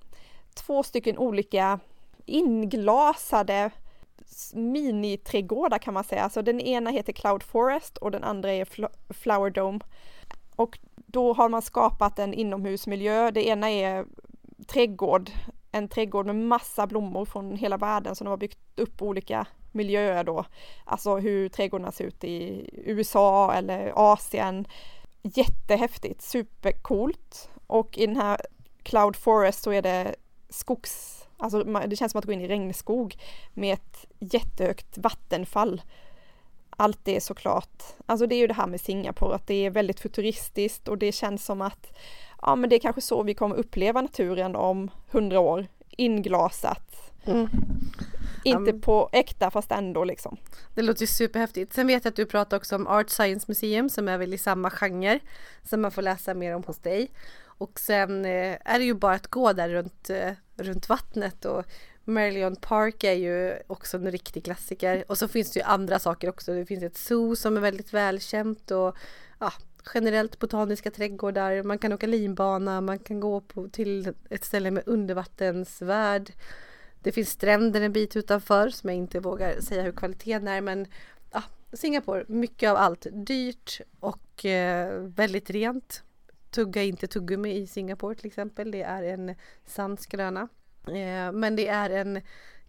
två 0.55 0.83
stycken 0.83 1.19
olika 1.19 1.81
inglasade 2.27 3.71
miniträdgårdar 4.55 5.79
kan 5.79 5.95
man 5.95 6.05
säga. 6.05 6.23
Alltså 6.23 6.43
den 6.43 6.61
ena 6.61 6.91
heter 6.91 7.13
Cloud 7.13 7.43
Forest 7.43 7.97
och 7.97 8.11
den 8.11 8.25
andra 8.25 8.53
är 8.53 8.65
Fl- 8.65 8.95
Flower 9.11 9.51
Dome. 9.51 9.81
Och 10.57 10.79
då 10.97 11.33
har 11.33 11.49
man 11.49 11.63
skapat 11.63 12.19
en 12.19 12.35
inomhusmiljö. 12.35 13.31
Det 13.31 13.47
ena 13.47 13.71
är 13.71 14.07
trädgård, 14.67 15.31
en 15.73 15.89
trädgård 15.89 16.27
med 16.27 16.37
massa 16.37 16.87
blommor 16.87 17.25
från 17.25 17.57
hela 17.57 17.77
världen 17.77 18.15
som 18.17 18.25
de 18.25 18.31
har 18.31 18.37
byggt 18.37 18.59
upp 18.77 19.03
olika 19.03 19.47
miljöer 19.73 20.25
då. 20.25 20.45
Alltså 20.85 21.17
hur 21.17 21.49
trädgårdarna 21.49 21.93
ser 21.93 22.05
ut 22.05 22.25
i 22.25 22.71
USA 22.73 23.53
eller 23.55 23.93
Asien. 23.97 24.67
Jättehäftigt, 25.23 26.23
supercoolt. 26.23 27.50
Och 27.71 27.99
i 27.99 28.07
den 28.07 28.17
här 28.17 28.41
Cloud 28.83 29.17
Forest 29.17 29.63
så 29.63 29.73
är 29.73 29.83
det 29.83 30.15
skogs, 30.49 31.25
alltså 31.37 31.65
det 31.65 31.97
känns 31.97 32.13
som 32.13 32.19
att 32.19 32.25
gå 32.25 32.33
in 32.33 32.41
i 32.41 32.49
regnskog 32.49 33.17
med 33.55 33.75
ett 33.75 34.07
jättehögt 34.19 34.99
vattenfall. 34.99 35.83
Allt 36.71 36.99
det 37.05 37.17
är 37.17 37.21
såklart, 37.21 37.83
alltså 38.07 38.27
det 38.27 38.35
är 38.35 38.39
ju 38.39 38.47
det 38.47 38.55
här 38.55 38.67
med 38.67 38.81
Singapore, 38.81 39.35
att 39.35 39.47
det 39.47 39.67
är 39.67 39.71
väldigt 39.71 40.01
futuristiskt 40.01 40.89
och 40.89 40.99
det 40.99 41.13
känns 41.13 41.45
som 41.45 41.61
att 41.63 41.99
ja 42.43 42.57
men 42.57 42.71
det 42.71 42.77
är 42.77 42.81
kanske 42.81 43.01
så 43.01 43.23
vi 43.23 43.35
kommer 43.35 43.57
uppleva 43.57 44.03
naturen 44.03 44.57
om 44.57 44.91
hundra 45.11 45.41
år, 45.41 45.67
inglasat. 45.91 47.13
Inte 48.45 48.71
Mm. 48.71 48.81
på 48.81 49.09
äkta 49.13 49.51
fast 49.51 49.73
ändå 49.73 50.05
liksom. 50.05 50.37
Det 50.75 50.83
låter 50.83 51.01
ju 51.01 51.07
superhäftigt. 51.07 51.73
Sen 51.73 51.87
vet 51.87 52.05
jag 52.05 52.11
att 52.11 52.17
du 52.17 52.27
pratar 52.27 52.57
också 52.57 52.77
om 52.77 52.87
Art 52.87 53.11
Science 53.11 53.45
Museum 53.49 53.89
som 53.89 54.09
är 54.09 54.19
väl 54.19 54.35
i 54.35 54.39
samma 54.39 54.71
genre 54.71 55.21
som 55.63 55.81
man 55.81 55.91
får 55.91 56.03
läsa 56.03 56.35
mer 56.35 56.55
om 56.55 56.63
hos 56.63 56.79
dig. 56.79 57.11
Och 57.61 57.81
sen 57.81 58.25
eh, 58.25 58.59
är 58.65 58.79
det 58.79 58.85
ju 58.85 58.95
bara 58.95 59.15
att 59.15 59.27
gå 59.27 59.53
där 59.53 59.69
runt, 59.69 60.11
eh, 60.11 60.33
runt 60.57 60.89
vattnet 60.89 61.45
och 61.45 61.65
Merlion 62.05 62.57
Park 62.57 63.05
är 63.05 63.13
ju 63.13 63.59
också 63.67 63.97
en 63.97 64.11
riktig 64.11 64.45
klassiker. 64.45 65.05
Och 65.09 65.19
så 65.19 65.29
finns 65.29 65.53
det 65.53 65.61
ju 65.61 65.65
andra 65.65 65.99
saker 65.99 66.29
också. 66.29 66.55
Det 66.55 66.67
finns 66.67 66.83
ett 66.83 66.97
zoo 66.97 67.37
som 67.37 67.57
är 67.57 67.61
väldigt 67.61 67.93
välkänt 67.93 68.71
och 68.71 68.97
ja, 69.39 69.53
generellt 69.95 70.39
botaniska 70.39 70.91
trädgårdar, 70.91 71.63
man 71.63 71.79
kan 71.79 71.93
åka 71.93 72.07
linbana, 72.07 72.81
man 72.81 72.99
kan 72.99 73.21
gå 73.21 73.41
på, 73.41 73.69
till 73.69 74.15
ett 74.31 74.45
ställe 74.45 74.71
med 74.71 74.83
undervattensvärld. 74.87 76.33
Det 77.03 77.13
finns 77.13 77.31
stränder 77.31 77.81
en 77.81 77.93
bit 77.93 78.17
utanför 78.17 78.69
som 78.69 78.91
jag 78.91 78.97
inte 78.97 79.21
vågar 79.21 79.61
säga 79.61 79.83
hur 79.83 79.93
kvaliteten 79.93 80.49
är 80.49 80.61
men 80.61 80.87
ja, 81.33 81.43
Singapore, 81.73 82.25
mycket 82.29 82.71
av 82.71 82.77
allt. 82.77 83.07
Dyrt 83.13 83.81
och 84.01 84.45
eh, 84.45 85.01
väldigt 85.01 85.51
rent. 85.51 86.03
Tugga 86.51 86.83
inte 86.83 87.07
tuggummi 87.07 87.57
i 87.57 87.67
Singapore 87.67 88.15
till 88.15 88.27
exempel. 88.27 88.71
Det 88.71 88.83
är 88.83 89.03
en 89.03 89.35
sandskröna. 89.67 90.49
Eh, 90.87 91.33
men 91.33 91.57
det 91.57 91.69
är 91.69 91.91
en 91.91 92.21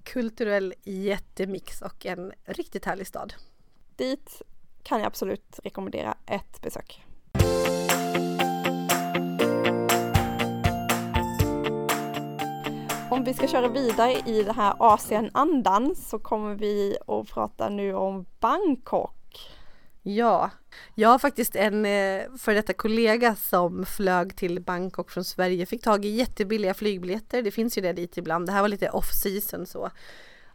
kulturell 0.03 0.73
jättemix 0.83 1.81
och 1.81 2.05
en 2.05 2.31
riktigt 2.45 2.85
härlig 2.85 3.07
stad. 3.07 3.33
Dit 3.95 4.41
kan 4.83 4.99
jag 4.99 5.07
absolut 5.07 5.59
rekommendera 5.63 6.17
ett 6.25 6.61
besök. 6.61 7.05
Om 13.11 13.23
vi 13.23 13.33
ska 13.33 13.47
köra 13.47 13.67
vidare 13.67 14.11
i 14.25 14.43
den 14.43 14.55
här 14.55 14.73
Asien-andan 14.79 15.95
så 15.95 16.19
kommer 16.19 16.55
vi 16.55 16.97
att 17.07 17.27
prata 17.27 17.69
nu 17.69 17.93
om 17.93 18.25
Bangkok. 18.39 19.20
Ja, 20.03 20.49
jag 20.95 21.09
har 21.09 21.19
faktiskt 21.19 21.55
en 21.55 21.85
eh, 21.85 22.23
för 22.37 22.53
detta 22.53 22.73
kollega 22.73 23.35
som 23.35 23.85
flög 23.85 24.35
till 24.35 24.61
Bangkok 24.61 25.11
från 25.11 25.23
Sverige, 25.23 25.65
fick 25.65 25.83
tag 25.83 26.05
i 26.05 26.09
jättebilliga 26.09 26.73
flygbiljetter. 26.73 27.41
Det 27.41 27.51
finns 27.51 27.77
ju 27.77 27.81
det 27.81 27.93
dit 27.93 28.17
ibland. 28.17 28.45
Det 28.45 28.51
här 28.51 28.61
var 28.61 28.67
lite 28.67 28.89
off 28.89 29.11
season 29.23 29.65
så 29.65 29.91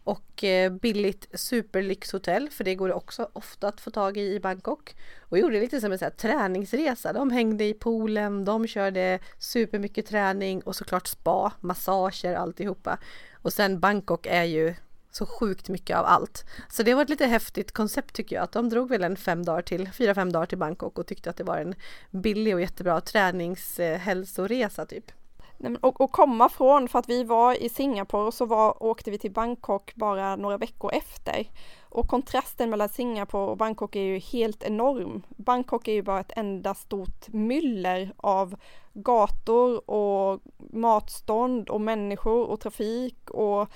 och 0.07 0.45
eh, 0.45 0.73
billigt 0.73 1.29
superlyxhotell 1.33 2.51
för 2.51 2.65
det 2.65 2.75
går 2.75 2.89
det 2.89 2.95
också 2.95 3.29
ofta 3.33 3.69
att 3.69 3.81
få 3.81 3.91
tag 3.91 4.17
i 4.17 4.35
i 4.35 4.41
Bangkok. 4.41 4.97
Och 5.23 5.39
gjorde 5.39 5.61
lite 5.61 5.81
som 5.81 5.93
en 5.93 5.99
så 5.99 6.05
här 6.05 6.13
träningsresa. 6.13 7.13
De 7.13 7.31
hängde 7.31 7.65
i 7.65 7.75
poolen, 7.75 8.45
de 8.45 8.67
körde 8.67 9.19
supermycket 9.39 10.07
träning 10.07 10.63
och 10.63 10.77
såklart 10.77 11.07
spa, 11.07 11.53
massager, 11.61 12.35
alltihopa. 12.35 12.99
Och 13.33 13.53
sen 13.53 13.81
Bangkok 13.81 14.27
är 14.27 14.45
ju 14.45 14.75
så 15.17 15.27
sjukt 15.27 15.69
mycket 15.69 15.97
av 15.97 16.05
allt. 16.07 16.45
Så 16.69 16.83
det 16.83 16.95
var 16.95 17.03
ett 17.03 17.09
lite 17.09 17.27
häftigt 17.27 17.73
koncept 17.73 18.15
tycker 18.15 18.37
jag. 18.37 18.43
Att 18.43 18.53
de 18.53 18.69
drog 18.69 18.89
väl 18.89 19.05
en 19.05 19.17
fem 19.17 19.45
dagar 19.45 19.63
till, 19.63 19.93
fyra, 19.93 20.15
fem 20.15 20.33
dagar 20.33 20.47
till 20.47 20.59
Bangkok 20.59 20.99
och 20.99 21.07
tyckte 21.07 21.31
att 21.31 21.37
det 21.37 21.45
var 21.45 21.59
en 21.59 21.75
billig 22.11 22.55
och 22.55 22.61
jättebra 22.61 23.01
träningshälsoresa 23.01 24.87
typ. 24.87 25.13
Och, 25.81 26.01
och 26.01 26.13
komma 26.13 26.49
från, 26.49 26.89
för 26.89 26.99
att 26.99 27.09
vi 27.09 27.25
var 27.25 27.63
i 27.63 27.69
Singapore 27.69 28.27
och 28.27 28.35
så 28.35 28.47
var, 28.47 28.83
åkte 28.83 29.11
vi 29.11 29.19
till 29.19 29.33
Bangkok 29.33 29.95
bara 29.95 30.37
några 30.37 30.59
veckor 30.59 30.93
efter. 30.95 31.51
Och 31.83 32.09
kontrasten 32.09 32.71
mellan 32.71 32.89
Singapore 32.89 33.51
och 33.51 33.57
Bangkok 33.57 33.97
är 33.97 34.01
ju 34.01 34.19
helt 34.19 34.63
enorm. 34.63 35.23
Bangkok 35.29 35.89
är 35.89 35.93
ju 35.93 36.03
bara 36.03 36.21
ett 36.21 36.33
enda 36.37 36.75
stort 36.75 37.29
myller 37.29 38.13
av 38.17 38.57
gator 38.93 39.91
och 39.91 40.41
matstånd 40.73 41.69
och 41.69 41.81
människor 41.81 42.47
och 42.47 42.61
trafik 42.61 43.31
och 43.31 43.69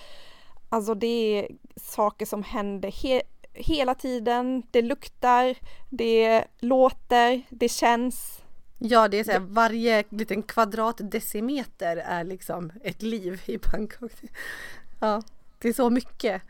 alltså 0.70 0.94
det 0.94 1.06
är 1.38 1.48
saker 1.76 2.26
som 2.26 2.42
händer 2.42 2.90
he 2.90 3.22
hela 3.52 3.94
tiden. 3.94 4.62
Det 4.70 4.83
luktar, 4.83 5.56
det 5.88 6.44
låter, 6.59 7.42
det 7.48 7.68
känns. 7.68 8.42
Ja, 8.78 9.09
det 9.09 9.18
är 9.18 9.24
så 9.24 9.33
här, 9.33 9.40
varje 9.40 10.04
liten 10.09 10.42
kvadratdecimeter 10.42 11.96
är 11.96 12.24
liksom 12.24 12.72
ett 12.85 13.02
liv 13.02 13.42
i 13.46 13.59
Bangkok. 13.59 14.12
Ja, 15.00 15.22
det 15.59 15.68
är 15.68 15.72
så 15.72 15.90
mycket. 15.90 16.42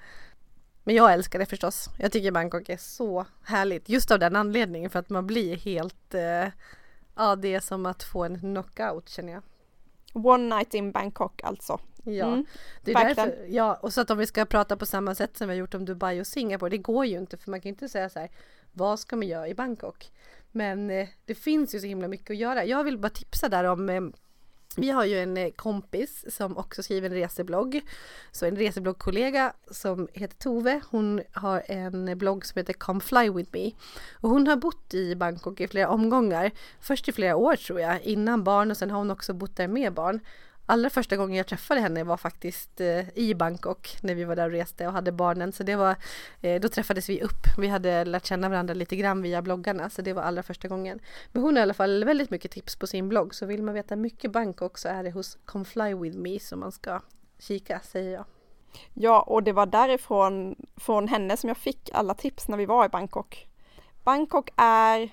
Men 0.84 0.94
jag 0.94 1.12
älskar 1.12 1.38
det 1.38 1.46
förstås. 1.46 1.88
Jag 1.98 2.12
tycker 2.12 2.30
Bangkok 2.30 2.68
är 2.68 2.76
så 2.76 3.26
härligt 3.42 3.88
just 3.88 4.10
av 4.10 4.18
den 4.18 4.36
anledningen 4.36 4.90
för 4.90 4.98
att 4.98 5.10
man 5.10 5.26
blir 5.26 5.56
helt 5.56 6.14
eh, 6.14 6.48
Ja, 7.20 7.36
det 7.36 7.54
är 7.54 7.60
som 7.60 7.86
att 7.86 8.02
få 8.02 8.24
en 8.24 8.40
knockout 8.40 9.08
känner 9.08 9.32
jag. 9.32 9.42
One 10.12 10.56
night 10.56 10.74
in 10.74 10.92
Bangkok 10.92 11.40
alltså. 11.44 11.80
Ja, 12.04 12.26
mm, 12.26 12.44
det 12.84 12.92
är 12.92 13.04
därför, 13.04 13.46
ja, 13.48 13.74
och 13.74 13.92
så 13.92 14.00
att 14.00 14.10
om 14.10 14.18
vi 14.18 14.26
ska 14.26 14.44
prata 14.44 14.76
på 14.76 14.86
samma 14.86 15.14
sätt 15.14 15.36
som 15.36 15.48
vi 15.48 15.54
har 15.54 15.58
gjort 15.58 15.74
om 15.74 15.84
Dubai 15.84 16.20
och 16.20 16.26
Singapore, 16.26 16.70
det 16.70 16.78
går 16.78 17.06
ju 17.06 17.18
inte 17.18 17.36
för 17.36 17.50
man 17.50 17.60
kan 17.60 17.68
inte 17.68 17.88
säga 17.88 18.08
så 18.08 18.18
här, 18.18 18.30
vad 18.72 19.00
ska 19.00 19.16
man 19.16 19.28
göra 19.28 19.48
i 19.48 19.54
Bangkok? 19.54 20.10
Men 20.52 20.90
eh, 20.90 21.08
det 21.24 21.34
finns 21.34 21.74
ju 21.74 21.80
så 21.80 21.86
himla 21.86 22.08
mycket 22.08 22.30
att 22.30 22.36
göra. 22.36 22.64
Jag 22.64 22.84
vill 22.84 22.98
bara 22.98 23.10
tipsa 23.10 23.48
där 23.48 23.64
om 23.64 23.88
eh, 23.88 24.00
vi 24.76 24.90
har 24.90 25.04
ju 25.04 25.18
en 25.18 25.36
eh, 25.36 25.50
kompis 25.50 26.36
som 26.36 26.56
också 26.56 26.82
skriver 26.82 27.10
en 27.10 27.14
reseblogg. 27.14 27.80
Så 28.32 28.46
en 28.46 28.56
resebloggkollega 28.56 29.52
som 29.70 30.08
heter 30.12 30.36
Tove. 30.36 30.80
Hon 30.90 31.22
har 31.32 31.62
en 31.66 32.18
blogg 32.18 32.46
som 32.46 32.58
heter 32.58 32.72
Come 32.72 33.00
Fly 33.00 33.30
With 33.30 33.50
Me. 33.52 33.70
Och 34.12 34.30
hon 34.30 34.46
har 34.46 34.56
bott 34.56 34.94
i 34.94 35.14
Bangkok 35.14 35.60
i 35.60 35.68
flera 35.68 35.88
omgångar. 35.88 36.50
Först 36.80 37.08
i 37.08 37.12
flera 37.12 37.36
år 37.36 37.56
tror 37.56 37.80
jag, 37.80 38.02
innan 38.02 38.44
barn 38.44 38.70
och 38.70 38.76
sen 38.76 38.90
har 38.90 38.98
hon 38.98 39.10
också 39.10 39.32
bott 39.32 39.56
där 39.56 39.68
med 39.68 39.92
barn 39.92 40.20
allra 40.70 40.90
första 40.90 41.16
gången 41.16 41.36
jag 41.36 41.46
träffade 41.46 41.80
henne 41.80 42.04
var 42.04 42.16
faktiskt 42.16 42.80
eh, 42.80 43.18
i 43.18 43.34
Bangkok 43.34 43.96
när 44.02 44.14
vi 44.14 44.24
var 44.24 44.36
där 44.36 44.46
och 44.46 44.52
reste 44.52 44.86
och 44.86 44.92
hade 44.92 45.12
barnen. 45.12 45.52
Så 45.52 45.62
det 45.62 45.76
var, 45.76 45.96
eh, 46.40 46.60
då 46.60 46.68
träffades 46.68 47.08
vi 47.08 47.22
upp. 47.22 47.46
Vi 47.58 47.68
hade 47.68 48.04
lärt 48.04 48.26
känna 48.26 48.48
varandra 48.48 48.74
lite 48.74 48.96
grann 48.96 49.22
via 49.22 49.42
bloggarna 49.42 49.90
så 49.90 50.02
det 50.02 50.12
var 50.12 50.22
allra 50.22 50.42
första 50.42 50.68
gången. 50.68 51.00
Men 51.32 51.42
hon 51.42 51.56
har 51.56 51.60
i 51.60 51.62
alla 51.62 51.74
fall 51.74 52.04
väldigt 52.04 52.30
mycket 52.30 52.50
tips 52.50 52.76
på 52.76 52.86
sin 52.86 53.08
blogg 53.08 53.34
så 53.34 53.46
vill 53.46 53.62
man 53.62 53.74
veta 53.74 53.96
mycket 53.96 54.32
Bangkok 54.32 54.78
så 54.78 54.88
är 54.88 55.02
det 55.04 55.10
hos 55.10 55.38
Come 55.44 55.64
Fly 55.64 55.94
With 55.94 56.18
Me 56.18 56.40
som 56.40 56.60
man 56.60 56.72
ska 56.72 57.00
kika 57.38 57.80
säger 57.80 58.12
jag. 58.12 58.24
Ja, 58.94 59.22
och 59.22 59.42
det 59.42 59.52
var 59.52 59.66
därifrån 59.66 60.56
från 60.76 61.08
henne 61.08 61.36
som 61.36 61.48
jag 61.48 61.56
fick 61.56 61.90
alla 61.92 62.14
tips 62.14 62.48
när 62.48 62.56
vi 62.56 62.66
var 62.66 62.84
i 62.84 62.88
Bangkok. 62.88 63.46
Bangkok 64.04 64.50
är 64.56 65.10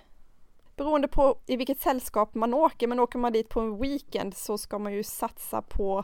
beroende 0.77 1.07
på 1.07 1.37
i 1.45 1.55
vilket 1.55 1.81
sällskap 1.81 2.35
man 2.35 2.53
åker, 2.53 2.87
men 2.87 2.99
åker 2.99 3.19
man 3.19 3.33
dit 3.33 3.49
på 3.49 3.59
en 3.59 3.81
weekend 3.81 4.37
så 4.37 4.57
ska 4.57 4.79
man 4.79 4.93
ju 4.93 5.03
satsa 5.03 5.61
på 5.61 6.03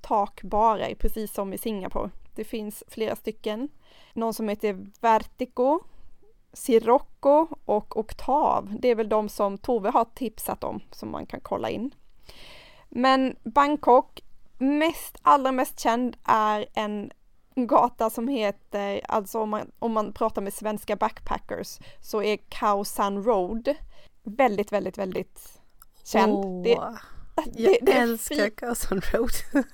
takbarer, 0.00 0.94
precis 0.94 1.32
som 1.32 1.52
i 1.52 1.58
Singapore. 1.58 2.10
Det 2.34 2.44
finns 2.44 2.84
flera 2.88 3.16
stycken. 3.16 3.68
Någon 4.12 4.34
som 4.34 4.48
heter 4.48 4.86
Vertigo, 5.00 5.80
Sirocco 6.52 7.46
och 7.64 7.96
Oktav. 7.96 8.76
Det 8.80 8.88
är 8.88 8.94
väl 8.94 9.08
de 9.08 9.28
som 9.28 9.58
Tove 9.58 9.90
har 9.90 10.04
tipsat 10.04 10.64
om 10.64 10.80
som 10.90 11.10
man 11.10 11.26
kan 11.26 11.40
kolla 11.40 11.70
in. 11.70 11.94
Men 12.88 13.36
Bangkok, 13.42 14.20
mest, 14.58 15.18
allra 15.22 15.52
mest 15.52 15.80
känd 15.80 16.16
är 16.24 16.66
en 16.74 17.12
gata 17.54 18.10
som 18.10 18.28
heter, 18.28 19.00
alltså 19.08 19.40
om 19.40 19.50
man, 19.50 19.70
om 19.78 19.92
man 19.92 20.12
pratar 20.12 20.42
med 20.42 20.52
svenska 20.52 20.96
backpackers, 20.96 21.78
så 22.00 22.22
är 22.22 22.36
Khao 22.36 22.84
San 22.84 23.24
Road 23.24 23.74
väldigt, 24.22 24.72
väldigt, 24.72 24.98
väldigt 24.98 25.60
känd. 26.04 26.32
Oh, 26.32 26.62
det, 26.62 26.78
jag 27.54 27.76
det, 27.82 27.92
älskar 27.92 28.50
Cousin 28.50 29.00
Road. 29.12 29.64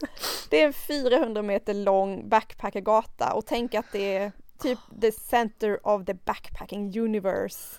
det 0.51 0.63
är 0.63 0.67
en 0.67 0.73
400 0.73 1.43
meter 1.53 1.75
lång 1.75 2.29
backpackergata 2.29 3.33
och 3.33 3.47
tänk 3.47 3.75
att 3.75 3.87
det 3.93 4.17
är 4.17 4.33
typ 4.59 4.79
the 5.01 5.13
center 5.13 5.87
of 5.87 6.05
the 6.05 6.15
backpacking 6.15 7.01
universe. 7.01 7.77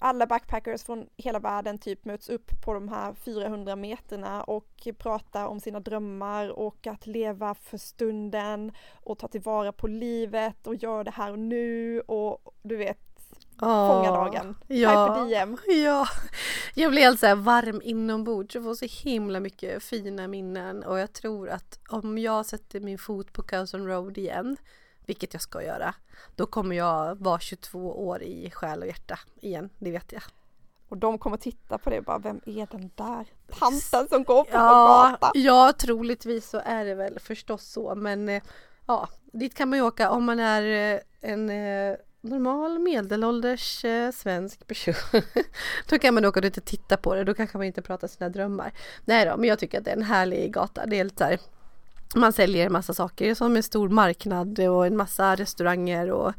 Alla 0.00 0.26
backpackers 0.26 0.82
från 0.82 1.06
hela 1.16 1.38
världen 1.38 1.78
typ 1.78 2.04
möts 2.04 2.28
upp 2.28 2.50
på 2.64 2.74
de 2.74 2.88
här 2.88 3.14
400 3.14 3.76
meterna 3.76 4.42
och 4.42 4.88
pratar 4.98 5.46
om 5.46 5.60
sina 5.60 5.80
drömmar 5.80 6.48
och 6.48 6.86
att 6.86 7.06
leva 7.06 7.54
för 7.54 7.78
stunden 7.78 8.72
och 8.94 9.18
ta 9.18 9.28
tillvara 9.28 9.72
på 9.72 9.86
livet 9.86 10.66
och 10.66 10.74
göra 10.74 11.04
det 11.04 11.10
här 11.10 11.32
och 11.32 11.38
nu 11.38 12.00
och 12.00 12.54
du 12.62 12.76
vet 12.76 13.08
Oh, 13.62 13.88
Fångardagen, 13.88 14.54
ja, 14.66 15.24
diem. 15.24 15.56
Ja, 15.66 16.06
jag 16.74 16.90
blir 16.90 17.02
helt 17.02 17.20
så 17.20 17.34
varm 17.34 17.80
inombords. 17.84 18.56
Och 18.56 18.62
får 18.62 18.74
så 18.74 19.08
himla 19.08 19.40
mycket 19.40 19.82
fina 19.82 20.28
minnen 20.28 20.82
och 20.82 20.98
jag 20.98 21.12
tror 21.12 21.48
att 21.48 21.78
om 21.88 22.18
jag 22.18 22.46
sätter 22.46 22.80
min 22.80 22.98
fot 22.98 23.32
på 23.32 23.42
Cousin 23.42 23.86
Road 23.86 24.18
igen, 24.18 24.56
vilket 25.08 25.32
jag 25.32 25.42
ska 25.42 25.62
göra, 25.62 25.94
då 26.36 26.46
kommer 26.46 26.76
jag 26.76 27.22
vara 27.22 27.40
22 27.40 28.06
år 28.08 28.22
i 28.22 28.50
själ 28.50 28.80
och 28.80 28.86
hjärta 28.86 29.18
igen, 29.40 29.70
det 29.78 29.90
vet 29.90 30.12
jag. 30.12 30.22
Och 30.88 30.96
de 30.96 31.18
kommer 31.18 31.36
titta 31.36 31.78
på 31.78 31.90
det 31.90 31.98
och 31.98 32.04
bara, 32.04 32.18
vem 32.18 32.40
är 32.46 32.68
den 32.70 32.90
där 32.94 33.26
tanten 33.58 34.08
som 34.08 34.24
går 34.24 34.44
på 34.44 34.50
ja, 34.52 35.08
gata? 35.10 35.30
Ja, 35.34 35.72
troligtvis 35.78 36.50
så 36.50 36.60
är 36.64 36.84
det 36.84 36.94
väl 36.94 37.18
förstås 37.20 37.64
så, 37.64 37.94
men 37.94 38.28
eh, 38.28 38.42
ja, 38.86 39.08
dit 39.32 39.54
kan 39.54 39.68
man 39.68 39.78
ju 39.78 39.84
åka 39.84 40.10
om 40.10 40.24
man 40.24 40.40
är 40.40 40.94
eh, 40.94 41.00
en 41.20 41.50
eh, 41.50 41.96
normal 42.20 42.78
medelålders 42.78 43.84
eh, 43.84 44.10
svensk 44.12 44.66
person. 44.66 44.94
då 45.88 45.98
kan 45.98 46.14
man 46.14 46.24
åka 46.24 46.40
dit 46.40 46.56
och 46.56 46.64
titta 46.64 46.96
på 46.96 47.14
det, 47.14 47.24
då 47.24 47.34
kanske 47.34 47.58
man 47.58 47.66
inte 47.66 47.82
pratar 47.82 48.08
sina 48.08 48.28
drömmar. 48.28 48.72
Nej 49.04 49.26
då, 49.26 49.36
men 49.36 49.48
jag 49.48 49.58
tycker 49.58 49.78
att 49.78 49.84
det 49.84 49.90
är 49.90 49.96
en 49.96 50.02
härlig 50.02 50.52
gata. 50.52 50.86
Det 50.86 50.98
är 50.98 51.04
lite 51.04 51.18
så 51.18 51.24
här, 51.24 51.40
man 52.14 52.32
säljer 52.32 52.66
en 52.66 52.72
massa 52.72 52.94
saker 52.94 53.34
som 53.34 53.56
en 53.56 53.62
stor 53.62 53.88
marknad 53.88 54.60
och 54.60 54.86
en 54.86 54.96
massa 54.96 55.34
restauranger 55.34 56.10
och, 56.10 56.32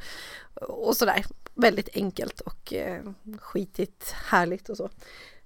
och 0.53 0.97
sådär. 0.97 1.25
Väldigt 1.53 1.89
enkelt 1.93 2.41
och 2.41 2.73
eh, 2.73 3.03
skitigt 3.39 4.11
härligt 4.11 4.69
och 4.69 4.77
så. 4.77 4.89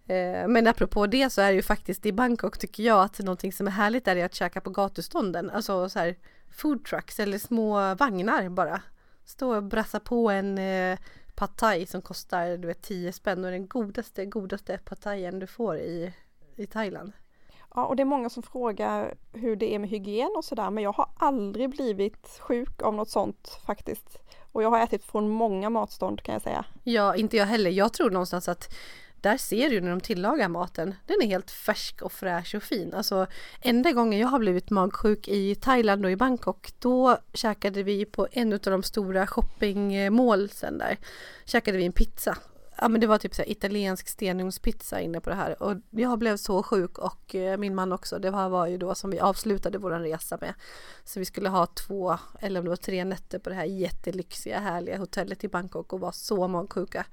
Eh, 0.08 0.48
men 0.48 0.68
apropå 0.68 1.08
det 1.08 1.30
så 1.30 1.42
är 1.42 1.48
det 1.48 1.56
ju 1.56 1.62
faktiskt 1.62 2.06
i 2.06 2.12
Bangkok 2.12 2.58
tycker 2.58 2.84
jag 2.84 3.02
att 3.04 3.20
någonting 3.20 3.54
som 3.54 3.68
är 3.68 3.72
härligt 3.72 4.08
är 4.08 4.26
att 4.26 4.36
käka 4.36 4.62
på 4.62 4.70
gatustånden. 4.70 5.50
Alltså 5.50 5.90
så 5.90 6.00
här 6.00 6.16
food 6.52 6.86
trucks 6.86 7.20
eller 7.20 7.38
små 7.38 7.96
vagnar 7.96 8.50
bara 8.50 8.82
stå 9.26 9.56
och 9.56 9.64
brassa 9.64 10.00
på 10.00 10.30
en 10.30 10.58
eh, 10.58 11.00
pad 11.36 11.58
thai 11.58 11.86
som 11.86 12.02
kostar 12.02 12.58
du 12.58 12.68
vet 12.68 12.82
10 12.82 13.14
spänn 13.14 13.46
och 13.46 13.52
den 13.52 13.68
godaste, 13.68 14.26
godaste 14.26 14.80
pad 14.86 15.00
thaien 15.00 15.40
du 15.40 15.48
får 15.48 15.78
i, 15.78 16.14
i 16.56 16.66
Thailand. 16.66 17.12
Ja, 17.76 17.86
och 17.86 17.96
det 17.96 18.04
är 18.04 18.06
många 18.06 18.30
som 18.30 18.44
frågar 18.44 19.14
hur 19.34 19.56
det 19.56 19.76
är 19.76 19.80
med 19.80 19.90
hygien 19.90 20.32
och 20.38 20.46
sådär, 20.46 20.70
men 20.70 20.84
jag 20.84 20.92
har 20.92 21.10
aldrig 21.18 21.70
blivit 21.70 22.40
sjuk 22.40 22.82
av 22.82 22.94
något 22.94 23.10
sånt 23.10 23.60
faktiskt. 23.66 24.20
Och 24.52 24.64
jag 24.64 24.70
har 24.70 24.80
ätit 24.80 25.06
från 25.06 25.30
många 25.30 25.70
matstånd 25.70 26.22
kan 26.22 26.34
jag 26.34 26.42
säga. 26.42 26.66
Ja, 26.84 27.16
inte 27.16 27.38
jag 27.38 27.46
heller. 27.46 27.72
Jag 27.72 27.94
tror 27.94 28.12
någonstans 28.12 28.50
att 28.50 28.74
där 29.22 29.38
ser 29.38 29.70
du 29.70 29.82
när 29.82 29.90
de 29.90 30.02
tillagar 30.02 30.50
maten, 30.50 30.96
den 31.08 31.22
är 31.22 31.28
helt 31.28 31.52
färsk 31.52 32.02
och 32.02 32.12
fräsch 32.12 32.56
och 32.56 32.64
fin. 32.64 32.94
Alltså 32.94 33.28
enda 33.62 33.92
gången 33.92 34.20
jag 34.20 34.28
har 34.28 34.40
blivit 34.40 34.70
magsjuk 34.70 35.28
i 35.28 35.56
Thailand 35.56 36.06
och 36.06 36.12
i 36.12 36.16
Bangkok, 36.16 36.74
då 36.80 37.18
käkade 37.34 37.84
vi 37.84 38.06
på 38.06 38.28
en 38.32 38.54
av 38.54 38.60
de 38.60 38.84
stora 38.84 39.28
shoppingmålsen 39.28 40.78
där, 40.78 40.98
käkade 41.46 41.78
vi 41.78 41.86
en 41.86 41.92
pizza. 41.92 42.38
Ja 42.78 42.88
men 42.88 43.02
det 43.02 43.08
var 43.08 43.18
typ 43.18 43.36
så 43.36 43.42
här 43.42 43.50
italiensk 43.50 44.08
stenugnspizza 44.08 45.02
inne 45.02 45.22
på 45.22 45.30
det 45.30 45.36
här 45.36 45.64
och 45.64 45.76
jag 45.90 46.20
blev 46.20 46.38
så 46.38 46.64
sjuk 46.64 46.98
och 46.98 47.36
eh, 47.36 47.58
min 47.58 47.76
man 47.76 47.92
också. 47.92 48.20
Det 48.20 48.32
var, 48.32 48.50
var 48.50 48.68
ju 48.68 48.78
då 48.78 48.96
som 48.96 49.10
vi 49.10 49.20
avslutade 49.20 49.78
vår 49.78 49.92
resa 49.92 50.38
med. 50.42 50.54
Så 51.04 51.20
vi 51.20 51.26
skulle 51.26 51.50
ha 51.50 51.66
två 51.66 52.18
eller 52.40 52.60
om 52.60 52.64
det 52.64 52.70
var 52.70 52.76
tre 52.76 53.06
nätter 53.06 53.40
på 53.40 53.50
det 53.50 53.56
här 53.56 53.66
jättelyxiga 53.66 54.60
härliga 54.60 54.98
hotellet 54.98 55.44
i 55.44 55.48
Bangkok 55.48 55.94
och 55.94 56.00
var 56.00 56.12
så 56.12 56.48
magsjuka. 56.48 57.06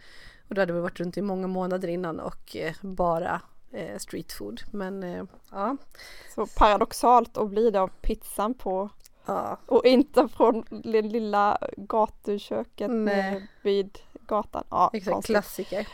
Och 0.49 0.55
då 0.55 0.63
hade 0.63 0.73
vi 0.73 0.81
varit 0.81 1.01
runt 1.01 1.17
i 1.17 1.23
många 1.23 1.47
månader 1.47 1.89
innan 1.89 2.21
och 2.21 2.57
eh, 2.57 2.75
bara 2.81 3.41
eh, 3.73 3.99
street 3.99 4.33
food. 4.33 4.61
Men 4.71 5.03
eh, 5.03 5.25
ja. 5.51 5.77
Så 6.35 6.47
paradoxalt 6.47 7.37
att 7.37 7.51
bli 7.51 7.71
det 7.71 7.81
av 7.81 7.89
pizzan 7.89 8.55
på 8.55 8.91
ja. 9.27 9.59
och 9.67 9.85
inte 9.85 10.29
från 10.29 10.65
det 10.71 11.03
lilla 11.03 11.59
gatuköket 11.77 12.91
Nej. 12.91 13.49
vid 13.63 13.99
gatan. 14.31 14.64
Ja, 14.70 14.91
Exakt, 14.93 15.12
konstigt. 15.12 15.35
klassiker. 15.35 15.89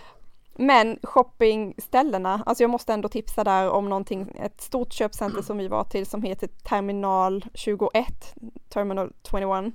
Men 0.58 0.98
shoppingställena, 1.02 2.42
alltså 2.46 2.64
jag 2.64 2.70
måste 2.70 2.92
ändå 2.92 3.08
tipsa 3.08 3.44
där 3.44 3.70
om 3.70 3.88
någonting, 3.88 4.36
ett 4.40 4.60
stort 4.60 4.92
köpcenter 4.92 5.42
som 5.42 5.58
vi 5.58 5.68
var 5.68 5.84
till 5.84 6.06
som 6.06 6.22
heter 6.22 6.46
Terminal 6.46 7.44
21, 7.54 8.34
Terminal 8.68 9.12
21. 9.30 9.74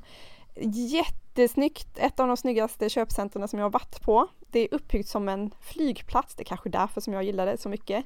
Jättesnyggt, 0.65 1.97
ett 1.97 2.19
av 2.19 2.27
de 2.27 2.37
snyggaste 2.37 2.89
köpcentren 2.89 3.47
som 3.47 3.59
jag 3.59 3.65
har 3.65 3.71
varit 3.71 4.01
på. 4.01 4.27
Det 4.51 4.59
är 4.59 4.73
uppbyggt 4.73 5.09
som 5.09 5.29
en 5.29 5.51
flygplats, 5.61 6.35
det 6.35 6.43
är 6.43 6.45
kanske 6.45 6.69
därför 6.69 7.01
som 7.01 7.13
jag 7.13 7.23
gillar 7.23 7.45
det 7.45 7.57
så 7.57 7.69
mycket, 7.69 8.05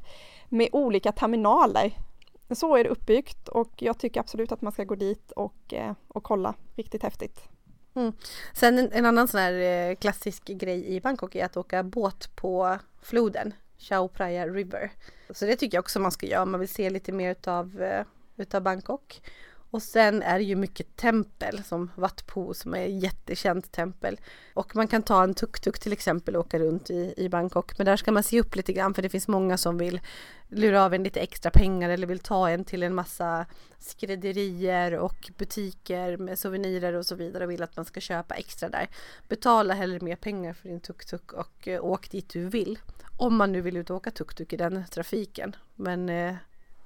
med 0.50 0.70
olika 0.72 1.12
terminaler. 1.12 1.98
Så 2.52 2.76
är 2.76 2.84
det 2.84 2.90
uppbyggt 2.90 3.48
och 3.48 3.74
jag 3.76 3.98
tycker 3.98 4.20
absolut 4.20 4.52
att 4.52 4.62
man 4.62 4.72
ska 4.72 4.84
gå 4.84 4.96
dit 4.96 5.32
och, 5.32 5.74
eh, 5.74 5.94
och 6.08 6.24
kolla, 6.24 6.54
riktigt 6.76 7.04
häftigt. 7.04 7.50
Mm. 7.96 8.14
Sen 8.54 8.80
en, 8.80 8.92
en 8.92 9.06
annan 9.06 9.28
sån 9.28 9.40
här 9.40 9.54
eh, 9.54 9.96
klassisk 9.96 10.46
grej 10.46 10.96
i 10.96 11.02
Bangkok 11.02 11.36
är 11.36 11.46
att 11.46 11.58
åka 11.58 11.84
båt 11.84 12.36
på 12.36 12.80
floden, 13.02 13.54
Chao 13.78 14.08
Phraya 14.08 14.48
River. 14.48 14.92
Så 15.30 15.46
det 15.46 15.56
tycker 15.56 15.78
jag 15.78 15.82
också 15.82 16.00
man 16.00 16.12
ska 16.12 16.26
göra 16.26 16.44
om 16.44 16.52
man 16.52 16.60
vill 16.60 16.70
se 16.70 16.90
lite 16.90 17.12
mer 17.12 17.32
utav, 17.32 17.82
eh, 17.82 18.06
utav 18.38 18.62
Bangkok. 18.62 19.22
Och 19.76 19.84
sen 19.84 20.22
är 20.22 20.38
det 20.38 20.44
ju 20.44 20.56
mycket 20.56 20.96
tempel 20.96 21.64
som 21.64 21.92
Wat 21.96 22.28
Po 22.28 22.54
som 22.54 22.74
är 22.74 22.86
ett 22.86 23.04
jättekänt 23.04 23.72
tempel. 23.72 24.20
Och 24.54 24.76
man 24.76 24.88
kan 24.88 25.04
ta 25.04 25.24
en 25.24 25.34
tuk-tuk 25.34 25.80
till 25.80 25.94
exempel 25.94 26.36
och 26.36 26.46
åka 26.46 26.60
runt 26.60 26.90
i, 26.90 27.14
i 27.18 27.30
Bangkok. 27.30 27.78
Men 27.78 27.86
där 27.86 27.98
ska 27.98 28.12
man 28.12 28.24
se 28.24 28.40
upp 28.40 28.56
lite 28.56 28.74
grann 28.74 28.94
för 28.94 29.02
det 29.02 29.10
finns 29.10 29.28
många 29.28 29.58
som 29.58 29.78
vill 29.78 30.02
lura 30.48 30.86
av 30.86 30.94
en 30.94 31.04
lite 31.04 31.20
extra 31.20 31.52
pengar 31.52 31.90
eller 31.90 32.08
vill 32.08 32.20
ta 32.20 32.50
en 32.50 32.66
till 32.66 32.84
en 32.84 32.96
massa 32.96 33.46
skrädderier 33.80 34.98
och 34.98 35.32
butiker 35.38 36.18
med 36.18 36.40
souvenirer 36.40 36.94
och 36.94 37.06
så 37.06 37.16
vidare 37.16 37.44
och 37.44 37.52
vill 37.52 37.64
att 37.64 37.76
man 37.76 37.86
ska 37.86 38.00
köpa 38.00 38.36
extra 38.36 38.70
där. 38.70 38.88
Betala 39.28 39.74
hellre 39.74 40.00
mer 40.00 40.16
pengar 40.16 40.54
för 40.54 40.70
din 40.70 40.82
tuk-tuk 40.82 41.34
och 41.34 41.68
eh, 41.68 41.86
åk 41.86 42.10
dit 42.12 42.30
du 42.30 42.50
vill. 42.50 42.80
Om 43.18 43.36
man 43.36 43.52
nu 43.52 43.62
vill 43.62 43.78
ut 43.78 43.90
och 43.90 43.96
åka 43.96 44.12
tuk-tuk 44.12 44.54
i 44.54 44.58
den 44.58 44.84
trafiken. 44.92 45.56
Men 45.76 46.10
eh, 46.10 46.36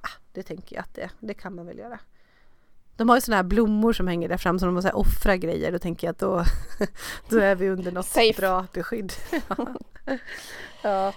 ah, 0.01 0.17
det 0.33 0.43
tänker 0.43 0.75
jag 0.75 0.83
att 0.83 0.93
det, 0.93 1.09
det 1.19 1.33
kan 1.33 1.55
man 1.55 1.65
väl 1.65 1.77
göra. 1.77 1.99
De 2.99 3.09
har 3.09 3.17
ju 3.17 3.21
sådana 3.21 3.35
här 3.35 3.43
blommor 3.43 3.93
som 3.93 4.07
hänger 4.07 4.29
där 4.29 4.37
fram 4.37 4.59
som 4.59 4.67
de 4.67 4.75
måste 4.75 4.91
offra 4.91 5.37
grejer. 5.37 5.71
Då 5.71 5.79
tänker 5.79 6.07
jag 6.07 6.11
att 6.11 6.19
då, 6.19 6.43
då 7.29 7.39
är 7.39 7.55
vi 7.55 7.69
under 7.69 7.91
något 7.91 8.05
Safe. 8.05 8.33
bra 8.37 8.65
beskydd. 8.73 9.13
ja. 10.81 11.13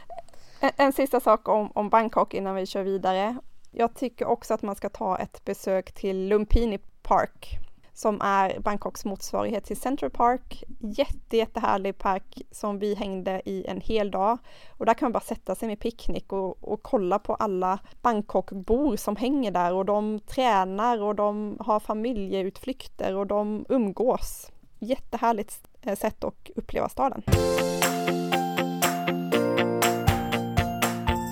En, 0.60 0.70
en 0.76 0.92
sista 0.92 1.20
sak 1.20 1.48
om, 1.48 1.72
om 1.74 1.88
Bangkok 1.88 2.34
innan 2.34 2.54
vi 2.54 2.66
kör 2.66 2.82
vidare. 2.82 3.36
Jag 3.70 3.94
tycker 3.94 4.26
också 4.26 4.54
att 4.54 4.62
man 4.62 4.76
ska 4.76 4.88
ta 4.88 5.18
ett 5.18 5.44
besök 5.44 5.92
till 5.92 6.28
Lumpini 6.28 6.78
Park 7.02 7.58
som 7.94 8.20
är 8.20 8.60
Bangkoks 8.60 9.04
motsvarighet 9.04 9.64
till 9.64 9.76
Central 9.76 10.10
Park. 10.10 10.64
Jätte, 10.80 11.36
jättehärlig 11.36 11.98
park 11.98 12.42
som 12.50 12.78
vi 12.78 12.94
hängde 12.94 13.42
i 13.44 13.66
en 13.66 13.80
hel 13.80 14.10
dag. 14.10 14.38
Och 14.78 14.86
där 14.86 14.94
kan 14.94 15.06
man 15.06 15.12
bara 15.12 15.20
sätta 15.20 15.54
sig 15.54 15.68
med 15.68 15.80
picknick 15.80 16.32
och, 16.32 16.72
och 16.72 16.82
kolla 16.82 17.18
på 17.18 17.34
alla 17.34 17.78
Bangkokbor 18.02 18.96
som 18.96 19.16
hänger 19.16 19.50
där 19.50 19.72
och 19.72 19.84
de 19.84 20.20
tränar 20.20 21.02
och 21.02 21.14
de 21.14 21.56
har 21.60 21.80
familjeutflykter 21.80 23.16
och 23.16 23.26
de 23.26 23.64
umgås. 23.68 24.50
Jättehärligt 24.78 25.68
eh, 25.82 25.96
sätt 25.96 26.24
att 26.24 26.50
uppleva 26.56 26.88
staden. 26.88 27.22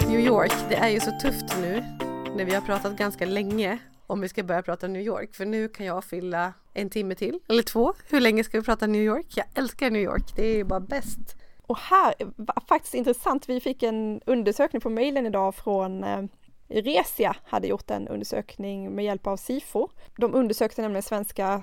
New 0.09 0.21
York, 0.21 0.53
det 0.69 0.77
är 0.77 0.89
ju 0.89 1.01
så 1.01 1.11
tufft 1.11 1.57
nu 1.61 1.85
när 2.37 2.45
vi 2.45 2.55
har 2.55 2.61
pratat 2.61 2.97
ganska 2.97 3.27
länge 3.27 3.79
om 4.11 4.21
vi 4.21 4.29
ska 4.29 4.43
börja 4.43 4.63
prata 4.63 4.89
New 4.89 5.03
York. 5.03 5.35
För 5.35 5.47
nu 5.47 5.69
kan 5.69 5.87
jag 5.87 6.05
fylla 6.05 6.53
en 6.75 6.91
timme 6.91 7.15
till, 7.15 7.39
eller 7.49 7.63
två. 7.63 7.95
Hur 8.09 8.21
länge 8.21 8.45
ska 8.45 8.59
vi 8.59 8.65
prata 8.65 8.87
New 8.87 9.03
York? 9.03 9.27
Jag 9.29 9.47
älskar 9.55 9.91
New 9.91 10.03
York, 10.03 10.37
det 10.37 10.47
är 10.47 10.57
ju 10.57 10.65
bara 10.65 10.81
bäst. 10.81 11.37
Och 11.67 11.79
här 11.79 12.15
var 12.37 12.63
faktiskt 12.69 12.95
intressant, 12.95 13.49
vi 13.49 13.61
fick 13.61 13.83
en 13.83 14.21
undersökning 14.27 14.81
på 14.81 14.91
mejlen 14.91 15.27
idag 15.27 15.55
från 15.55 16.05
eh, 16.05 16.23
Resia 16.69 17.37
hade 17.45 17.67
gjort 17.67 17.91
en 17.91 18.09
undersökning 18.09 18.95
med 18.95 19.05
hjälp 19.05 19.27
av 19.27 19.37
SIFO. 19.37 19.89
De 20.17 20.35
undersökte 20.35 20.83
nämligen 20.83 21.03
svenska 21.03 21.63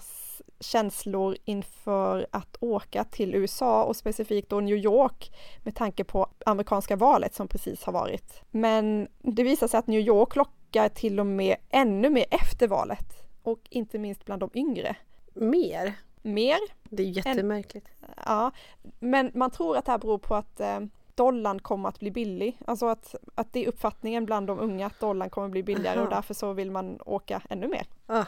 känslor 0.59 1.37
inför 1.45 2.27
att 2.31 2.57
åka 2.59 3.03
till 3.03 3.35
USA 3.35 3.83
och 3.83 3.95
specifikt 3.95 4.49
då 4.49 4.59
New 4.59 4.77
York 4.77 5.31
med 5.63 5.75
tanke 5.75 6.03
på 6.03 6.27
amerikanska 6.45 6.95
valet 6.95 7.35
som 7.35 7.47
precis 7.47 7.83
har 7.83 7.93
varit. 7.93 8.41
Men 8.51 9.07
det 9.21 9.43
visar 9.43 9.67
sig 9.67 9.77
att 9.77 9.87
New 9.87 10.01
York 10.01 10.35
lockar 10.67 10.89
till 10.89 11.19
och 11.19 11.25
med 11.25 11.55
ännu 11.69 12.09
mer 12.09 12.25
efter 12.31 12.67
valet 12.67 13.23
och 13.43 13.59
inte 13.69 13.99
minst 13.99 14.25
bland 14.25 14.41
de 14.41 14.49
yngre. 14.53 14.95
Mer? 15.33 15.93
Mer? 16.21 16.57
Det 16.83 17.03
är 17.03 17.07
jättemärkligt. 17.07 17.87
Ja, 18.25 18.51
men 18.99 19.31
man 19.33 19.51
tror 19.51 19.77
att 19.77 19.85
det 19.85 19.91
här 19.91 19.99
beror 19.99 20.17
på 20.17 20.35
att 20.35 20.59
eh, 20.59 20.79
dollarn 21.15 21.59
kommer 21.59 21.89
att 21.89 21.99
bli 21.99 22.11
billig. 22.11 22.57
Alltså 22.65 22.85
att, 22.85 23.15
att 23.35 23.53
det 23.53 23.63
är 23.63 23.67
uppfattningen 23.67 24.25
bland 24.25 24.47
de 24.47 24.59
unga 24.59 24.85
att 24.85 24.99
dollarn 24.99 25.29
kommer 25.29 25.45
att 25.45 25.51
bli 25.51 25.63
billigare 25.63 25.97
Aha. 25.97 26.05
och 26.05 26.13
därför 26.13 26.33
så 26.33 26.53
vill 26.53 26.71
man 26.71 26.99
åka 27.05 27.41
ännu 27.49 27.67
mer. 27.67 27.85
Ah, 28.07 28.25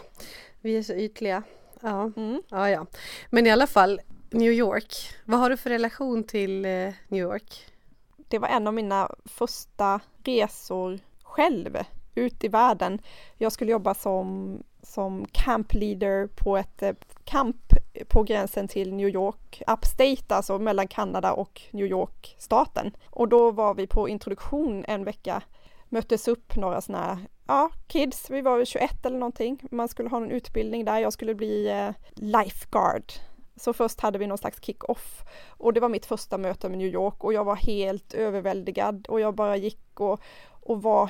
vi 0.61 0.77
är 0.77 0.83
så 0.83 0.93
ytliga. 0.93 1.43
Ja. 1.81 2.11
Mm. 2.17 2.41
ja, 2.49 2.69
ja. 2.69 2.85
Men 3.29 3.47
i 3.47 3.51
alla 3.51 3.67
fall, 3.67 4.01
New 4.31 4.51
York. 4.51 4.93
Vad 5.25 5.39
har 5.39 5.49
du 5.49 5.57
för 5.57 5.69
relation 5.69 6.23
till 6.23 6.65
eh, 6.65 6.93
New 7.07 7.21
York? 7.21 7.65
Det 8.27 8.39
var 8.39 8.47
en 8.47 8.67
av 8.67 8.73
mina 8.73 9.11
första 9.25 9.99
resor 10.23 10.99
själv 11.23 11.77
ut 12.19 12.43
i 12.43 12.47
världen. 12.47 13.01
Jag 13.37 13.51
skulle 13.51 13.71
jobba 13.71 13.93
som, 13.93 14.57
som 14.83 15.25
camp 15.31 15.73
leader 15.73 16.27
på 16.27 16.57
ett 16.57 16.83
eh, 16.83 16.93
camp 17.23 17.73
på 18.07 18.23
gränsen 18.23 18.67
till 18.67 18.93
New 18.93 19.09
York, 19.09 19.61
Upstate, 19.67 20.35
alltså 20.35 20.59
mellan 20.59 20.87
Kanada 20.87 21.33
och 21.33 21.61
New 21.71 21.85
York-staten. 21.85 22.91
Och 23.09 23.27
då 23.27 23.51
var 23.51 23.73
vi 23.73 23.87
på 23.87 24.09
introduktion 24.09 24.85
en 24.87 25.03
vecka, 25.03 25.41
möttes 25.89 26.27
upp 26.27 26.55
några 26.55 26.81
sådana 26.81 27.05
här, 27.05 27.17
ja, 27.47 27.69
kids, 27.87 28.29
vi 28.29 28.41
var 28.41 28.57
väl 28.57 28.65
21 28.65 29.05
eller 29.05 29.19
någonting. 29.19 29.59
Man 29.71 29.87
skulle 29.87 30.09
ha 30.09 30.17
en 30.17 30.31
utbildning 30.31 30.85
där, 30.85 30.99
jag 30.99 31.13
skulle 31.13 31.35
bli 31.35 31.69
eh, 31.69 31.89
lifeguard. 32.13 33.03
Så 33.55 33.73
först 33.73 34.01
hade 34.01 34.19
vi 34.19 34.27
någon 34.27 34.37
slags 34.37 34.61
kick-off 34.61 35.23
och 35.47 35.73
det 35.73 35.79
var 35.79 35.89
mitt 35.89 36.05
första 36.05 36.37
möte 36.37 36.69
med 36.69 36.77
New 36.77 36.87
York 36.87 37.23
och 37.23 37.33
jag 37.33 37.43
var 37.43 37.55
helt 37.55 38.13
överväldigad 38.13 39.07
och 39.09 39.19
jag 39.19 39.35
bara 39.35 39.57
gick 39.57 39.99
och, 39.99 40.21
och 40.49 40.81
var 40.81 41.09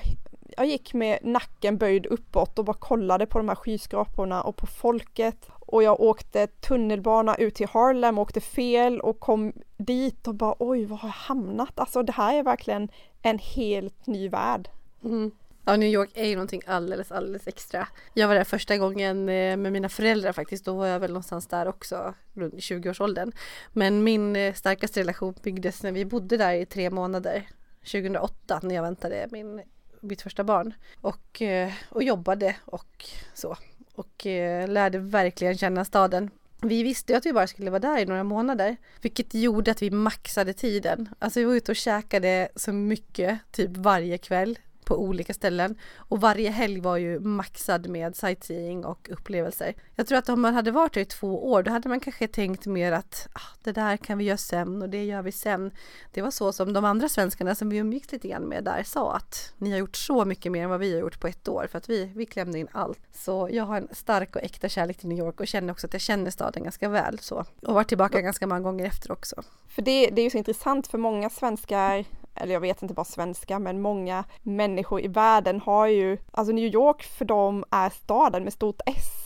jag 0.57 0.65
gick 0.65 0.93
med 0.93 1.19
nacken 1.21 1.77
böjd 1.77 2.05
uppåt 2.05 2.59
och 2.59 2.65
bara 2.65 2.77
kollade 2.77 3.25
på 3.25 3.37
de 3.37 3.49
här 3.49 3.55
skyskraporna 3.55 4.41
och 4.41 4.57
på 4.57 4.67
folket. 4.67 5.49
Och 5.59 5.83
jag 5.83 5.99
åkte 5.99 6.47
tunnelbana 6.47 7.35
ut 7.35 7.55
till 7.55 7.67
Harlem, 7.67 8.17
åkte 8.17 8.41
fel 8.41 9.01
och 9.01 9.19
kom 9.19 9.53
dit 9.77 10.27
och 10.27 10.35
bara 10.35 10.55
oj, 10.59 10.85
var 10.85 10.97
har 10.97 11.09
jag 11.09 11.13
hamnat? 11.13 11.79
Alltså 11.79 12.03
det 12.03 12.11
här 12.11 12.37
är 12.37 12.43
verkligen 12.43 12.89
en 13.21 13.39
helt 13.39 14.07
ny 14.07 14.29
värld. 14.29 14.69
Mm. 15.03 15.31
Ja, 15.65 15.75
New 15.75 15.89
York 15.89 16.09
är 16.13 16.25
ju 16.25 16.35
någonting 16.35 16.61
alldeles, 16.67 17.11
alldeles 17.11 17.47
extra. 17.47 17.87
Jag 18.13 18.27
var 18.27 18.35
där 18.35 18.43
första 18.43 18.77
gången 18.77 19.29
eh, 19.29 19.57
med 19.57 19.73
mina 19.73 19.89
föräldrar 19.89 20.31
faktiskt. 20.31 20.65
Då 20.65 20.73
var 20.73 20.87
jag 20.87 20.99
väl 20.99 21.11
någonstans 21.11 21.47
där 21.47 21.67
också, 21.67 22.13
runt 22.33 22.53
20-årsåldern. 22.53 23.31
Men 23.73 24.03
min 24.03 24.35
eh, 24.35 24.53
starkaste 24.53 24.99
relation 24.99 25.35
byggdes 25.43 25.83
när 25.83 25.91
vi 25.91 26.05
bodde 26.05 26.37
där 26.37 26.53
i 26.53 26.65
tre 26.65 26.89
månader. 26.89 27.47
2008 27.79 28.59
när 28.63 28.75
jag 28.75 28.83
väntade 28.83 29.27
min, 29.31 29.61
mitt 30.01 30.21
första 30.21 30.43
barn. 30.43 30.73
Och, 31.01 31.41
eh, 31.41 31.71
och 31.89 32.03
jobbade 32.03 32.55
och 32.65 33.05
så. 33.33 33.57
Och 33.95 34.25
eh, 34.25 34.67
lärde 34.67 34.99
verkligen 34.99 35.57
känna 35.57 35.85
staden. 35.85 36.29
vi 36.61 36.83
visste 36.83 37.13
ju 37.13 37.17
att 37.17 37.25
vi 37.25 37.33
bara 37.33 37.47
skulle 37.47 37.71
vara 37.71 37.79
där 37.79 37.97
i 37.97 38.05
några 38.05 38.23
månader, 38.23 38.77
vilket 39.01 39.33
gjorde 39.33 39.71
att 39.71 39.81
vi 39.81 39.91
maxade 39.91 40.53
tiden. 40.53 41.09
Alltså 41.19 41.39
vi 41.39 41.45
var 41.45 41.53
ute 41.53 41.71
och 41.71 41.75
käkade 41.75 42.49
så 42.55 42.73
mycket, 42.73 43.39
typ 43.51 43.77
varje 43.77 44.17
kväll 44.17 44.59
på 44.89 44.97
olika 44.97 45.33
ställen 45.33 45.75
och 45.97 46.21
varje 46.21 46.49
helg 46.49 46.81
var 46.81 46.97
ju 46.97 47.19
maxad 47.19 47.89
med 47.89 48.15
sightseeing 48.15 48.85
och 48.85 49.09
upplevelser. 49.11 49.73
Jag 49.95 50.07
tror 50.07 50.17
att 50.17 50.29
om 50.29 50.41
man 50.41 50.53
hade 50.53 50.71
varit 50.71 50.93
där 50.93 51.01
i 51.01 51.05
två 51.05 51.51
år 51.51 51.63
då 51.63 51.71
hade 51.71 51.89
man 51.89 51.99
kanske 51.99 52.27
tänkt 52.27 52.65
mer 52.65 52.91
att 52.91 53.27
ah, 53.33 53.57
det 53.63 53.71
där 53.71 53.97
kan 53.97 54.17
vi 54.17 54.23
göra 54.23 54.37
sen 54.37 54.81
och 54.81 54.89
det 54.89 55.03
gör 55.03 55.21
vi 55.21 55.31
sen. 55.31 55.71
Det 56.11 56.21
var 56.21 56.31
så 56.31 56.53
som 56.53 56.73
de 56.73 56.85
andra 56.85 57.09
svenskarna 57.09 57.55
som 57.55 57.69
vi 57.69 57.77
umgicks 57.77 58.11
lite 58.11 58.27
grann 58.27 58.43
med 58.43 58.63
där 58.63 58.83
sa 58.83 59.15
att 59.15 59.53
ni 59.57 59.71
har 59.71 59.77
gjort 59.77 59.95
så 59.95 60.25
mycket 60.25 60.51
mer 60.51 60.63
än 60.63 60.69
vad 60.69 60.79
vi 60.79 60.93
har 60.93 60.99
gjort 60.99 61.19
på 61.19 61.27
ett 61.27 61.47
år 61.47 61.67
för 61.71 61.77
att 61.77 61.89
vi, 61.89 62.11
vi 62.15 62.25
klämde 62.25 62.59
in 62.59 62.67
allt. 62.71 62.99
Så 63.13 63.49
jag 63.51 63.63
har 63.63 63.77
en 63.77 63.87
stark 63.91 64.35
och 64.35 64.43
äkta 64.43 64.69
kärlek 64.69 64.97
till 64.97 65.09
New 65.09 65.17
York 65.17 65.39
och 65.39 65.47
känner 65.47 65.71
också 65.71 65.87
att 65.87 65.93
jag 65.93 66.01
känner 66.01 66.31
staden 66.31 66.63
ganska 66.63 66.89
väl 66.89 67.19
så 67.19 67.45
och 67.61 67.73
varit 67.73 67.87
tillbaka 67.87 68.21
ganska 68.21 68.47
många 68.47 68.61
gånger 68.61 68.85
efter 68.85 69.11
också. 69.11 69.43
För 69.67 69.81
det, 69.81 70.09
det 70.09 70.21
är 70.21 70.23
ju 70.23 70.29
så 70.29 70.37
intressant 70.37 70.87
för 70.87 70.97
många 70.97 71.29
svenskar 71.29 72.05
eller 72.39 72.53
jag 72.53 72.61
vet 72.61 72.81
inte 72.81 72.93
bara 72.93 73.05
svenska, 73.05 73.59
men 73.59 73.81
många 73.81 74.23
människor 74.41 75.01
i 75.01 75.07
världen 75.07 75.61
har 75.61 75.87
ju, 75.87 76.17
alltså 76.31 76.53
New 76.53 76.73
York 76.73 77.03
för 77.03 77.25
dem 77.25 77.65
är 77.71 77.89
staden 77.89 78.43
med 78.43 78.53
stort 78.53 78.81
S. 78.85 79.19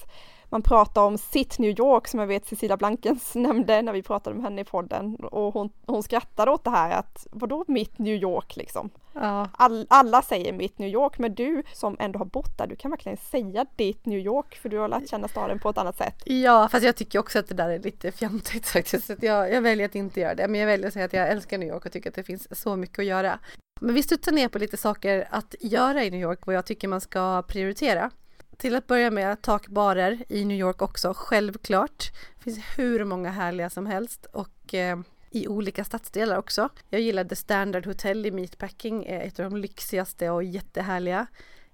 Man 0.50 0.62
pratar 0.62 1.02
om 1.02 1.18
sitt 1.18 1.60
New 1.60 1.80
York 1.80 2.08
som 2.08 2.20
jag 2.20 2.28
vet 2.28 2.48
Cecilia 2.48 2.78
Blankens 2.78 3.36
nämnde 3.36 3.82
när 3.82 3.94
vi 3.94 4.04
pratade 4.04 4.36
med 4.36 4.44
henne 4.44 4.62
i 4.62 4.66
podden 4.66 5.16
och 5.16 5.54
hon, 5.54 5.70
hon 5.86 6.04
skrattade 6.04 6.52
åt 6.52 6.64
det 6.64 6.70
här 6.70 6.92
att 6.92 7.28
vadå 7.32 7.66
mitt 7.68 8.00
New 8.00 8.16
York 8.16 8.56
liksom? 8.56 8.90
Ja. 9.14 9.50
All, 9.54 9.88
alla 9.90 10.22
säger 10.22 10.54
mitt 10.54 10.80
New 10.80 10.90
York 10.90 11.18
men 11.20 11.36
du 11.36 11.64
som 11.74 11.98
ändå 12.00 12.20
har 12.20 12.26
bott 12.26 12.58
där, 12.58 12.68
du 12.68 12.76
kan 12.76 12.92
verkligen 12.92 13.18
säga 13.18 13.66
ditt 13.76 14.06
New 14.06 14.20
York 14.20 14.56
för 14.56 14.70
du 14.70 14.78
har 14.78 14.88
lärt 14.88 15.10
känna 15.10 15.28
staden 15.28 15.60
på 15.60 15.70
ett 15.70 15.78
annat 15.78 15.98
sätt. 15.98 16.24
Ja, 16.26 16.68
fast 16.72 16.86
jag 16.86 16.96
tycker 16.96 17.20
också 17.20 17.40
att 17.40 17.48
det 17.48 17.56
där 17.56 17.70
är 17.70 17.80
lite 17.80 18.12
fjantigt 18.12 18.68
faktiskt. 18.68 19.08
Så 19.08 19.16
jag, 19.22 19.52
jag 19.52 19.62
väljer 19.62 19.86
att 19.86 19.96
inte 19.96 20.20
göra 20.20 20.36
det, 20.36 20.48
men 20.48 20.60
jag 20.60 20.68
väljer 20.68 20.88
att 20.88 20.94
säga 20.94 21.06
att 21.06 21.14
jag 21.14 21.30
älskar 21.30 21.58
New 21.58 21.70
York 21.70 21.86
och 21.86 21.92
tycker 21.92 22.10
att 22.10 22.16
det 22.16 22.24
finns 22.24 22.60
så 22.62 22.76
mycket 22.76 23.00
att 23.00 23.06
göra. 23.06 23.40
Men 23.82 23.96
vi 23.96 24.04
studsar 24.04 24.32
ner 24.32 24.48
på 24.48 24.60
lite 24.60 24.78
saker 24.78 25.28
att 25.30 25.56
göra 25.60 26.04
i 26.04 26.12
New 26.12 26.22
York, 26.22 26.46
vad 26.46 26.56
jag 26.56 26.66
tycker 26.66 26.88
man 26.88 27.02
ska 27.02 27.44
prioritera. 27.48 28.12
Till 28.58 28.76
att 28.76 28.88
börja 28.88 29.12
med 29.12 29.42
takbarer 29.42 30.24
i 30.30 30.46
New 30.46 30.58
York 30.58 30.82
också, 30.82 31.14
självklart. 31.18 32.12
Det 32.38 32.44
finns 32.44 32.60
hur 32.78 33.06
många 33.06 33.30
härliga 33.30 33.70
som 33.70 33.86
helst 33.86 34.26
och 34.34 34.74
eh, 34.74 35.00
i 35.34 35.48
olika 35.48 35.84
stadsdelar 35.84 36.38
också. 36.38 36.70
Jag 36.90 37.02
gillar 37.02 37.24
The 37.24 37.36
Standard 37.36 37.86
Hotel 37.86 38.26
i 38.26 38.32
Meatpacking, 38.32 39.06
ett 39.06 39.40
av 39.40 39.52
de 39.52 39.58
lyxigaste 39.58 40.30
och 40.30 40.44
jättehärliga. 40.44 41.28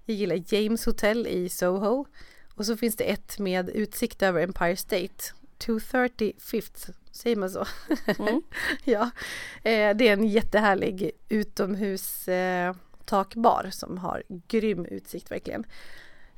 Jag 0.04 0.16
gillar 0.16 0.54
James 0.54 0.86
Hotel 0.86 1.26
i 1.26 1.48
Soho. 1.48 2.06
Och 2.54 2.66
så 2.66 2.76
finns 2.76 2.96
det 2.96 3.04
ett 3.04 3.38
med 3.38 3.68
utsikt 3.68 4.22
över 4.22 4.42
Empire 4.42 4.76
State. 4.76 5.24
230 5.58 6.32
Fifth, 6.38 6.90
säger 7.10 7.36
man 7.36 7.50
så? 7.50 7.66
Mm. 8.18 8.42
ja, 8.84 9.10
eh, 9.62 9.96
det 9.96 10.08
är 10.08 10.12
en 10.12 10.28
jättehärlig 10.28 11.10
utomhus 11.28 12.28
eh, 12.28 12.74
takbar 13.04 13.68
som 13.72 13.98
har 13.98 14.22
grym 14.28 14.86
utsikt 14.86 15.30
verkligen. 15.30 15.64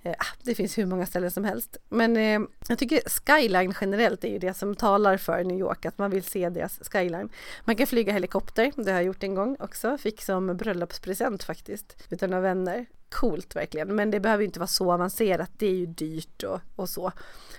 Eh, 0.05 0.15
ah, 0.19 0.37
det 0.43 0.55
finns 0.55 0.79
hur 0.79 0.87
många 0.87 1.07
ställen 1.07 1.31
som 1.31 1.45
helst. 1.45 1.77
Men 1.89 2.17
eh, 2.17 2.41
jag 2.69 2.79
tycker 2.79 3.01
skyline 3.07 3.75
generellt 3.81 4.25
är 4.25 4.29
ju 4.29 4.39
det 4.39 4.55
som 4.55 4.75
talar 4.75 5.17
för 5.17 5.45
New 5.45 5.59
York, 5.59 5.87
att 5.87 5.99
man 5.99 6.11
vill 6.11 6.23
se 6.23 6.49
deras 6.49 6.79
skyline. 6.93 7.29
Man 7.65 7.77
kan 7.77 7.87
flyga 7.87 8.13
helikopter, 8.13 8.73
det 8.77 8.91
har 8.91 8.99
jag 8.99 9.07
gjort 9.07 9.23
en 9.23 9.35
gång 9.35 9.57
också, 9.61 9.99
fick 9.99 10.23
som 10.23 10.57
bröllopspresent 10.57 11.45
faktiskt, 11.45 11.97
utan 12.11 12.31
några 12.31 12.43
vänner 12.43 12.87
coolt 13.13 13.57
verkligen. 13.57 13.97
Men 13.97 14.11
det 14.11 14.21
behöver 14.21 14.45
inte 14.45 14.59
vara 14.59 14.67
så 14.67 14.93
avancerat, 14.93 15.51
det 15.59 15.67
är 15.67 15.75
ju 15.75 15.87
dyrt 15.87 16.43
och, 16.43 16.61
och 16.77 16.89
så. 16.89 17.13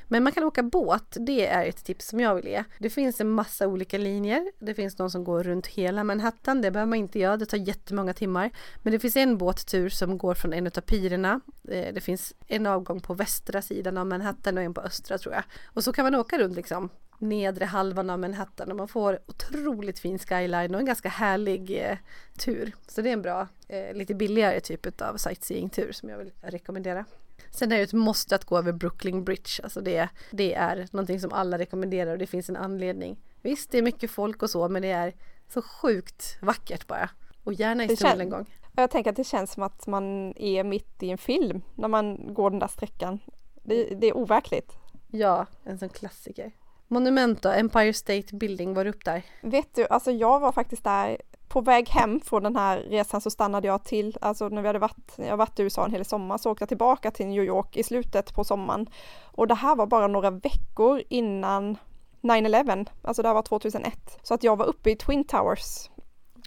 Men 0.08 0.24
man 0.24 0.34
kan 0.34 0.43
åka 0.43 0.64
båt, 0.64 1.18
det 1.20 1.47
är 1.47 1.66
ett 1.66 1.86
tips 1.86 2.08
som 2.08 2.20
jag 2.20 2.36
vill 2.36 2.47
ge. 2.47 2.64
Det 2.80 2.89
finns 2.89 3.22
en 3.22 3.30
massa 3.30 3.68
olika 3.68 3.97
linjer. 3.97 4.51
Det 4.60 4.74
finns 4.74 4.97
någon 4.97 5.12
som 5.12 5.24
går 5.24 5.43
runt 5.43 5.68
hela 5.68 6.04
Manhattan, 6.04 6.62
det 6.62 6.72
behöver 6.72 6.89
man 6.89 6.99
inte 6.99 7.20
göra, 7.20 7.38
det 7.38 7.45
tar 7.45 7.58
jättemånga 7.58 8.14
timmar. 8.14 8.51
Men 8.82 8.93
det 8.93 8.99
finns 8.99 9.16
en 9.18 9.38
båttur 9.38 9.89
som 9.89 10.18
går 10.18 10.34
från 10.34 10.54
en 10.54 10.68
av 10.68 10.82
pirerna. 10.82 11.41
Eh, 11.70 11.93
det 11.93 12.01
finns 12.01 12.34
en 12.47 12.66
avgång 12.66 12.99
på 12.99 13.14
västra 13.14 13.62
sidan 13.62 13.97
av 13.97 14.08
Manhattan 14.08 14.58
och 14.58 14.64
en 14.64 14.74
på 14.74 14.82
östra 14.82 15.18
tror 15.18 15.34
jag. 15.34 15.43
Och 15.66 15.84
så 15.84 15.93
kan 15.93 16.06
man 16.06 16.16
åka 16.16 16.39
runt 16.39 16.56
liksom 16.56 16.89
nedre 17.24 17.65
halvan 17.65 18.09
av 18.09 18.19
Manhattan 18.19 18.71
och 18.71 18.78
man 18.78 18.88
får 18.88 19.19
otroligt 19.26 19.99
fin 19.99 20.19
skyline 20.19 20.74
och 20.74 20.80
en 20.80 20.86
ganska 20.86 21.09
härlig 21.09 21.89
eh, 21.89 21.97
tur. 22.38 22.71
Så 22.88 23.01
det 23.01 23.09
är 23.09 23.13
en 23.13 23.21
bra, 23.21 23.47
eh, 23.67 23.93
lite 23.93 24.15
billigare 24.15 24.59
typ 24.59 25.01
av 25.01 25.17
sightseeing-tur 25.17 25.91
som 25.91 26.09
jag 26.09 26.17
vill 26.17 26.32
rekommendera. 26.41 27.05
Sen 27.51 27.71
är 27.71 27.78
det 27.78 27.84
ett 27.84 27.93
måste 27.93 28.36
att 28.36 28.45
gå 28.45 28.57
över 28.57 28.71
Brooklyn 28.71 29.24
Bridge, 29.24 29.63
alltså 29.63 29.82
det, 29.82 30.09
det 30.32 30.53
är 30.53 30.88
någonting 30.91 31.19
som 31.19 31.34
alla 31.34 31.57
rekommenderar 31.57 32.11
och 32.11 32.17
det 32.17 32.28
finns 32.28 32.49
en 32.49 32.57
anledning. 32.57 33.19
Visst, 33.41 33.71
det 33.71 33.78
är 33.78 33.82
mycket 33.82 34.11
folk 34.11 34.43
och 34.43 34.49
så, 34.49 34.69
men 34.69 34.82
det 34.82 34.91
är 34.91 35.13
så 35.47 35.61
sjukt 35.61 36.38
vackert 36.41 36.88
bara. 36.88 37.09
Och 37.43 37.53
gärna 37.53 37.84
i 37.84 37.97
sol 37.97 38.21
en 38.21 38.30
gång. 38.30 38.49
Jag 38.76 38.91
tänker 38.91 39.09
att 39.09 39.15
det 39.15 39.24
känns 39.24 39.51
som 39.51 39.63
att 39.63 39.88
man 39.88 40.38
är 40.38 40.63
mitt 40.63 41.03
i 41.03 41.09
en 41.09 41.17
film 41.17 41.61
när 41.76 41.88
man 41.88 42.34
går 42.34 42.49
den 42.49 42.59
där 42.59 42.67
sträckan. 42.67 43.19
Det, 43.63 43.84
det 43.84 44.07
är 44.07 44.17
overkligt. 44.17 44.78
Ja, 45.07 45.45
en 45.63 45.80
sån 45.80 45.89
klassiker. 45.89 46.51
Monument 46.93 47.41
då, 47.41 47.49
Empire 47.49 47.93
State 47.93 48.35
Building, 48.35 48.73
var 48.73 48.83
du 48.83 48.89
upp 48.89 49.05
där? 49.05 49.23
Vet 49.41 49.75
du, 49.75 49.87
alltså 49.87 50.11
jag 50.11 50.39
var 50.39 50.51
faktiskt 50.51 50.83
där 50.83 51.17
på 51.47 51.61
väg 51.61 51.89
hem 51.89 52.19
från 52.19 52.43
den 52.43 52.55
här 52.55 52.77
resan 52.77 53.21
så 53.21 53.29
stannade 53.29 53.67
jag 53.67 53.83
till, 53.83 54.17
alltså 54.21 54.49
när 54.49 54.61
vi 54.61 54.67
hade 54.67 54.79
varit, 54.79 55.13
jag 55.17 55.37
varit 55.37 55.59
i 55.59 55.63
USA 55.63 55.85
en 55.85 55.91
hel 55.91 56.05
sommar 56.05 56.37
så 56.37 56.51
åkte 56.51 56.61
jag 56.61 56.69
tillbaka 56.69 57.11
till 57.11 57.27
New 57.27 57.43
York 57.43 57.77
i 57.77 57.83
slutet 57.83 58.33
på 58.33 58.43
sommaren. 58.43 58.87
Och 59.23 59.47
det 59.47 59.55
här 59.55 59.75
var 59.75 59.85
bara 59.85 60.07
några 60.07 60.29
veckor 60.29 61.01
innan 61.09 61.77
9-11, 62.21 62.87
alltså 63.01 63.21
det 63.21 63.27
här 63.27 63.35
var 63.35 63.41
2001. 63.41 64.19
Så 64.23 64.33
att 64.33 64.43
jag 64.43 64.55
var 64.55 64.65
uppe 64.65 64.91
i 64.91 64.95
Twin 64.95 65.23
Towers 65.23 65.89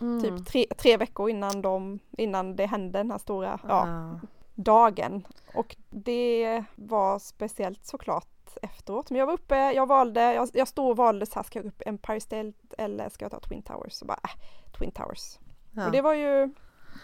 mm. 0.01 0.23
typ 0.23 0.47
tre, 0.47 0.67
tre 0.79 0.97
veckor 0.97 1.31
innan, 1.31 1.63
de, 1.63 1.99
innan 2.19 2.57
det 2.57 2.67
hände 2.67 2.99
den 2.99 3.11
här 3.11 3.19
stora 3.19 3.59
ja, 3.69 3.89
ah. 3.89 4.21
dagen. 4.55 5.27
Och 5.55 5.77
det 5.91 6.65
var 6.75 7.19
speciellt 7.19 7.87
såklart 7.87 8.36
efteråt. 8.63 9.11
Men 9.11 9.19
jag 9.19 9.27
var 9.27 9.35
uppe, 9.35 9.57
jag 9.57 9.87
valde, 9.87 10.35
jag, 10.35 10.49
jag 10.53 10.69
stod 10.69 10.91
och 10.91 10.97
valde 10.97 11.27
så 11.27 11.35
här, 11.35 11.43
ska 11.43 11.59
jag 11.59 11.67
upp 11.67 11.83
Empire 11.87 12.21
State 12.21 12.53
eller 12.79 13.09
ska 13.09 13.25
jag 13.25 13.33
ta 13.33 13.41
Twin 13.41 13.63
Towers? 13.63 13.93
Så 13.93 14.05
bara, 14.05 14.21
äh, 14.25 14.31
Twin 14.79 14.91
Towers. 14.91 15.39
Ja. 15.73 15.87
Och 15.87 15.93
det 15.93 16.01
var 16.01 16.15
ju 16.15 16.55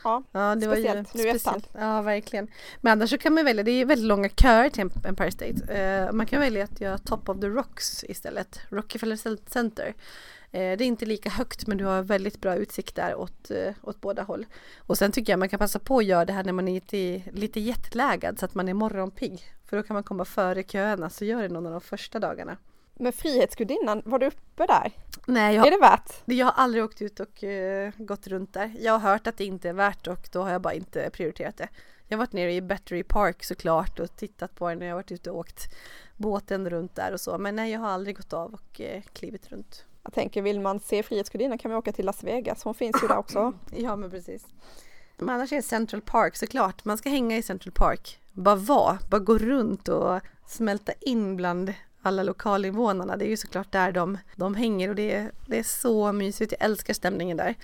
Ja, 0.05 0.23
ja 0.33 0.55
det 0.55 0.67
speciellt 0.67 1.15
var 1.15 1.21
ju 1.21 1.33
nu 1.33 1.39
speciellt. 1.39 1.69
Ja, 1.73 2.03
verkligen. 2.03 2.49
Men 2.81 2.93
annars 2.93 3.11
så 3.11 3.19
kan 3.19 3.35
man 3.35 3.45
välja, 3.45 3.63
det 3.63 3.71
är 3.71 3.85
väldigt 3.85 4.07
långa 4.07 4.29
köer 4.29 4.71
till 4.71 4.91
Empire 5.05 5.31
State. 5.31 6.07
Uh, 6.07 6.13
man 6.13 6.27
kan 6.27 6.41
välja 6.41 6.65
att 6.65 6.81
göra 6.81 6.99
Top 6.99 7.29
of 7.29 7.41
the 7.41 7.49
Rocks 7.49 8.05
istället, 8.05 8.61
Rockefeller 8.69 9.17
Center. 9.51 9.95
Eh, 10.53 10.77
det 10.77 10.85
är 10.85 10.87
inte 10.87 11.07
lika 11.07 11.31
högt 11.31 11.67
men 11.67 11.79
du 11.79 11.85
har 11.85 12.03
väldigt 12.03 12.41
bra 12.41 12.55
utsikt 12.55 12.97
där 12.97 13.15
åt, 13.15 13.51
eh, 13.51 13.75
åt 13.83 14.01
båda 14.01 14.23
håll. 14.23 14.47
Och 14.79 14.99
sen 14.99 15.13
tycker 15.13 15.33
jag 15.33 15.39
man 15.39 15.49
kan 15.49 15.59
passa 15.59 15.79
på 15.79 15.99
att 15.99 16.05
göra 16.05 16.25
det 16.25 16.33
här 16.33 16.45
när 16.45 16.53
man 16.53 16.69
är 16.69 16.75
lite, 16.75 17.31
lite 17.33 17.61
jetlaggad 17.61 18.39
så 18.39 18.45
att 18.45 18.55
man 18.55 18.69
är 18.69 18.75
morgonpigg. 18.75 19.43
För 19.73 19.77
då 19.77 19.83
kan 19.83 19.95
man 19.95 20.03
komma 20.03 20.25
före 20.25 20.63
köerna 20.63 21.11
så 21.11 21.25
gör 21.25 21.43
det 21.43 21.49
någon 21.49 21.67
av 21.67 21.73
de 21.73 21.81
första 21.81 22.19
dagarna. 22.19 22.57
Men 22.95 23.13
Frihetsgudinnan, 23.13 24.03
var 24.05 24.19
du 24.19 24.27
uppe 24.27 24.67
där? 24.67 24.93
Nej, 25.27 25.55
jag, 25.55 25.67
är 25.67 25.71
det 25.71 25.79
värt? 25.79 26.23
Jag 26.25 26.47
har 26.47 26.53
aldrig 26.53 26.85
åkt 26.85 27.03
ut 27.03 27.21
och 27.21 27.43
uh, 27.43 27.91
gått 27.97 28.27
runt 28.27 28.53
där. 28.53 28.73
Jag 28.81 28.93
har 28.93 29.11
hört 29.11 29.27
att 29.27 29.37
det 29.37 29.45
inte 29.45 29.69
är 29.69 29.73
värt 29.73 30.07
och 30.07 30.29
då 30.33 30.43
har 30.43 30.51
jag 30.51 30.61
bara 30.61 30.75
inte 30.75 31.11
prioriterat 31.13 31.57
det. 31.57 31.69
Jag 32.09 32.17
har 32.17 32.19
varit 32.19 32.33
nere 32.33 32.53
i 32.53 32.61
Battery 32.63 33.03
Park 33.03 33.45
såklart 33.45 33.99
och 33.99 34.17
tittat 34.17 34.55
på 34.55 34.69
den 34.69 34.79
när 34.79 34.87
jag 34.87 34.95
varit 34.95 35.13
ute 35.13 35.31
och 35.31 35.39
åkt 35.39 35.75
båten 36.17 36.71
runt 36.71 36.95
där 36.95 37.13
och 37.13 37.21
så. 37.21 37.39
Men 37.39 37.57
nej, 37.57 37.73
jag 37.73 37.81
har 37.81 37.89
aldrig 37.89 38.17
gått 38.17 38.33
av 38.33 38.55
och 38.55 38.81
uh, 38.81 39.03
klivit 39.13 39.53
runt. 39.53 39.85
Jag 40.03 40.13
tänker, 40.13 40.43
vill 40.43 40.61
man 40.61 40.81
se 40.81 41.03
Frihetsgudinnan 41.03 41.59
kan 41.59 41.71
man 41.71 41.79
åka 41.79 41.93
till 41.93 42.07
Las 42.07 42.25
Vegas, 42.25 42.65
hon 42.65 42.75
finns 42.75 43.03
ju 43.03 43.09
där 43.09 43.19
också. 43.19 43.53
ja, 43.77 43.97
men 43.97 44.11
precis. 44.11 44.47
Men 45.19 45.29
annars 45.29 45.53
är 45.53 45.63
Central 45.63 46.01
Park 46.01 46.37
såklart, 46.37 46.85
man 46.85 46.99
ska 46.99 47.09
hänga 47.09 47.37
i 47.37 47.43
Central 47.43 47.73
Park. 47.73 48.19
Bara 48.33 48.57
vara, 48.57 48.99
bara 49.11 49.21
gå 49.21 49.39
runt 49.39 49.89
och 49.89 50.21
smälta 50.47 50.93
in 51.01 51.37
bland 51.37 51.75
alla 52.03 52.23
lokalinvånarna. 52.23 53.17
Det 53.17 53.25
är 53.25 53.29
ju 53.29 53.37
såklart 53.37 53.73
där 53.73 53.93
de, 53.93 54.19
de 54.37 54.55
hänger 54.55 54.89
och 54.89 54.95
det 54.95 55.15
är, 55.15 55.33
det 55.47 55.59
är 55.59 55.63
så 55.63 56.13
mysigt. 56.13 56.53
Jag 56.59 56.65
älskar 56.65 56.95
stämningen 56.95 57.37
där. 57.37 57.55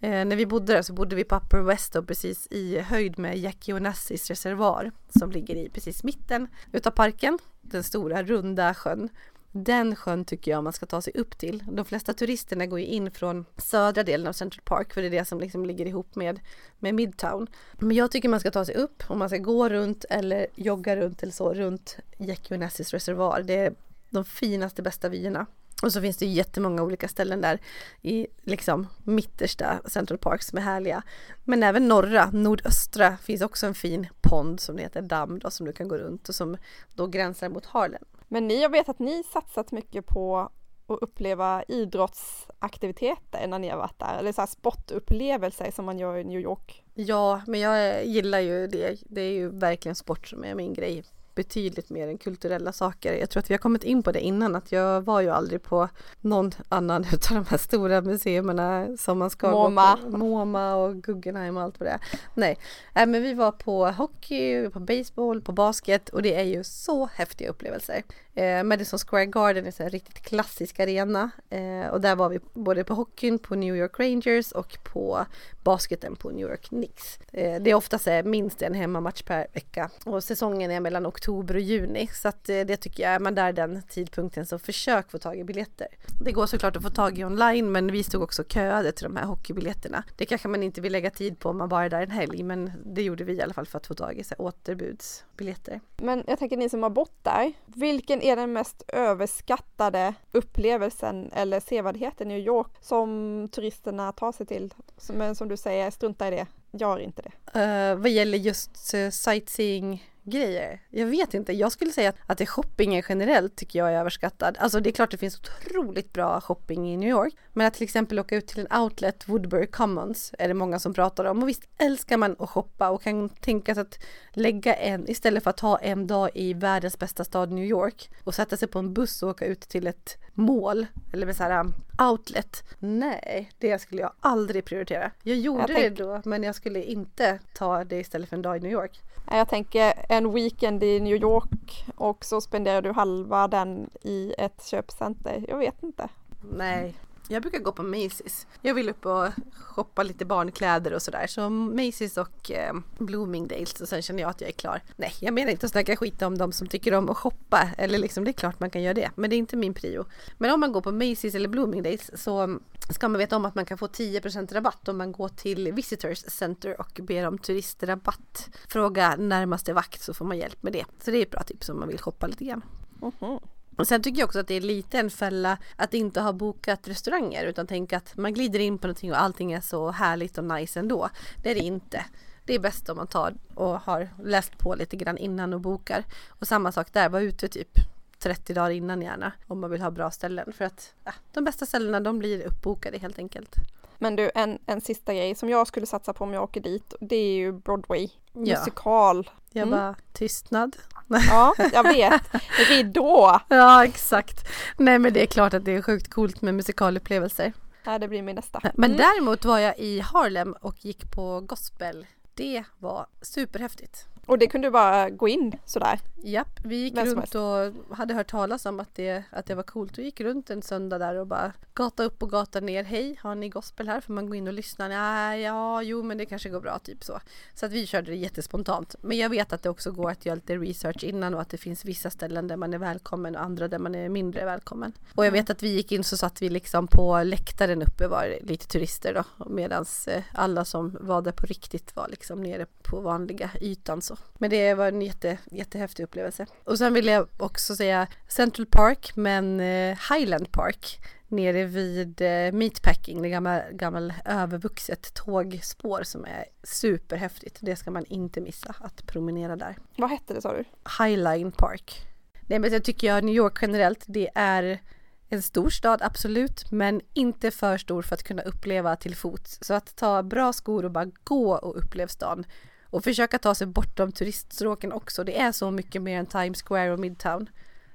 Eh, 0.00 0.24
när 0.24 0.36
vi 0.36 0.46
bodde 0.46 0.72
där 0.72 0.82
så 0.82 0.92
bodde 0.92 1.16
vi 1.16 1.24
på 1.24 1.36
Upper 1.36 1.60
West 1.60 1.96
och 1.96 2.06
precis 2.06 2.48
i 2.50 2.78
höjd 2.78 3.18
med 3.18 3.38
Jackie 3.38 3.74
Onassis 3.74 4.30
reservoar 4.30 4.92
som 5.18 5.30
ligger 5.30 5.54
i 5.54 5.68
precis 5.68 6.04
mitten 6.04 6.48
utav 6.72 6.90
parken. 6.90 7.38
Den 7.60 7.84
stora 7.84 8.22
runda 8.22 8.74
sjön. 8.74 9.08
Den 9.52 9.96
sjön 9.96 10.24
tycker 10.24 10.50
jag 10.50 10.64
man 10.64 10.72
ska 10.72 10.86
ta 10.86 11.02
sig 11.02 11.12
upp 11.16 11.38
till. 11.38 11.64
De 11.72 11.84
flesta 11.84 12.14
turisterna 12.14 12.66
går 12.66 12.80
ju 12.80 12.86
in 12.86 13.10
från 13.10 13.44
södra 13.56 14.02
delen 14.02 14.26
av 14.26 14.32
Central 14.32 14.62
Park 14.64 14.94
för 14.94 15.00
det 15.00 15.08
är 15.08 15.10
det 15.10 15.24
som 15.24 15.40
liksom 15.40 15.66
ligger 15.66 15.86
ihop 15.86 16.14
med, 16.14 16.40
med 16.78 16.94
Midtown. 16.94 17.46
Men 17.72 17.96
jag 17.96 18.10
tycker 18.10 18.28
man 18.28 18.40
ska 18.40 18.50
ta 18.50 18.64
sig 18.64 18.74
upp 18.74 19.02
och 19.06 19.16
man 19.16 19.28
ska 19.28 19.38
gå 19.38 19.68
runt 19.68 20.04
eller 20.10 20.46
jogga 20.54 20.96
runt 20.96 21.22
eller 21.22 21.32
så 21.32 21.54
runt 21.54 21.96
Jackie 22.18 22.58
reservoar. 22.58 23.42
Det 23.42 23.54
är 23.54 23.74
de 24.10 24.24
finaste 24.24 24.82
bästa 24.82 25.08
vyerna. 25.08 25.46
Och 25.82 25.92
så 25.92 26.00
finns 26.00 26.16
det 26.16 26.26
jättemånga 26.26 26.82
olika 26.82 27.08
ställen 27.08 27.40
där 27.40 27.60
i 28.02 28.26
liksom 28.42 28.86
mittersta 29.04 29.80
Central 29.84 30.18
Park 30.18 30.42
som 30.42 30.58
är 30.58 30.62
härliga. 30.62 31.02
Men 31.44 31.62
även 31.62 31.88
norra, 31.88 32.30
nordöstra 32.30 33.16
finns 33.16 33.42
också 33.42 33.66
en 33.66 33.74
fin 33.74 34.06
pond 34.20 34.60
som 34.60 34.78
heter 34.78 35.02
damm 35.02 35.38
då, 35.38 35.50
som 35.50 35.66
du 35.66 35.72
kan 35.72 35.88
gå 35.88 35.98
runt 35.98 36.28
och 36.28 36.34
som 36.34 36.56
då 36.94 37.06
gränsar 37.06 37.48
mot 37.48 37.66
Harlem. 37.66 38.04
Men 38.32 38.48
ni, 38.48 38.62
jag 38.62 38.70
vet 38.70 38.88
att 38.88 38.98
ni 38.98 39.22
satsat 39.22 39.72
mycket 39.72 40.06
på 40.06 40.38
att 40.86 40.98
uppleva 41.02 41.62
idrottsaktiviteter 41.68 43.46
när 43.46 43.58
ni 43.58 43.68
har 43.68 43.78
varit 43.78 43.98
där, 43.98 44.18
eller 44.18 44.32
så 44.32 44.40
här 44.40 44.46
sportupplevelser 44.46 45.70
som 45.70 45.84
man 45.84 45.98
gör 45.98 46.16
i 46.16 46.24
New 46.24 46.40
York. 46.40 46.84
Ja, 46.94 47.42
men 47.46 47.60
jag 47.60 48.06
gillar 48.06 48.40
ju 48.40 48.66
det. 48.66 48.98
Det 49.06 49.20
är 49.20 49.32
ju 49.32 49.48
verkligen 49.48 49.94
sport 49.94 50.26
som 50.26 50.44
är 50.44 50.54
min 50.54 50.74
grej 50.74 51.04
betydligt 51.40 51.90
mer 51.90 52.08
än 52.08 52.18
kulturella 52.18 52.72
saker. 52.72 53.14
Jag 53.14 53.30
tror 53.30 53.40
att 53.40 53.50
vi 53.50 53.54
har 53.54 53.58
kommit 53.58 53.84
in 53.84 54.02
på 54.02 54.12
det 54.12 54.20
innan 54.20 54.56
att 54.56 54.72
jag 54.72 55.02
var 55.02 55.20
ju 55.20 55.30
aldrig 55.30 55.62
på 55.62 55.88
någon 56.20 56.52
annan 56.68 57.04
utav 57.12 57.36
de 57.36 57.46
här 57.50 57.58
stora 57.58 58.00
museerna 58.00 58.96
som 58.98 59.18
man 59.18 59.30
ska 59.30 59.50
MoMA. 59.50 59.98
gå 60.04 60.10
på. 60.10 60.16
MoMA 60.16 60.74
och 60.74 61.02
Guggenheim 61.02 61.56
och 61.56 61.62
allt 61.62 61.80
vad 61.80 61.88
det 61.88 61.92
är. 61.92 62.00
Nej, 62.34 62.58
äh, 62.94 63.06
men 63.06 63.22
vi 63.22 63.34
var 63.34 63.52
på 63.52 63.86
hockey, 63.86 64.70
på 64.70 64.80
baseball, 64.80 65.40
på 65.40 65.52
basket 65.52 66.08
och 66.08 66.22
det 66.22 66.34
är 66.34 66.44
ju 66.44 66.64
så 66.64 67.06
häftiga 67.14 67.50
upplevelser. 67.50 68.02
Eh, 68.34 68.62
Madison 68.62 68.98
Square 68.98 69.26
Garden 69.26 69.66
är 69.66 69.80
en 69.80 69.90
riktigt 69.90 70.20
klassisk 70.20 70.80
arena 70.80 71.30
eh, 71.50 71.90
och 71.90 72.00
där 72.00 72.16
var 72.16 72.28
vi 72.28 72.40
både 72.52 72.84
på 72.84 72.94
hockeyn 72.94 73.38
på 73.38 73.54
New 73.54 73.76
York 73.76 74.00
Rangers 74.00 74.52
och 74.52 74.78
på 74.82 75.26
basketen 75.62 76.16
på 76.16 76.30
New 76.30 76.48
York 76.48 76.62
Knicks. 76.62 77.18
Eh, 77.32 77.62
det 77.62 77.70
är 77.70 77.74
oftast 77.74 78.08
minst 78.24 78.62
en 78.62 78.74
hemmamatch 78.74 79.22
per 79.22 79.46
vecka 79.52 79.90
och 80.04 80.24
säsongen 80.24 80.70
är 80.70 80.80
mellan 80.80 81.06
oktober 81.06 81.29
och 81.30 81.60
juni 81.60 82.06
så 82.06 82.28
att 82.28 82.48
eh, 82.48 82.60
det 82.60 82.76
tycker 82.76 83.02
jag, 83.02 83.12
är 83.12 83.18
man 83.18 83.34
där 83.34 83.52
den 83.52 83.82
tidpunkten 83.82 84.46
så 84.46 84.58
försök 84.58 85.10
få 85.10 85.18
tag 85.18 85.38
i 85.38 85.44
biljetter. 85.44 85.88
Det 86.24 86.32
går 86.32 86.46
såklart 86.46 86.76
att 86.76 86.82
få 86.82 86.90
tag 86.90 87.18
i 87.18 87.24
online 87.24 87.72
men 87.72 87.92
vi 87.92 88.04
stod 88.04 88.22
också 88.22 88.44
köade 88.44 88.92
till 88.92 89.04
de 89.04 89.16
här 89.16 89.24
hockeybiljetterna. 89.24 90.04
Det 90.16 90.26
kanske 90.26 90.48
man 90.48 90.62
inte 90.62 90.80
vill 90.80 90.92
lägga 90.92 91.10
tid 91.10 91.38
på 91.38 91.48
om 91.48 91.58
man 91.58 91.68
bara 91.68 91.84
är 91.84 91.90
där 91.90 92.02
en 92.02 92.10
helg 92.10 92.42
men 92.42 92.72
det 92.84 93.02
gjorde 93.02 93.24
vi 93.24 93.32
i 93.32 93.42
alla 93.42 93.54
fall 93.54 93.66
för 93.66 93.78
att 93.78 93.86
få 93.86 93.94
tag 93.94 94.18
i 94.18 94.24
så 94.24 94.34
här, 94.38 94.44
återbudsbiljetter. 94.44 95.80
Men 95.96 96.24
jag 96.26 96.38
tänker 96.38 96.56
ni 96.56 96.68
som 96.68 96.82
har 96.82 96.90
bott 96.90 97.24
där, 97.24 97.52
vilken 97.66 98.22
är 98.22 98.36
den 98.36 98.52
mest 98.52 98.82
överskattade 98.88 100.14
upplevelsen 100.32 101.30
eller 101.32 101.60
sevärdheten 101.60 102.30
i 102.30 102.34
New 102.34 102.46
York 102.46 102.70
som 102.80 103.48
turisterna 103.52 104.12
tar 104.12 104.32
sig 104.32 104.46
till? 104.46 104.74
Men 105.12 105.34
som 105.34 105.48
du 105.48 105.56
säger, 105.56 105.90
strunta 105.90 106.28
i 106.28 106.30
det, 106.30 106.46
gör 106.70 106.98
inte 106.98 107.22
det. 107.22 107.60
Uh, 107.60 107.98
vad 107.98 108.10
gäller 108.10 108.38
just 108.38 108.94
uh, 108.94 109.10
sightseeing 109.10 110.09
grejer. 110.22 110.80
Jag 110.90 111.06
vet 111.06 111.34
inte, 111.34 111.52
jag 111.52 111.72
skulle 111.72 111.92
säga 111.92 112.12
att, 112.26 112.48
shoppingen 112.48 113.02
generellt 113.08 113.56
tycker 113.56 113.78
jag 113.78 113.92
är 113.92 113.98
överskattad. 113.98 114.56
Alltså 114.60 114.80
det 114.80 114.90
är 114.90 114.92
klart 114.92 115.10
det 115.10 115.16
finns 115.16 115.40
otroligt 115.40 116.12
bra 116.12 116.40
shopping 116.40 116.92
i 116.92 116.96
New 116.96 117.08
York. 117.08 117.34
Men 117.52 117.66
att 117.66 117.74
till 117.74 117.84
exempel 117.84 118.18
åka 118.18 118.36
ut 118.36 118.46
till 118.46 118.66
en 118.70 118.80
outlet, 118.80 119.28
Woodbury 119.28 119.66
Commons, 119.66 120.34
är 120.38 120.48
det 120.48 120.54
många 120.54 120.78
som 120.78 120.94
pratar 120.94 121.24
om. 121.24 121.42
Och 121.42 121.48
visst 121.48 121.68
älskar 121.78 122.16
man 122.16 122.36
att 122.38 122.50
shoppa 122.50 122.90
och 122.90 123.02
kan 123.02 123.28
tänka 123.28 123.74
sig 123.74 123.82
att 123.82 123.98
lägga 124.32 124.74
en, 124.74 125.10
istället 125.10 125.42
för 125.42 125.50
att 125.50 125.60
ha 125.60 125.78
en 125.78 126.06
dag 126.06 126.30
i 126.34 126.54
världens 126.54 126.98
bästa 126.98 127.24
stad 127.24 127.52
New 127.52 127.64
York 127.64 128.10
och 128.24 128.34
sätta 128.34 128.56
sig 128.56 128.68
på 128.68 128.78
en 128.78 128.94
buss 128.94 129.22
och 129.22 129.28
åka 129.28 129.46
ut 129.46 129.60
till 129.60 129.86
ett 129.86 130.18
mål 130.34 130.86
eller 131.12 131.26
med 131.26 131.36
så 131.36 131.42
här 131.42 131.60
um, 131.60 131.74
outlet. 132.10 132.64
Nej, 132.78 133.50
det 133.58 133.78
skulle 133.78 134.00
jag 134.00 134.12
aldrig 134.20 134.64
prioritera. 134.64 135.10
Jag 135.22 135.36
gjorde 135.36 135.72
jag 135.72 135.82
det 135.82 136.04
då, 136.04 136.22
men 136.24 136.42
jag 136.42 136.54
skulle 136.54 136.82
inte 136.82 137.38
ta 137.54 137.84
det 137.84 137.96
istället 137.96 138.28
för 138.28 138.36
en 138.36 138.42
dag 138.42 138.56
i 138.56 138.60
New 138.60 138.72
York. 138.72 139.00
Eh, 139.26 139.38
jag 139.38 139.48
tänker 139.48 139.92
en 140.08 140.32
weekend 140.32 140.82
i 140.82 141.00
New 141.00 141.16
York 141.16 141.86
och 141.96 142.24
så 142.24 142.40
spenderar 142.40 142.82
du 142.82 142.92
halva 142.92 143.48
den 143.48 143.90
i 144.02 144.34
ett 144.38 144.64
köpcenter. 144.64 145.44
Jag 145.48 145.58
vet 145.58 145.82
inte. 145.82 146.08
Nej, 146.56 146.94
jag 147.30 147.42
brukar 147.42 147.58
gå 147.58 147.72
på 147.72 147.82
Macy's. 147.82 148.46
Jag 148.62 148.74
vill 148.74 148.88
upp 148.88 149.06
och 149.06 149.28
shoppa 149.54 150.02
lite 150.02 150.24
barnkläder 150.24 150.94
och 150.94 151.02
sådär. 151.02 151.26
Så 151.26 151.40
Macy's 151.40 152.18
och 152.20 152.50
eh, 152.50 152.74
Bloomingdales 152.98 153.80
och 153.80 153.88
sen 153.88 154.02
känner 154.02 154.22
jag 154.22 154.30
att 154.30 154.40
jag 154.40 154.48
är 154.48 154.54
klar. 154.54 154.82
Nej, 154.96 155.12
jag 155.20 155.34
menar 155.34 155.50
inte 155.50 155.66
att 155.66 155.72
snacka 155.72 155.96
skit 155.96 156.22
om 156.22 156.38
de 156.38 156.52
som 156.52 156.66
tycker 156.66 156.94
om 156.94 157.08
att 157.08 157.16
shoppa. 157.16 157.68
Eller 157.78 157.98
liksom, 157.98 158.24
det 158.24 158.30
är 158.30 158.32
klart 158.32 158.60
man 158.60 158.70
kan 158.70 158.82
göra 158.82 158.94
det. 158.94 159.10
Men 159.14 159.30
det 159.30 159.36
är 159.36 159.38
inte 159.38 159.56
min 159.56 159.74
prio. 159.74 160.04
Men 160.38 160.50
om 160.50 160.60
man 160.60 160.72
går 160.72 160.80
på 160.80 160.90
Macy's 160.90 161.36
eller 161.36 161.48
Bloomingdales 161.48 162.22
så 162.22 162.58
ska 162.90 163.08
man 163.08 163.18
veta 163.18 163.36
om 163.36 163.44
att 163.44 163.54
man 163.54 163.66
kan 163.66 163.78
få 163.78 163.86
10% 163.86 164.54
rabatt 164.54 164.88
om 164.88 164.98
man 164.98 165.12
går 165.12 165.28
till 165.28 165.72
Visitors 165.72 166.18
Center 166.18 166.80
och 166.80 167.00
ber 167.02 167.26
om 167.26 167.38
turistrabatt. 167.38 168.50
Fråga 168.68 169.16
närmaste 169.16 169.72
vakt 169.72 170.02
så 170.02 170.14
får 170.14 170.24
man 170.24 170.38
hjälp 170.38 170.62
med 170.62 170.72
det. 170.72 170.84
Så 171.04 171.10
det 171.10 171.18
är 171.18 171.22
ett 171.22 171.30
bra 171.30 171.42
tips 171.42 171.68
om 171.68 171.78
man 171.78 171.88
vill 171.88 171.98
shoppa 171.98 172.26
lite 172.26 172.44
grann. 172.44 172.62
Mm 173.02 173.12
-hmm. 173.20 173.40
Och 173.80 173.88
sen 173.88 174.02
tycker 174.02 174.18
jag 174.20 174.26
också 174.26 174.38
att 174.38 174.48
det 174.48 174.54
är 174.54 174.60
lite 174.60 174.98
en 174.98 175.10
fälla 175.10 175.58
att 175.76 175.94
inte 175.94 176.20
ha 176.20 176.32
bokat 176.32 176.88
restauranger 176.88 177.44
utan 177.44 177.66
tänka 177.66 177.96
att 177.96 178.16
man 178.16 178.34
glider 178.34 178.58
in 178.58 178.78
på 178.78 178.86
någonting 178.86 179.12
och 179.12 179.20
allting 179.20 179.52
är 179.52 179.60
så 179.60 179.90
härligt 179.90 180.38
och 180.38 180.44
nice 180.44 180.80
ändå. 180.80 181.08
Det 181.42 181.50
är 181.50 181.54
det 181.54 181.60
inte. 181.60 182.04
Det 182.44 182.54
är 182.54 182.58
bäst 182.58 182.88
om 182.88 182.96
man 182.96 183.06
tar 183.06 183.34
och 183.54 183.80
har 183.80 184.08
läst 184.24 184.58
på 184.58 184.74
lite 184.74 184.96
grann 184.96 185.18
innan 185.18 185.54
och 185.54 185.60
bokar. 185.60 186.04
Och 186.28 186.48
samma 186.48 186.72
sak 186.72 186.92
där, 186.92 187.08
var 187.08 187.20
ute 187.20 187.48
typ 187.48 187.78
30 188.18 188.54
dagar 188.54 188.70
innan 188.70 189.02
gärna 189.02 189.32
om 189.46 189.60
man 189.60 189.70
vill 189.70 189.82
ha 189.82 189.90
bra 189.90 190.10
ställen 190.10 190.52
för 190.52 190.64
att 190.64 190.94
ja, 191.04 191.12
de 191.32 191.44
bästa 191.44 191.66
ställena 191.66 192.00
de 192.00 192.18
blir 192.18 192.46
uppbokade 192.46 192.98
helt 192.98 193.18
enkelt. 193.18 193.54
Men 193.98 194.16
du, 194.16 194.30
en, 194.34 194.58
en 194.66 194.80
sista 194.80 195.14
grej 195.14 195.34
som 195.34 195.48
jag 195.48 195.66
skulle 195.66 195.86
satsa 195.86 196.12
på 196.12 196.24
om 196.24 196.32
jag 196.32 196.42
åker 196.42 196.60
dit, 196.60 196.94
det 197.00 197.16
är 197.16 197.32
ju 197.32 197.52
Broadway, 197.52 198.08
ja. 198.32 198.58
musikal. 198.58 199.30
Jag 199.52 199.62
mm. 199.66 199.78
bara, 199.78 199.96
tystnad. 200.12 200.76
Ja, 201.08 201.54
jag 201.72 201.82
vet. 201.82 202.22
Ridå! 202.68 203.40
ja, 203.48 203.84
exakt. 203.84 204.48
Nej, 204.76 204.98
men 204.98 205.12
det 205.12 205.22
är 205.22 205.26
klart 205.26 205.54
att 205.54 205.64
det 205.64 205.72
är 205.72 205.82
sjukt 205.82 206.10
coolt 206.10 206.42
med 206.42 206.54
musikalupplevelser. 206.54 207.52
Ja, 207.84 207.98
det 207.98 208.08
blir 208.08 208.22
min 208.22 208.36
nästa. 208.36 208.60
Men 208.62 208.90
mm. 208.90 208.96
däremot 208.96 209.44
var 209.44 209.58
jag 209.58 209.78
i 209.78 210.00
Harlem 210.00 210.52
och 210.60 210.84
gick 210.84 211.10
på 211.10 211.40
gospel. 211.40 212.06
Det 212.34 212.64
var 212.78 213.06
superhäftigt. 213.22 214.09
Och 214.26 214.38
det 214.38 214.46
kunde 214.46 214.70
bara 214.70 215.10
gå 215.10 215.28
in 215.28 215.58
sådär? 215.64 216.00
Japp, 216.22 216.60
vi 216.64 216.76
gick 216.76 216.96
runt 216.96 217.34
och 217.34 217.96
hade 217.96 218.14
hört 218.14 218.30
talas 218.30 218.66
om 218.66 218.80
att 218.80 218.94
det, 218.94 219.24
att 219.30 219.46
det 219.46 219.54
var 219.54 219.62
coolt. 219.62 219.98
Vi 219.98 220.02
gick 220.02 220.20
runt 220.20 220.50
en 220.50 220.62
söndag 220.62 220.98
där 220.98 221.14
och 221.14 221.26
bara 221.26 221.52
gata 221.74 222.04
upp 222.04 222.22
och 222.22 222.30
gata 222.30 222.60
ner. 222.60 222.84
Hej, 222.84 223.18
har 223.22 223.34
ni 223.34 223.48
gospel 223.48 223.88
här? 223.88 224.00
Får 224.00 224.12
man 224.12 224.28
gå 224.28 224.34
in 224.34 224.48
och 224.48 224.54
lyssna? 224.54 224.88
Nej, 224.88 225.40
ja, 225.40 225.82
jo, 225.82 226.02
men 226.02 226.18
det 226.18 226.26
kanske 226.26 226.48
går 226.48 226.60
bra, 226.60 226.78
typ 226.78 227.04
så. 227.04 227.20
Så 227.54 227.66
att 227.66 227.72
vi 227.72 227.86
körde 227.86 228.10
det 228.10 228.16
jättespontant. 228.16 228.94
Men 229.00 229.18
jag 229.18 229.28
vet 229.28 229.52
att 229.52 229.62
det 229.62 229.70
också 229.70 229.92
går 229.92 230.10
att 230.10 230.26
göra 230.26 230.34
lite 230.34 230.56
research 230.56 231.04
innan 231.04 231.34
och 231.34 231.40
att 231.40 231.50
det 231.50 231.58
finns 231.58 231.84
vissa 231.84 232.10
ställen 232.10 232.48
där 232.48 232.56
man 232.56 232.74
är 232.74 232.78
välkommen 232.78 233.36
och 233.36 233.42
andra 233.42 233.68
där 233.68 233.78
man 233.78 233.94
är 233.94 234.08
mindre 234.08 234.44
välkommen. 234.44 234.92
Och 235.14 235.26
jag 235.26 235.32
vet 235.32 235.50
att 235.50 235.62
vi 235.62 235.68
gick 235.68 235.92
in 235.92 236.04
så 236.04 236.16
satt 236.16 236.42
vi 236.42 236.48
liksom 236.48 236.86
på 236.86 237.22
läktaren 237.22 237.82
uppe 237.82 238.08
var 238.08 238.38
lite 238.42 238.66
turister 238.66 239.14
då 239.14 239.44
medan 239.46 239.84
eh, 240.06 240.22
alla 240.34 240.64
som 240.64 240.96
var 241.00 241.22
där 241.22 241.32
på 241.32 241.46
riktigt 241.46 241.96
var 241.96 242.08
liksom 242.08 242.42
nere 242.42 242.66
på 242.82 243.00
vanliga 243.00 243.50
ytan 243.60 244.02
så. 244.16 244.22
Men 244.38 244.50
det 244.50 244.74
var 244.74 244.88
en 244.88 245.02
jätte, 245.02 245.38
jättehäftig 245.50 246.02
upplevelse. 246.04 246.46
Och 246.64 246.78
sen 246.78 246.94
vill 246.94 247.06
jag 247.06 247.28
också 247.36 247.76
säga 247.76 248.06
Central 248.28 248.66
Park 248.66 249.12
men 249.14 249.60
eh, 249.60 249.98
Highland 250.10 250.52
Park 250.52 251.00
nere 251.28 251.64
vid 251.64 252.20
eh, 252.20 252.52
Meatpacking, 252.52 253.22
det 253.22 253.28
gamla, 253.28 253.62
gamla 253.72 254.14
övervuxet 254.24 255.14
tågspår 255.14 256.02
som 256.02 256.24
är 256.24 256.44
superhäftigt. 256.62 257.58
Det 257.60 257.76
ska 257.76 257.90
man 257.90 258.04
inte 258.04 258.40
missa 258.40 258.74
att 258.78 259.06
promenera 259.06 259.56
där. 259.56 259.76
Vad 259.96 260.10
hette 260.10 260.34
det 260.34 260.42
sa 260.42 260.52
du? 260.52 260.64
Highline 261.04 261.52
Park. 261.52 262.06
Nej 262.46 262.58
men 262.58 262.72
jag 262.72 262.84
tycker 262.84 263.06
jag 263.06 263.24
New 263.24 263.34
York 263.34 263.58
generellt, 263.62 264.04
det 264.06 264.30
är 264.34 264.80
en 265.28 265.42
stor 265.42 265.70
stad, 265.70 266.02
absolut, 266.02 266.70
men 266.70 267.00
inte 267.14 267.50
för 267.50 267.78
stor 267.78 268.02
för 268.02 268.14
att 268.14 268.22
kunna 268.22 268.42
uppleva 268.42 268.96
till 268.96 269.16
fots. 269.16 269.58
Så 269.62 269.74
att 269.74 269.96
ta 269.96 270.22
bra 270.22 270.52
skor 270.52 270.84
och 270.84 270.90
bara 270.90 271.10
gå 271.24 271.54
och 271.54 271.78
uppleva 271.78 272.08
stan 272.08 272.44
och 272.90 273.04
försöka 273.04 273.38
ta 273.38 273.54
sig 273.54 273.66
bortom 273.66 274.12
turiststråken 274.12 274.92
också. 274.92 275.24
Det 275.24 275.38
är 275.38 275.52
så 275.52 275.70
mycket 275.70 276.02
mer 276.02 276.18
än 276.18 276.26
Times 276.26 276.62
Square 276.62 276.92
och 276.92 276.98
Midtown. 276.98 277.48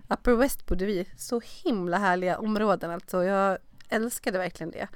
Upper 0.10 0.36
West 0.36 0.66
bodde 0.66 0.86
vi, 0.86 1.10
så 1.18 1.41
himla 1.64 1.98
härliga 1.98 2.38
områden 2.38 2.91
alltså. 2.91 3.24
Jag 3.24 3.58
älskade 3.89 4.38
verkligen 4.38 4.72
det. 4.72 4.88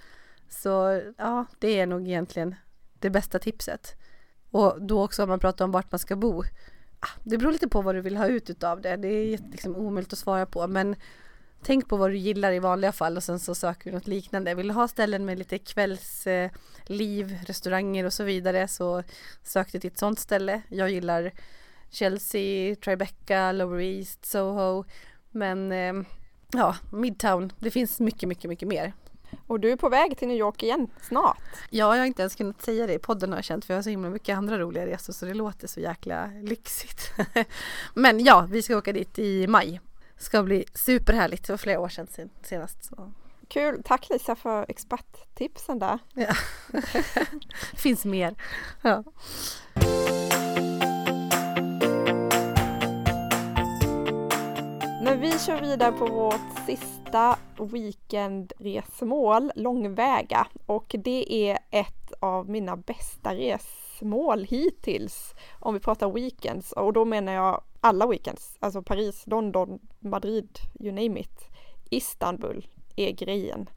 Så 0.49 1.01
ja, 1.17 1.45
det 1.59 1.79
är 1.79 1.87
nog 1.87 2.07
egentligen 2.07 2.55
det 2.99 3.09
bästa 3.09 3.39
tipset. 3.39 3.95
Och 4.51 4.81
då 4.81 5.03
också 5.03 5.23
om 5.23 5.29
man 5.29 5.39
pratar 5.39 5.65
om 5.65 5.71
vart 5.71 5.91
man 5.91 5.99
ska 5.99 6.15
bo. 6.15 6.43
Ah, 6.99 7.19
det 7.23 7.37
beror 7.37 7.51
lite 7.51 7.67
på 7.67 7.81
vad 7.81 7.95
du 7.95 8.01
vill 8.01 8.17
ha 8.17 8.27
ut 8.27 8.49
utav 8.49 8.81
det. 8.81 8.95
Det 8.95 9.07
är 9.07 9.37
liksom 9.51 9.75
omöjligt 9.75 10.13
att 10.13 10.19
svara 10.19 10.45
på 10.45 10.67
men 10.67 10.95
Tänk 11.63 11.87
på 11.87 11.97
vad 11.97 12.11
du 12.11 12.17
gillar 12.17 12.51
i 12.51 12.59
vanliga 12.59 12.91
fall 12.91 13.17
och 13.17 13.23
sen 13.23 13.39
så 13.39 13.55
söker 13.55 13.91
du 13.91 13.97
något 13.97 14.07
liknande. 14.07 14.55
Vill 14.55 14.67
du 14.67 14.73
ha 14.73 14.87
ställen 14.87 15.25
med 15.25 15.39
lite 15.39 15.57
kvällsliv, 15.57 17.37
restauranger 17.45 18.05
och 18.05 18.13
så 18.13 18.23
vidare 18.23 18.67
så 18.67 19.03
sök 19.43 19.71
dig 19.71 19.81
till 19.81 19.91
ett 19.91 19.97
sånt 19.97 20.19
ställe. 20.19 20.61
Jag 20.69 20.89
gillar 20.89 21.31
Chelsea, 21.89 22.75
Tribeca, 22.75 23.51
Lower 23.51 23.81
East, 23.81 24.25
Soho. 24.25 24.85
Men 25.31 25.71
eh, 25.71 25.93
ja, 26.53 26.75
Midtown, 26.91 27.53
det 27.59 27.71
finns 27.71 27.99
mycket, 27.99 28.29
mycket, 28.29 28.49
mycket 28.49 28.67
mer. 28.67 28.93
Och 29.47 29.59
du 29.59 29.71
är 29.71 29.75
på 29.75 29.89
väg 29.89 30.17
till 30.17 30.27
New 30.27 30.37
York 30.37 30.63
igen 30.63 30.87
snart. 31.01 31.37
Ja, 31.69 31.95
jag 31.95 32.01
har 32.01 32.05
inte 32.05 32.21
ens 32.21 32.35
kunnat 32.35 32.61
säga 32.61 32.87
det 32.87 32.93
i 32.93 32.99
podden 32.99 33.29
har 33.29 33.37
jag 33.37 33.45
känt 33.45 33.65
för 33.65 33.73
jag 33.73 33.77
har 33.77 33.83
så 33.83 33.89
himla 33.89 34.09
mycket 34.09 34.37
andra 34.37 34.59
roliga 34.59 34.85
resor 34.85 35.13
så 35.13 35.25
det 35.25 35.33
låter 35.33 35.67
så 35.67 35.79
jäkla 35.79 36.27
lyxigt. 36.43 37.11
Men 37.93 38.23
ja, 38.23 38.47
vi 38.49 38.61
ska 38.61 38.77
åka 38.77 38.93
dit 38.93 39.19
i 39.19 39.47
maj 39.47 39.81
ska 40.19 40.43
bli 40.43 40.65
superhärligt. 40.73 41.47
Det 41.47 41.53
var 41.53 41.57
flera 41.57 41.79
år 41.79 41.89
sedan 41.89 42.07
senast. 42.41 42.83
Så. 42.83 43.11
Kul! 43.47 43.81
Tack 43.85 44.09
Lisa 44.09 44.35
för 44.35 44.65
experttipsen 44.67 45.79
där. 45.79 45.99
Ja. 46.13 46.33
finns 47.75 48.05
mer. 48.05 48.35
Ja. 48.81 49.03
Men 55.03 55.19
vi 55.19 55.39
kör 55.39 55.61
vidare 55.61 55.91
på 55.91 56.05
vårt 56.05 56.65
sista 56.65 57.37
weekendresmål, 57.59 59.51
långväga. 59.55 60.47
Och 60.65 60.95
det 60.99 61.33
är 61.33 61.59
ett 61.71 62.13
av 62.19 62.49
mina 62.49 62.77
bästa 62.77 63.35
resmål 63.35 64.43
hittills. 64.43 65.33
Om 65.59 65.73
vi 65.73 65.79
pratar 65.79 66.11
weekends 66.11 66.71
och 66.71 66.93
då 66.93 67.05
menar 67.05 67.33
jag 67.33 67.63
alla 67.81 68.07
weekends. 68.07 68.57
Alltså 68.59 68.81
Paris, 68.81 69.23
London, 69.27 69.79
Madrid, 69.99 70.59
you 70.79 70.91
name 70.91 71.19
it. 71.19 71.47
Istanbul 71.89 72.67
är 72.95 73.11
grejen. 73.11 73.69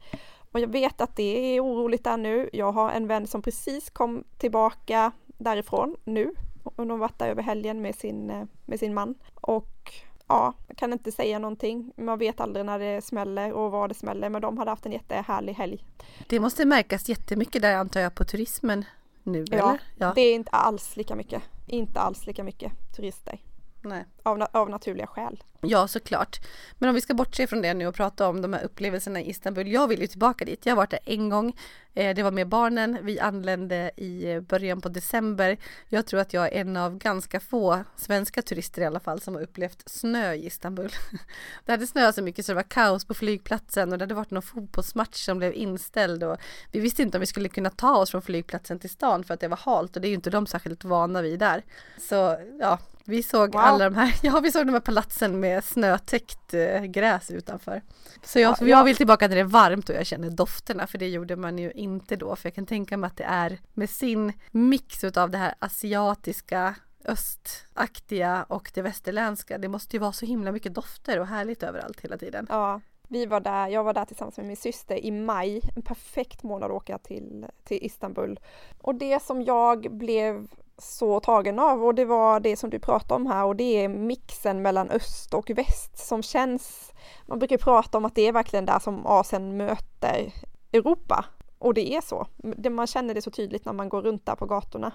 Och 0.51 0.59
jag 0.59 0.67
vet 0.67 1.01
att 1.01 1.15
det 1.15 1.55
är 1.55 1.63
oroligt 1.63 2.03
där 2.03 2.17
nu. 2.17 2.49
Jag 2.53 2.71
har 2.71 2.91
en 2.91 3.07
vän 3.07 3.27
som 3.27 3.41
precis 3.41 3.89
kom 3.89 4.23
tillbaka 4.37 5.11
därifrån 5.37 5.95
nu. 6.03 6.33
Hon 6.63 6.89
har 6.89 6.97
varit 6.97 7.19
där 7.19 7.27
över 7.27 7.43
helgen 7.43 7.81
med 7.81 7.95
sin, 7.95 8.29
eh, 8.29 8.43
med 8.65 8.79
sin 8.79 8.93
man. 8.93 9.15
Och 9.35 9.93
ja, 10.27 10.53
jag 10.67 10.77
kan 10.77 10.93
inte 10.93 11.11
säga 11.11 11.39
någonting. 11.39 11.91
Man 11.97 12.19
vet 12.19 12.39
aldrig 12.39 12.65
när 12.65 12.79
det 12.79 13.01
smäller 13.01 13.53
och 13.53 13.71
var 13.71 13.87
det 13.87 13.93
smäller, 13.93 14.29
men 14.29 14.41
de 14.41 14.57
hade 14.57 14.71
haft 14.71 14.85
en 14.85 14.91
jättehärlig 14.91 15.53
helg. 15.53 15.85
Det 16.27 16.39
måste 16.39 16.65
märkas 16.65 17.09
jättemycket 17.09 17.61
där 17.61 17.75
antar 17.75 17.99
jag 17.99 18.15
på 18.15 18.23
turismen 18.23 18.85
nu, 19.23 19.45
ja, 19.51 19.57
eller? 19.57 19.81
Ja, 19.95 20.11
det 20.15 20.21
är 20.21 20.35
inte 20.35 20.51
alls 20.51 20.97
lika 20.97 21.15
mycket. 21.15 21.43
Inte 21.67 21.99
alls 21.99 22.27
lika 22.27 22.43
mycket 22.43 22.71
turister. 22.95 23.39
Nej. 23.83 24.05
Av, 24.23 24.47
av 24.51 24.69
naturliga 24.69 25.07
skäl. 25.07 25.43
Ja, 25.61 25.87
såklart. 25.87 26.39
Men 26.79 26.89
om 26.89 26.95
vi 26.95 27.01
ska 27.01 27.13
bortse 27.13 27.47
från 27.47 27.61
det 27.61 27.73
nu 27.73 27.87
och 27.87 27.95
prata 27.95 28.27
om 28.27 28.41
de 28.41 28.53
här 28.53 28.63
upplevelserna 28.63 29.21
i 29.21 29.29
Istanbul. 29.29 29.67
Jag 29.67 29.87
vill 29.87 30.01
ju 30.01 30.07
tillbaka 30.07 30.45
dit. 30.45 30.65
Jag 30.65 30.71
har 30.71 30.77
varit 30.77 30.89
där 30.89 30.99
en 31.05 31.29
gång. 31.29 31.55
Eh, 31.93 32.15
det 32.15 32.23
var 32.23 32.31
med 32.31 32.47
barnen. 32.47 32.97
Vi 33.01 33.19
anlände 33.19 33.91
i 33.97 34.31
eh, 34.31 34.41
början 34.41 34.81
på 34.81 34.89
december. 34.89 35.57
Jag 35.89 36.05
tror 36.05 36.19
att 36.19 36.33
jag 36.33 36.45
är 36.45 36.61
en 36.61 36.77
av 36.77 36.97
ganska 36.97 37.39
få 37.39 37.83
svenska 37.95 38.41
turister 38.41 38.81
i 38.81 38.85
alla 38.85 38.99
fall 38.99 39.21
som 39.21 39.35
har 39.35 39.41
upplevt 39.41 39.89
snö 39.89 40.33
i 40.33 40.45
Istanbul. 40.45 40.91
Det 41.65 41.71
hade 41.71 41.87
snöat 41.87 42.15
så 42.15 42.21
mycket 42.21 42.45
så 42.45 42.51
det 42.51 42.55
var 42.55 42.63
kaos 42.63 43.05
på 43.05 43.13
flygplatsen 43.13 43.91
och 43.91 43.97
det 43.97 44.03
hade 44.03 44.13
varit 44.13 44.31
någon 44.31 44.43
fotbollsmatch 44.43 45.25
som 45.25 45.37
blev 45.37 45.53
inställd 45.53 46.23
och 46.23 46.37
vi 46.71 46.79
visste 46.79 47.01
inte 47.01 47.17
om 47.17 47.19
vi 47.19 47.25
skulle 47.25 47.49
kunna 47.49 47.69
ta 47.69 47.97
oss 47.97 48.11
från 48.11 48.21
flygplatsen 48.21 48.79
till 48.79 48.89
stan 48.89 49.23
för 49.23 49.33
att 49.33 49.39
det 49.39 49.47
var 49.47 49.57
halt 49.57 49.95
och 49.95 50.01
det 50.01 50.07
är 50.07 50.09
ju 50.09 50.15
inte 50.15 50.29
de 50.29 50.47
särskilt 50.47 50.83
vana 50.83 51.21
vid 51.21 51.39
där. 51.39 51.63
Så 51.99 52.37
ja, 52.59 52.79
vi 53.05 53.23
såg 53.23 53.53
wow. 53.53 53.61
alla 53.61 53.89
de 53.89 53.95
här, 53.95 54.15
ja 54.23 54.39
vi 54.39 54.51
såg 54.51 54.65
de 54.65 54.73
här 54.73 54.79
palatsen 54.79 55.39
med 55.39 55.63
snötäckt 55.63 56.53
eh, 56.53 56.81
gräs 56.81 57.31
utanför. 57.31 57.81
Så 58.23 58.39
jag, 58.39 58.55
ja, 58.59 58.67
jag 58.67 58.83
vill 58.83 58.95
tillbaka 58.95 59.27
när 59.27 59.35
det 59.35 59.41
är 59.41 59.45
varmt 59.45 59.89
och 59.89 59.95
jag 59.95 60.05
känner 60.05 60.29
dofterna 60.29 60.87
för 60.87 60.97
det 60.97 61.09
gjorde 61.09 61.35
man 61.35 61.57
ju 61.57 61.71
inte 61.71 62.15
då. 62.15 62.35
För 62.35 62.49
jag 62.49 62.55
kan 62.55 62.65
tänka 62.65 62.97
mig 62.97 63.07
att 63.07 63.17
det 63.17 63.23
är 63.23 63.59
med 63.73 63.89
sin 63.89 64.33
mix 64.51 65.03
av 65.03 65.29
det 65.29 65.37
här 65.37 65.53
asiatiska 65.59 66.75
östaktiga 67.05 68.45
och 68.49 68.71
det 68.73 68.81
västerländska. 68.81 69.57
Det 69.57 69.67
måste 69.67 69.95
ju 69.95 69.99
vara 69.99 70.11
så 70.11 70.25
himla 70.25 70.51
mycket 70.51 70.73
dofter 70.73 71.19
och 71.19 71.27
härligt 71.27 71.63
överallt 71.63 72.01
hela 72.01 72.17
tiden. 72.17 72.47
Ja, 72.49 72.81
vi 73.07 73.25
var 73.25 73.39
där, 73.39 73.67
jag 73.67 73.83
var 73.83 73.93
där 73.93 74.05
tillsammans 74.05 74.37
med 74.37 74.45
min 74.45 74.57
syster 74.57 75.05
i 75.05 75.11
maj, 75.11 75.61
en 75.75 75.81
perfekt 75.81 76.43
månad 76.43 76.71
att 76.71 76.77
åka 76.77 76.97
till, 76.97 77.45
till 77.63 77.85
Istanbul. 77.85 78.39
Och 78.81 78.95
det 78.95 79.23
som 79.23 79.41
jag 79.41 79.97
blev 79.97 80.47
så 80.77 81.19
tagen 81.19 81.59
av 81.59 81.83
och 81.83 81.95
det 81.95 82.05
var 82.05 82.39
det 82.39 82.55
som 82.57 82.69
du 82.69 82.79
pratade 82.79 83.15
om 83.15 83.27
här 83.27 83.45
och 83.45 83.55
det 83.55 83.83
är 83.83 83.87
mixen 83.87 84.61
mellan 84.61 84.89
öst 84.89 85.33
och 85.33 85.49
väst 85.49 86.07
som 86.07 86.23
känns, 86.23 86.93
man 87.25 87.39
brukar 87.39 87.57
prata 87.57 87.97
om 87.97 88.05
att 88.05 88.15
det 88.15 88.27
är 88.27 88.31
verkligen 88.31 88.65
där 88.65 88.79
som 88.79 89.05
Asien 89.05 89.57
möter 89.57 90.33
Europa 90.73 91.25
och 91.59 91.73
det 91.73 91.95
är 91.95 92.01
så. 92.01 92.27
Man 92.69 92.87
känner 92.87 93.13
det 93.13 93.21
så 93.21 93.31
tydligt 93.31 93.65
när 93.65 93.73
man 93.73 93.89
går 93.89 94.01
runt 94.01 94.25
där 94.25 94.35
på 94.35 94.45
gatorna. 94.45 94.91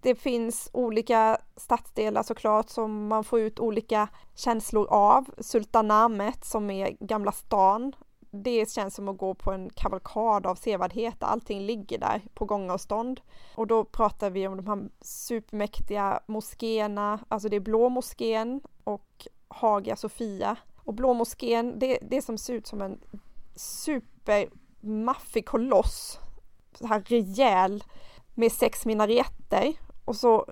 Det 0.00 0.14
finns 0.14 0.70
olika 0.72 1.38
stadsdelar 1.56 2.22
såklart 2.22 2.68
som 2.68 3.08
man 3.08 3.24
får 3.24 3.40
ut 3.40 3.60
olika 3.60 4.08
känslor 4.34 4.86
av. 4.90 5.24
Sultanamet 5.38 6.44
som 6.44 6.70
är 6.70 6.96
Gamla 7.00 7.32
stan 7.32 7.92
det 8.30 8.70
känns 8.70 8.94
som 8.94 9.08
att 9.08 9.18
gå 9.18 9.34
på 9.34 9.52
en 9.52 9.70
kavalkad 9.70 10.46
av 10.46 10.54
sevärdhet. 10.54 11.22
Allting 11.22 11.60
ligger 11.60 11.98
där 11.98 12.22
på 12.34 12.44
gångavstånd. 12.44 13.20
Och 13.54 13.66
då 13.66 13.84
pratar 13.84 14.30
vi 14.30 14.46
om 14.46 14.56
de 14.56 14.66
här 14.66 14.88
supermäktiga 15.00 16.20
moskéerna, 16.26 17.18
alltså 17.28 17.48
det 17.48 17.56
är 17.56 17.60
Blå 17.60 17.88
moskén 17.88 18.60
och 18.84 19.26
Hagia 19.48 19.96
Sofia. 19.96 20.56
Och 20.76 20.94
Blå 20.94 21.14
moskén, 21.14 21.78
det, 21.78 21.98
det 22.02 22.22
som 22.22 22.38
ser 22.38 22.54
ut 22.54 22.66
som 22.66 22.82
en 22.82 23.00
supermaffig 23.56 25.46
koloss, 25.46 26.18
så 26.74 26.86
här 26.86 27.00
rejäl, 27.00 27.84
med 28.34 28.52
sex 28.52 28.86
minareter. 28.86 29.72
Och 30.04 30.16
så 30.16 30.46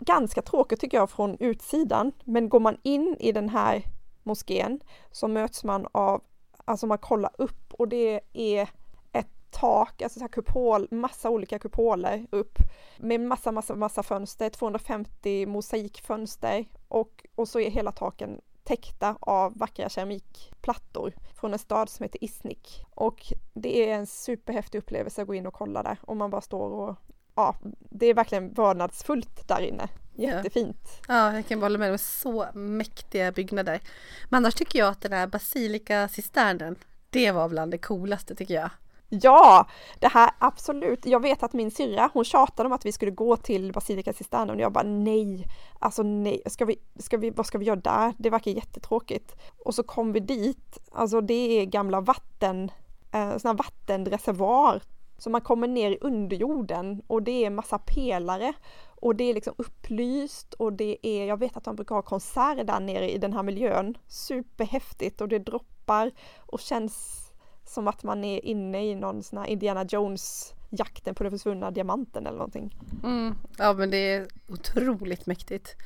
ganska 0.00 0.42
tråkigt 0.42 0.80
tycker 0.80 0.96
jag 0.96 1.10
från 1.10 1.36
utsidan, 1.40 2.12
men 2.24 2.48
går 2.48 2.60
man 2.60 2.76
in 2.82 3.16
i 3.20 3.32
den 3.32 3.48
här 3.48 3.82
moskén 4.22 4.80
så 5.12 5.28
möts 5.28 5.64
man 5.64 5.86
av 5.92 6.22
alltså 6.68 6.86
man 6.86 6.98
kollar 6.98 7.30
upp 7.38 7.74
och 7.74 7.88
det 7.88 8.20
är 8.32 8.68
ett 9.12 9.30
tak, 9.50 10.02
alltså 10.02 10.18
så 10.18 10.24
här 10.24 10.28
kupol, 10.28 10.88
massa 10.90 11.30
olika 11.30 11.58
kupoler 11.58 12.26
upp 12.30 12.58
med 12.98 13.20
massa, 13.20 13.52
massa, 13.52 13.74
massa 13.74 14.02
fönster, 14.02 14.50
250 14.50 15.46
mosaikfönster 15.46 16.64
och, 16.88 17.26
och 17.34 17.48
så 17.48 17.60
är 17.60 17.70
hela 17.70 17.92
taken 17.92 18.40
täckta 18.64 19.16
av 19.20 19.58
vackra 19.58 19.88
keramikplattor 19.88 21.12
från 21.34 21.52
en 21.52 21.58
stad 21.58 21.88
som 21.88 22.04
heter 22.04 22.24
Isnik. 22.24 22.84
Och 22.90 23.32
det 23.54 23.90
är 23.90 23.94
en 23.94 24.06
superhäftig 24.06 24.78
upplevelse 24.78 25.22
att 25.22 25.28
gå 25.28 25.34
in 25.34 25.46
och 25.46 25.54
kolla 25.54 25.82
där 25.82 25.98
och 26.02 26.16
man 26.16 26.30
bara 26.30 26.40
står 26.40 26.70
och 26.70 26.96
ja, 27.34 27.56
det 27.90 28.06
är 28.06 28.14
verkligen 28.14 28.52
vördnadsfullt 28.52 29.48
där 29.48 29.60
inne. 29.60 29.88
Jättefint. 30.18 31.00
Ja, 31.08 31.34
jag 31.34 31.46
kan 31.46 31.60
bara 31.60 31.64
hålla 31.64 31.78
med 31.78 31.92
om 31.92 31.98
så 31.98 32.46
mäktiga 32.54 33.32
byggnader. 33.32 33.80
Men 34.28 34.38
annars 34.38 34.54
tycker 34.54 34.78
jag 34.78 34.88
att 34.88 35.00
den 35.00 35.12
här 35.12 35.26
basilika-cisternen, 35.26 36.76
det 37.10 37.32
var 37.32 37.48
bland 37.48 37.70
det 37.70 37.78
coolaste 37.78 38.34
tycker 38.34 38.54
jag. 38.54 38.70
Ja, 39.08 39.66
det 39.98 40.08
här 40.08 40.30
absolut. 40.38 41.06
Jag 41.06 41.22
vet 41.22 41.42
att 41.42 41.52
min 41.52 41.70
syrra, 41.70 42.10
hon 42.12 42.24
tjatade 42.24 42.66
om 42.66 42.72
att 42.72 42.86
vi 42.86 42.92
skulle 42.92 43.10
gå 43.10 43.36
till 43.36 43.72
Basilika 43.72 44.12
Cisternen 44.12 44.50
och 44.50 44.60
jag 44.60 44.72
bara 44.72 44.84
nej, 44.84 45.46
alltså 45.78 46.02
nej, 46.02 46.42
ska 46.46 46.64
vi, 46.64 46.76
ska 46.98 47.16
vi, 47.16 47.30
vad 47.30 47.46
ska 47.46 47.58
vi 47.58 47.64
göra 47.64 47.76
där? 47.76 48.14
Det 48.18 48.30
verkar 48.30 48.50
jättetråkigt. 48.50 49.36
Och 49.64 49.74
så 49.74 49.82
kom 49.82 50.12
vi 50.12 50.20
dit, 50.20 50.78
alltså 50.92 51.20
det 51.20 51.60
är 51.60 51.64
gamla 51.64 52.00
vatten, 52.00 52.70
eh, 53.12 53.36
sådana 53.36 53.56
vattenreservoar 53.56 54.82
så 55.18 55.30
man 55.30 55.40
kommer 55.40 55.68
ner 55.68 55.90
i 55.90 55.98
underjorden 56.00 57.02
och 57.06 57.22
det 57.22 57.44
är 57.44 57.50
massa 57.50 57.78
pelare 57.78 58.52
och 59.00 59.16
det 59.16 59.24
är 59.24 59.34
liksom 59.34 59.54
upplyst 59.58 60.54
och 60.54 60.72
det 60.72 61.06
är, 61.06 61.26
jag 61.26 61.38
vet 61.38 61.56
att 61.56 61.64
de 61.64 61.76
brukar 61.76 61.94
ha 61.94 62.02
konserter 62.02 62.64
där 62.64 62.80
nere 62.80 63.10
i 63.10 63.18
den 63.18 63.32
här 63.32 63.42
miljön. 63.42 63.98
Superhäftigt 64.08 65.20
och 65.20 65.28
det 65.28 65.38
droppar 65.38 66.10
och 66.38 66.60
känns 66.60 67.24
som 67.64 67.88
att 67.88 68.02
man 68.02 68.24
är 68.24 68.44
inne 68.44 68.86
i 68.86 68.94
någon 68.94 69.22
sån 69.22 69.38
här 69.38 69.46
Indiana 69.46 69.84
Jones 69.88 70.54
jakten 70.70 71.14
på 71.14 71.22
den 71.22 71.32
försvunna 71.32 71.70
diamanten 71.70 72.26
eller 72.26 72.38
någonting. 72.38 72.74
Mm. 73.04 73.34
Ja 73.58 73.72
men 73.72 73.90
det 73.90 73.96
är 73.96 74.26
otroligt 74.48 75.26
mäktigt. 75.26 75.76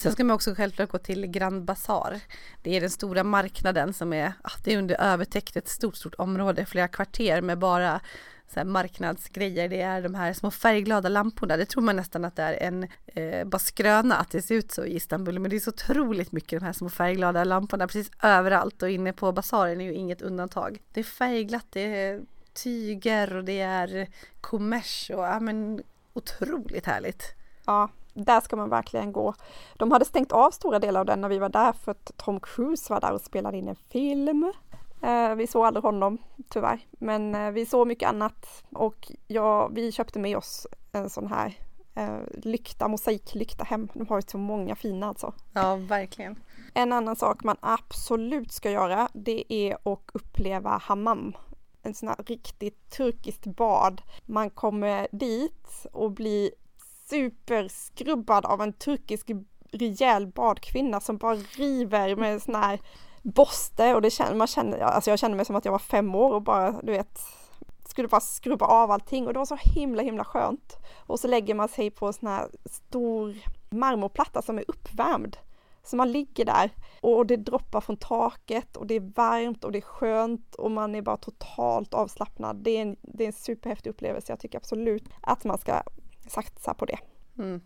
Sen 0.00 0.12
ska 0.12 0.24
man 0.24 0.34
också 0.34 0.54
självklart 0.54 0.90
gå 0.90 0.98
till 0.98 1.26
Grand 1.26 1.64
Bazaar. 1.64 2.20
Det 2.62 2.76
är 2.76 2.80
den 2.80 2.90
stora 2.90 3.24
marknaden 3.24 3.92
som 3.92 4.12
är, 4.12 4.32
ah, 4.42 4.50
det 4.64 4.74
är 4.74 4.78
under 4.78 5.00
övertäckt 5.00 5.56
ett 5.56 5.68
stort, 5.68 5.96
stort 5.96 6.14
område, 6.14 6.66
flera 6.66 6.88
kvarter 6.88 7.42
med 7.42 7.58
bara 7.58 8.00
så 8.54 8.64
marknadsgrejer. 8.64 9.68
Det 9.68 9.80
är 9.80 10.02
de 10.02 10.14
här 10.14 10.32
små 10.32 10.50
färgglada 10.50 11.08
lamporna. 11.08 11.56
Det 11.56 11.66
tror 11.66 11.82
man 11.82 11.96
nästan 11.96 12.24
att 12.24 12.36
det 12.36 12.42
är 12.42 12.54
en 12.54 12.88
eh, 13.06 13.44
bara 13.44 13.58
skröna 13.58 14.16
att 14.16 14.30
det 14.30 14.42
ser 14.42 14.54
ut 14.54 14.72
så 14.72 14.84
i 14.84 14.96
Istanbul. 14.96 15.38
Men 15.38 15.50
det 15.50 15.56
är 15.56 15.60
så 15.60 15.70
otroligt 15.70 16.32
mycket 16.32 16.60
de 16.60 16.66
här 16.66 16.72
små 16.72 16.88
färgglada 16.88 17.44
lamporna 17.44 17.86
precis 17.86 18.10
överallt 18.22 18.82
och 18.82 18.90
inne 18.90 19.12
på 19.12 19.32
basaren 19.32 19.80
är 19.80 19.84
ju 19.84 19.94
inget 19.94 20.22
undantag. 20.22 20.80
Det 20.92 21.00
är 21.00 21.04
färgglatt, 21.04 21.66
det 21.70 21.96
är 21.96 22.20
tyger 22.52 23.36
och 23.36 23.44
det 23.44 23.60
är 23.60 24.08
kommers 24.40 25.10
och 25.10 25.24
ja 25.24 25.40
men 25.40 25.82
otroligt 26.12 26.86
härligt. 26.86 27.34
Ja, 27.66 27.88
där 28.14 28.40
ska 28.40 28.56
man 28.56 28.70
verkligen 28.70 29.12
gå. 29.12 29.34
De 29.76 29.92
hade 29.92 30.04
stängt 30.04 30.32
av 30.32 30.50
stora 30.50 30.78
delar 30.78 31.00
av 31.00 31.06
den 31.06 31.20
när 31.20 31.28
vi 31.28 31.38
var 31.38 31.48
där 31.48 31.72
för 31.72 31.92
att 31.92 32.12
Tom 32.16 32.40
Cruise 32.40 32.92
var 32.92 33.00
där 33.00 33.12
och 33.12 33.20
spelade 33.20 33.56
in 33.56 33.68
en 33.68 33.76
film. 33.76 34.52
Eh, 35.02 35.34
vi 35.34 35.46
såg 35.46 35.66
aldrig 35.66 35.84
honom 35.84 36.18
tyvärr, 36.48 36.86
men 36.90 37.34
eh, 37.34 37.50
vi 37.50 37.66
såg 37.66 37.86
mycket 37.86 38.08
annat 38.08 38.64
och 38.72 39.12
ja, 39.26 39.68
vi 39.68 39.92
köpte 39.92 40.18
med 40.18 40.36
oss 40.36 40.66
en 40.92 41.10
sån 41.10 41.26
här 41.26 41.58
eh, 41.94 42.18
lykta, 42.42 42.88
mosaiklykta 42.88 43.64
hem. 43.64 43.88
De 43.94 44.06
har 44.06 44.16
ju 44.16 44.22
så 44.22 44.38
många 44.38 44.76
fina 44.76 45.06
alltså. 45.06 45.34
Ja, 45.52 45.76
verkligen. 45.76 46.38
En 46.74 46.92
annan 46.92 47.16
sak 47.16 47.44
man 47.44 47.56
absolut 47.60 48.52
ska 48.52 48.70
göra, 48.70 49.08
det 49.14 49.52
är 49.52 49.92
att 49.92 50.10
uppleva 50.12 50.70
hammam. 50.70 51.36
En 51.82 51.94
sån 51.94 52.08
här 52.08 52.16
riktigt 52.26 52.90
turkiskt 52.90 53.46
bad. 53.46 54.02
Man 54.26 54.50
kommer 54.50 55.08
dit 55.12 55.86
och 55.92 56.10
blir 56.10 56.50
superskrubbad 57.08 58.46
av 58.46 58.62
en 58.62 58.72
turkisk 58.72 59.30
rejäl 59.72 60.26
badkvinna 60.26 61.00
som 61.00 61.16
bara 61.16 61.34
river 61.34 62.16
med 62.16 62.42
sån 62.42 62.54
här 62.54 62.80
borste 63.22 63.94
och 63.94 64.02
det 64.02 64.10
känner, 64.10 64.34
man 64.34 64.46
känner, 64.46 64.78
alltså 64.78 65.10
jag 65.10 65.18
kände 65.18 65.36
mig 65.36 65.46
som 65.46 65.56
att 65.56 65.64
jag 65.64 65.72
var 65.72 65.78
fem 65.78 66.14
år 66.14 66.34
och 66.34 66.42
bara 66.42 66.72
du 66.82 66.92
vet 66.92 67.20
skulle 67.90 68.08
bara 68.08 68.20
skrubba 68.20 68.66
av 68.66 68.90
allting 68.90 69.26
och 69.26 69.32
det 69.32 69.38
var 69.38 69.46
så 69.46 69.58
himla 69.60 70.02
himla 70.02 70.24
skönt. 70.24 70.76
Och 71.06 71.20
så 71.20 71.28
lägger 71.28 71.54
man 71.54 71.68
sig 71.68 71.90
på 71.90 72.06
en 72.06 72.12
sån 72.12 72.28
här 72.28 72.48
stor 72.64 73.36
marmorplatta 73.70 74.42
som 74.42 74.58
är 74.58 74.64
uppvärmd. 74.68 75.36
Så 75.82 75.96
man 75.96 76.12
ligger 76.12 76.44
där 76.44 76.70
och 77.00 77.26
det 77.26 77.36
droppar 77.36 77.80
från 77.80 77.96
taket 77.96 78.76
och 78.76 78.86
det 78.86 78.94
är 78.94 79.12
varmt 79.14 79.64
och 79.64 79.72
det 79.72 79.78
är 79.78 79.82
skönt 79.82 80.54
och 80.54 80.70
man 80.70 80.94
är 80.94 81.02
bara 81.02 81.16
totalt 81.16 81.94
avslappnad. 81.94 82.56
Det 82.56 82.70
är 82.70 82.82
en, 82.82 82.96
det 83.02 83.24
är 83.24 83.26
en 83.26 83.32
superhäftig 83.32 83.90
upplevelse. 83.90 84.32
Jag 84.32 84.40
tycker 84.40 84.58
absolut 84.58 85.04
att 85.20 85.44
man 85.44 85.58
ska 85.58 85.82
satsa 86.28 86.74
på 86.74 86.84
det. 86.84 86.98
Mm. 87.38 87.60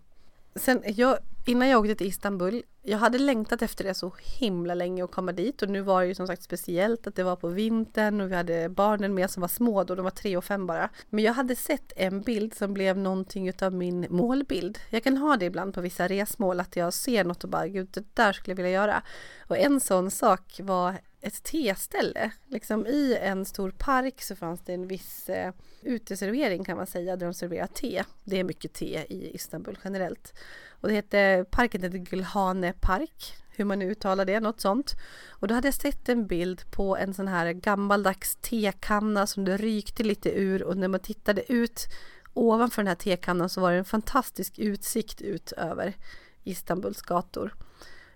Sen, 0.57 0.83
jag, 0.87 1.19
innan 1.47 1.69
jag 1.69 1.81
åkte 1.81 1.95
till 1.95 2.07
Istanbul, 2.07 2.63
jag 2.83 2.99
hade 2.99 3.19
längtat 3.19 3.63
efter 3.63 3.85
det 3.85 3.95
så 3.95 4.13
himla 4.39 4.75
länge 4.75 5.05
att 5.05 5.11
komma 5.11 5.33
dit 5.33 5.63
och 5.63 5.69
nu 5.69 5.81
var 5.81 6.01
det 6.01 6.07
ju 6.07 6.15
som 6.15 6.27
sagt 6.27 6.43
speciellt 6.43 7.07
att 7.07 7.15
det 7.15 7.23
var 7.23 7.37
på 7.37 7.49
vintern 7.49 8.21
och 8.21 8.31
vi 8.31 8.35
hade 8.35 8.69
barnen 8.69 9.15
med 9.15 9.31
som 9.31 9.41
var 9.41 9.49
små 9.49 9.85
då, 9.85 9.95
de 9.95 10.03
var 10.03 10.11
tre 10.11 10.37
och 10.37 10.45
fem 10.45 10.67
bara. 10.67 10.89
Men 11.11 11.25
jag 11.25 11.33
hade 11.33 11.57
sett 11.57 11.93
en 11.97 12.23
bild 12.23 12.55
som 12.55 12.75
blev 12.75 12.99
någonting 12.99 13.49
utav 13.49 13.75
min 13.75 14.07
målbild. 14.11 14.79
Jag 14.91 15.05
kan 15.05 15.17
ha 15.17 15.37
det 15.37 15.45
ibland 15.45 15.75
på 15.75 15.81
vissa 15.81 16.09
resmål 16.09 16.61
att 16.61 16.77
jag 16.77 16.95
ser 16.95 17.25
något 17.25 17.45
och 17.45 17.51
bara 17.51 17.69
gud 17.69 17.89
det 17.93 18.15
där 18.15 18.33
skulle 18.33 18.53
jag 18.53 18.57
vilja 18.57 18.71
göra. 18.71 19.03
Och 19.49 19.59
en 19.59 19.81
sån 19.81 20.11
sak 20.11 20.61
var 20.63 20.95
ett 21.25 21.43
teställe. 21.43 22.31
Liksom 22.49 22.87
I 22.87 23.19
en 23.21 23.45
stor 23.45 23.71
park 23.71 24.23
så 24.23 24.37
fanns 24.37 24.61
det 24.61 24.75
en 24.75 24.87
viss 24.87 25.29
eh, 25.29 25.53
uteservering 25.83 26.65
kan 26.65 26.77
man 26.77 26.87
säga 26.87 27.17
där 27.17 27.27
de 27.27 27.35
serverar 27.35 27.67
te. 27.67 28.05
Det 28.25 28.41
är 28.41 28.45
mycket 28.45 28.73
te 28.73 29.05
i 29.09 29.31
Istanbul 29.35 29.79
generellt. 29.85 30.35
Och 30.81 30.89
det 30.89 30.95
heter, 30.95 31.45
parken 31.45 31.83
heter 31.83 31.99
Gulhane 31.99 32.73
Park, 32.81 33.37
hur 33.51 33.65
man 33.65 33.79
nu 33.79 33.91
uttalar 33.91 34.25
det, 34.25 34.41
något 34.41 34.61
sånt. 34.61 34.93
Och 35.29 35.49
då 35.49 35.55
hade 35.55 35.69
jag 35.69 35.75
sett 35.75 36.09
en 36.09 36.27
bild 36.27 36.71
på 36.71 36.97
en 36.97 37.15
sån 37.15 37.29
här 37.29 37.53
gammaldags 37.53 38.37
tekanna 38.37 39.27
som 39.27 39.45
det 39.45 39.57
rykte 39.57 40.03
lite 40.03 40.31
ur 40.31 40.63
och 40.63 40.77
när 40.77 40.89
man 40.89 41.01
tittade 41.01 41.53
ut 41.53 41.89
ovanför 42.35 42.83
den 42.83 42.89
här 42.89 42.95
tekannan 42.95 43.49
så 43.49 43.61
var 43.61 43.73
det 43.73 43.79
en 43.79 43.85
fantastisk 43.85 44.59
utsikt 44.59 45.21
ut 45.21 45.53
över 45.53 45.97
Istanbuls 46.43 47.03
gator. 47.03 47.55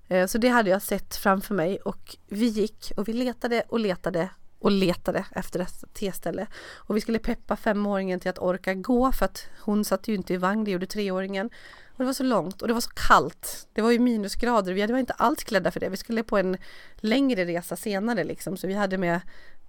Eh, 0.08 0.26
så 0.26 0.38
det 0.38 0.48
hade 0.48 0.70
jag 0.70 0.82
sett 0.82 1.16
framför 1.16 1.54
mig 1.54 1.78
och 1.78 2.16
vi 2.26 2.46
gick 2.46 2.92
och 2.96 3.08
vi 3.08 3.12
letade 3.12 3.62
och 3.68 3.80
letade 3.80 4.30
och 4.58 4.70
letade 4.70 5.24
efter 5.32 5.60
ett 5.60 5.94
teställe. 5.94 6.46
Och 6.74 6.96
vi 6.96 7.00
skulle 7.00 7.18
peppa 7.18 7.56
femåringen 7.56 8.20
till 8.20 8.30
att 8.30 8.38
orka 8.38 8.74
gå 8.74 9.12
för 9.12 9.24
att 9.24 9.46
hon 9.60 9.84
satt 9.84 10.08
ju 10.08 10.14
inte 10.14 10.34
i 10.34 10.36
vagn, 10.36 10.64
det 10.64 10.70
gjorde 10.70 10.86
treåringen. 10.86 11.50
Och 11.92 11.98
det 11.98 12.04
var 12.04 12.12
så 12.12 12.22
långt 12.22 12.62
och 12.62 12.68
det 12.68 12.74
var 12.74 12.80
så 12.80 12.90
kallt. 13.08 13.68
Det 13.72 13.82
var 13.82 13.90
ju 13.90 13.98
minusgrader 13.98 14.72
vi 14.72 14.86
var 14.86 14.98
inte 14.98 15.12
alls 15.12 15.44
klädda 15.44 15.70
för 15.70 15.80
det. 15.80 15.88
Vi 15.88 15.96
skulle 15.96 16.22
på 16.22 16.38
en 16.38 16.56
längre 16.96 17.44
resa 17.44 17.76
senare 17.76 18.24
liksom 18.24 18.56
så 18.56 18.66
vi 18.66 18.74
hade 18.74 18.98
med 18.98 19.20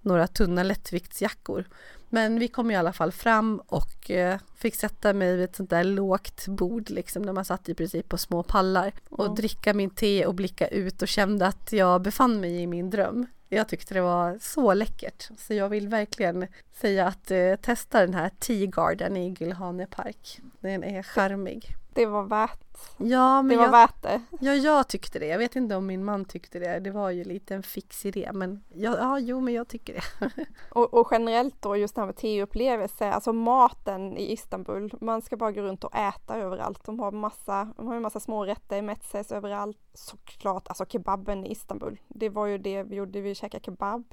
några 0.02 0.26
tunna 0.26 0.62
lättviktsjackor. 0.62 1.64
Men 2.08 2.38
vi 2.38 2.48
kom 2.48 2.70
i 2.70 2.76
alla 2.76 2.92
fall 2.92 3.12
fram 3.12 3.62
och 3.66 4.10
eh, 4.10 4.38
fick 4.56 4.74
sätta 4.74 5.12
mig 5.12 5.36
vid 5.36 5.44
ett 5.44 5.56
sånt 5.56 5.70
där 5.70 5.84
lågt 5.84 6.48
bord 6.48 6.90
liksom 6.90 7.26
där 7.26 7.32
man 7.32 7.44
satt 7.44 7.68
i 7.68 7.74
princip 7.74 8.08
på 8.08 8.18
små 8.18 8.42
pallar 8.42 8.92
och 9.10 9.24
mm. 9.24 9.34
dricka 9.34 9.74
min 9.74 9.90
te 9.90 10.26
och 10.26 10.34
blicka 10.34 10.68
ut 10.68 11.02
och 11.02 11.08
kände 11.08 11.46
att 11.46 11.72
jag 11.72 12.02
befann 12.02 12.40
mig 12.40 12.62
i 12.62 12.66
min 12.66 12.90
dröm. 12.90 13.26
Jag 13.48 13.68
tyckte 13.68 13.94
det 13.94 14.00
var 14.00 14.38
så 14.40 14.74
läckert 14.74 15.28
så 15.38 15.54
jag 15.54 15.68
vill 15.68 15.88
verkligen 15.88 16.46
säga 16.72 17.06
att 17.06 17.30
eh, 17.30 17.54
testa 17.62 18.00
den 18.00 18.14
här 18.14 18.30
Tea 18.38 18.66
Garden 18.66 19.16
i 19.16 19.36
Gylhane 19.38 19.86
Park. 19.86 20.40
Den 20.60 20.84
är 20.84 21.02
charmig. 21.02 21.79
Det 22.00 22.06
var 22.06 22.22
värt 22.22 22.70
Ja, 22.96 23.42
men 23.42 23.48
det 23.48 23.56
var 23.56 23.64
jag, 23.64 23.70
värt 23.70 24.02
det. 24.02 24.22
Ja, 24.40 24.54
jag 24.54 24.88
tyckte 24.88 25.18
det. 25.18 25.26
Jag 25.26 25.38
vet 25.38 25.56
inte 25.56 25.76
om 25.76 25.86
min 25.86 26.04
man 26.04 26.24
tyckte 26.24 26.58
det. 26.58 26.80
Det 26.80 26.90
var 26.90 27.10
ju 27.10 27.24
lite 27.24 27.54
en 27.54 27.62
fix 27.62 28.06
idé, 28.06 28.30
men 28.32 28.64
ja, 28.68 28.96
ja 28.98 29.18
jo, 29.18 29.40
men 29.40 29.54
jag 29.54 29.68
tycker 29.68 29.94
det. 29.94 30.30
och, 30.70 30.94
och, 30.94 31.08
generellt 31.10 31.62
då 31.62 31.76
just 31.76 31.94
det 31.94 32.00
här 32.00 32.06
med 32.06 32.16
teupplevelse, 32.16 33.12
alltså 33.12 33.32
maten 33.32 34.16
i 34.16 34.32
Istanbul. 34.32 34.94
Man 35.00 35.22
ska 35.22 35.36
bara 35.36 35.52
gå 35.52 35.62
runt 35.62 35.84
och 35.84 35.96
äta 35.96 36.36
överallt. 36.36 36.84
De 36.84 37.00
har 37.00 37.12
massa, 37.12 37.68
de 37.76 37.86
har 37.86 37.96
en 37.96 38.02
massa 38.02 38.20
små 38.20 38.44
rätter, 38.44 38.82
metses 38.82 39.32
överallt. 39.32 39.78
Såklart, 39.94 40.68
alltså 40.68 40.86
kebaben 40.86 41.46
i 41.46 41.50
Istanbul. 41.50 42.00
Det 42.08 42.28
var 42.28 42.46
ju 42.46 42.58
det 42.58 42.82
vi 42.82 42.96
gjorde, 42.96 43.20
vi 43.20 43.34
käkade 43.34 43.64
kebab. 43.64 44.04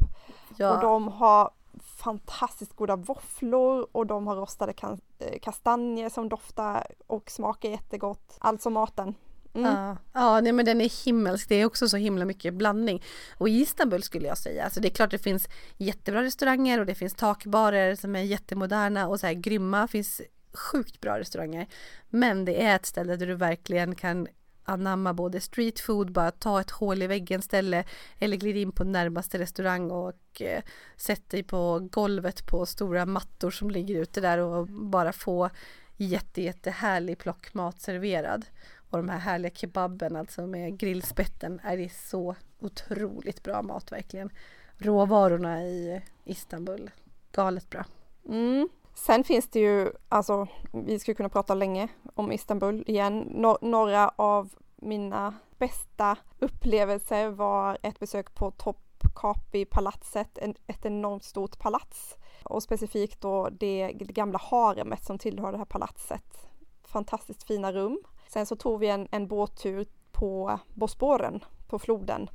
Ja. 0.58 0.76
Och 0.76 0.82
de 0.82 1.08
har 1.08 1.50
fantastiskt 1.80 2.76
goda 2.76 2.96
våfflor 2.96 3.88
och 3.92 4.08
de 4.08 4.28
har 4.28 4.36
rostade 4.36 4.74
eh, 5.20 5.40
kastanjer 5.42 6.10
som 6.10 6.30
doftar 6.30 6.88
och 7.08 7.32
smakar 7.32 7.70
jättegott. 7.70 8.38
Alltså 8.40 8.70
maten. 8.70 9.16
Mm. 9.54 9.74
Ja, 9.74 9.98
ja 10.14 10.42
nej, 10.42 10.52
men 10.52 10.66
den 10.66 10.82
är 10.82 11.06
himmelsk. 11.06 11.50
Det 11.50 11.56
är 11.56 11.66
också 11.66 11.90
så 11.90 11.98
himla 11.98 12.26
mycket 12.26 12.54
blandning. 12.54 13.04
Och 13.38 13.50
i 13.50 13.62
Istanbul 13.62 14.04
skulle 14.04 14.28
jag 14.28 14.38
säga, 14.38 14.64
alltså 14.64 14.80
det 14.80 14.88
är 14.88 14.94
klart 14.94 15.12
det 15.12 15.18
finns 15.18 15.48
jättebra 15.78 16.24
restauranger 16.24 16.80
och 16.80 16.86
det 16.86 16.96
finns 16.96 17.14
takbarer 17.14 17.96
som 17.96 18.16
är 18.16 18.22
jättemoderna 18.22 19.08
och 19.08 19.20
så 19.20 19.28
här 19.28 19.34
grymma. 19.34 19.82
Det 19.82 19.88
finns 19.88 20.22
sjukt 20.54 21.02
bra 21.02 21.20
restauranger. 21.20 21.68
Men 22.10 22.46
det 22.46 22.64
är 22.64 22.76
ett 22.76 22.86
ställe 22.86 23.16
där 23.16 23.28
du 23.28 23.36
verkligen 23.36 23.96
kan 23.96 24.28
anamma 24.68 25.14
både 25.14 25.42
street 25.42 25.80
food, 25.80 26.12
bara 26.12 26.32
ta 26.32 26.62
ett 26.62 26.72
hål 26.72 27.02
i 27.02 27.08
väggen 27.08 27.42
ställe 27.42 27.84
eller 28.20 28.38
glida 28.38 28.60
in 28.60 28.72
på 28.72 28.84
närmaste 28.84 29.40
restaurang 29.40 29.92
och 29.92 30.42
eh, 30.42 30.64
sätt 30.96 31.30
dig 31.30 31.44
på 31.44 31.88
golvet 31.92 32.46
på 32.46 32.66
stora 32.66 33.06
mattor 33.06 33.52
som 33.52 33.72
ligger 33.72 33.96
ute 33.96 34.22
där 34.22 34.38
och 34.38 34.68
bara 34.68 35.14
få 35.14 35.50
jätte, 35.98 36.42
jättehärlig 36.42 37.18
plockmat 37.18 37.82
serverad. 37.82 38.46
Och 38.90 38.98
de 38.98 39.10
här 39.10 39.20
härliga 39.20 39.52
kebaben 39.56 40.16
alltså 40.16 40.48
med 40.48 40.78
grillspetten 40.78 41.60
är 41.64 41.78
det 41.78 41.94
så 41.94 42.36
otroligt 42.60 43.44
bra 43.44 43.62
mat 43.62 43.92
verkligen. 43.92 44.30
Råvarorna 44.78 45.64
i 45.64 46.02
Istanbul, 46.24 46.92
galet 47.32 47.70
bra. 47.70 47.86
Mm. 48.26 48.70
Sen 48.98 49.24
finns 49.24 49.48
det 49.48 49.60
ju, 49.60 49.92
alltså 50.10 50.48
vi 50.72 51.00
skulle 51.00 51.16
kunna 51.16 51.30
prata 51.30 51.54
länge 51.54 51.88
om 52.14 52.32
Istanbul 52.32 52.84
igen. 52.88 53.18
No 53.20 53.58
några 53.62 54.12
av 54.16 54.54
mina 54.76 55.34
bästa 55.58 56.18
upplevelser 56.40 57.30
var 57.30 57.78
ett 57.82 58.00
besök 58.00 58.36
på 58.36 58.52
Topkapi-palatset, 58.52 60.38
ett 60.68 60.86
enormt 60.86 61.24
stort 61.24 61.60
palats. 61.60 62.18
Och 62.44 62.64
specifikt 62.64 63.22
då 63.22 63.50
det 63.50 63.92
gamla 63.94 64.40
haremet 64.40 65.04
som 65.04 65.18
tillhör 65.18 65.52
det 65.52 65.58
här 65.58 65.66
palatset. 65.66 66.50
Fantastiskt 66.84 67.44
fina 67.44 67.72
rum. 67.72 68.00
Sen 68.28 68.46
så 68.46 68.56
tog 68.56 68.80
vi 68.80 68.88
en, 68.88 69.08
en 69.12 69.28
båttur 69.28 69.88
på 70.12 70.60
Bosporen, 70.74 71.44
på 71.68 71.80
floden, 71.80 72.30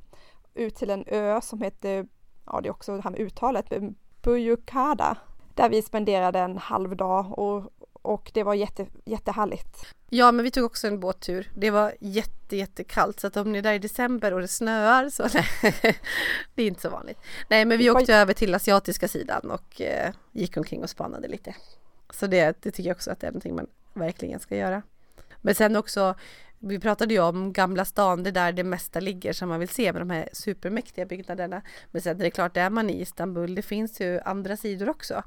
ut 0.53 0.75
till 0.75 0.89
en 0.89 1.03
ö 1.07 1.41
som 1.41 1.61
heter, 1.61 2.07
ja 2.45 2.61
det 2.61 2.67
är 2.67 2.71
också 2.71 2.95
det 2.95 3.01
här 3.01 3.11
med 3.11 3.19
uttalet, 3.19 3.73
Bujukada 4.21 5.17
där 5.55 5.69
vi 5.69 5.81
spenderade 5.81 6.39
en 6.39 6.57
halv 6.57 6.95
dag 6.95 7.39
och, 7.39 7.73
och 7.93 8.31
det 8.33 8.43
var 8.43 8.53
jätte, 8.53 8.85
jättehärligt. 9.05 9.93
Ja, 10.09 10.31
men 10.31 10.43
vi 10.43 10.51
tog 10.51 10.65
också 10.65 10.87
en 10.87 10.99
båttur. 10.99 11.51
Det 11.55 11.71
var 11.71 11.93
jätte, 11.99 12.55
jättekallt 12.57 13.19
så 13.19 13.27
att 13.27 13.37
om 13.37 13.51
ni 13.51 13.57
är 13.57 13.61
där 13.61 13.73
i 13.73 13.79
december 13.79 14.33
och 14.33 14.41
det 14.41 14.47
snöar 14.47 15.09
så 15.09 15.27
nej, 15.33 15.45
det 16.55 16.63
är 16.63 16.67
inte 16.67 16.81
så 16.81 16.89
vanligt. 16.89 17.19
Nej, 17.49 17.65
men 17.65 17.77
vi 17.77 17.89
åkte 17.89 18.15
över 18.15 18.33
till 18.33 18.55
asiatiska 18.55 19.07
sidan 19.07 19.51
och 19.51 19.81
eh, 19.81 20.13
gick 20.31 20.57
omkring 20.57 20.83
och 20.83 20.89
spanade 20.89 21.27
lite. 21.27 21.55
Så 22.09 22.27
det, 22.27 22.57
det 22.61 22.71
tycker 22.71 22.89
jag 22.89 22.95
också 22.95 23.11
att 23.11 23.19
det 23.19 23.27
är 23.27 23.31
någonting 23.31 23.55
man 23.55 23.67
verkligen 23.93 24.39
ska 24.39 24.55
göra. 24.55 24.81
Men 25.41 25.55
sen 25.55 25.75
också, 25.75 26.15
vi 26.65 26.79
pratade 26.79 27.13
ju 27.13 27.19
om 27.19 27.53
Gamla 27.53 27.85
stan, 27.85 28.23
det 28.23 28.29
är 28.29 28.31
där 28.31 28.51
det 28.51 28.63
mesta 28.63 28.99
ligger 28.99 29.33
som 29.33 29.49
man 29.49 29.59
vill 29.59 29.69
se 29.69 29.93
med 29.93 30.01
de 30.01 30.09
här 30.09 30.29
supermäktiga 30.33 31.05
byggnaderna. 31.05 31.61
Men 31.91 32.01
sen 32.01 32.19
är 32.19 32.23
det 32.23 32.31
klart, 32.31 32.57
är 32.57 32.69
man 32.69 32.89
i 32.89 33.01
Istanbul, 33.01 33.55
det 33.55 33.61
finns 33.61 34.01
ju 34.01 34.19
andra 34.19 34.57
sidor 34.57 34.89
också. 34.89 35.23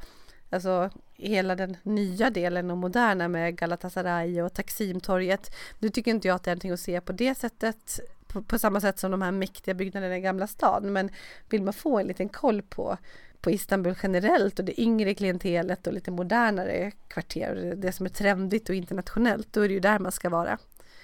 Alltså 0.51 0.91
hela 1.14 1.55
den 1.55 1.76
nya 1.82 2.30
delen 2.30 2.70
och 2.70 2.76
moderna 2.76 3.28
med 3.28 3.57
Galatasaray 3.57 4.43
och 4.43 4.55
Taksimtorget. 4.55 5.55
Nu 5.78 5.89
tycker 5.89 6.11
inte 6.11 6.28
jag 6.28 6.34
att 6.34 6.43
det 6.43 6.51
är 6.51 6.55
någonting 6.55 6.70
att 6.70 6.80
se 6.80 7.01
på 7.01 7.12
det 7.12 7.34
sättet 7.34 8.01
på, 8.26 8.43
på, 8.43 8.59
samma 8.59 8.80
sätt 8.80 8.99
som 8.99 9.11
de 9.11 9.22
här 9.22 9.32
mäktiga 9.32 9.74
byggnaderna 9.74 10.16
i 10.16 10.20
Gamla 10.20 10.47
stan. 10.47 10.93
Men 10.93 11.11
vill 11.49 11.62
man 11.62 11.74
få 11.74 11.99
en 11.99 12.07
liten 12.07 12.28
koll 12.28 12.62
på, 12.62 12.97
på 13.41 13.51
Istanbul 13.51 13.95
generellt 14.03 14.59
och 14.59 14.64
det 14.64 14.80
yngre 14.80 15.14
klientelet 15.14 15.87
och 15.87 15.93
lite 15.93 16.11
modernare 16.11 16.91
kvarter, 17.09 17.74
det 17.76 17.93
som 17.93 18.07
är 18.07 18.11
trendigt 18.11 18.68
och 18.68 18.74
internationellt, 18.74 19.49
då 19.53 19.61
är 19.61 19.68
det 19.68 19.74
ju 19.74 19.80
där 19.80 19.99
man 19.99 20.12
ska 20.12 20.28
vara. 20.28 20.59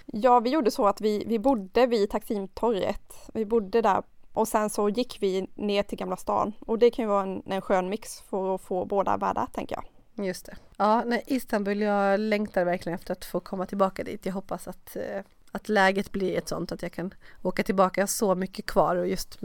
Ja, 0.07 0.41
vi 0.41 0.51
gjorde 0.51 0.71
så 0.71 0.87
att 0.87 1.01
vi, 1.01 1.25
vi 1.27 1.39
bodde 1.39 1.87
vid 1.87 2.11
Taksimtorget. 2.11 3.15
Vi 3.35 3.45
bodde 3.45 3.83
där 3.83 4.03
och 4.33 4.49
sen 4.49 4.71
så 4.71 4.89
gick 4.89 5.19
vi 5.21 5.47
ner 5.55 5.83
till 5.83 5.99
Gamla 5.99 6.17
stan 6.17 6.53
och 6.61 6.79
det 6.79 6.91
kan 6.91 7.03
ju 7.03 7.09
vara 7.09 7.23
en, 7.23 7.43
en 7.47 7.61
skön 7.61 7.89
mix 7.89 8.21
för 8.21 8.55
att 8.55 8.61
få 8.61 8.85
båda 8.85 9.17
världar 9.17 9.47
tänker 9.53 9.77
jag. 9.77 9.85
Just 10.27 10.47
det. 10.47 10.57
Ja, 10.77 11.03
nej, 11.07 11.23
Istanbul, 11.27 11.81
jag 11.81 12.21
längtar 12.21 12.65
verkligen 12.65 12.99
efter 12.99 13.13
att 13.13 13.25
få 13.25 13.41
komma 13.41 13.67
tillbaka 13.67 14.05
dit. 14.05 14.27
Jag 14.27 14.33
hoppas 14.33 14.69
att, 14.69 14.97
eh, 14.97 15.23
att 15.53 15.69
läget 15.69 16.13
blir 16.13 16.39
ett 16.39 16.49
sånt 16.49 16.73
att 16.73 16.83
jag 16.83 16.93
kan 16.93 17.15
åka 17.43 17.63
tillbaka. 17.63 18.01
Jag 18.01 18.03
har 18.03 18.09
så 18.09 18.35
mycket 18.35 18.67
kvar 18.67 18.97
och 18.97 19.09
just 19.09 19.39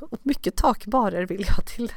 och 0.00 0.18
mycket 0.22 0.56
takbarer 0.56 1.26
vill 1.26 1.44
jag 1.56 1.66
till. 1.66 1.92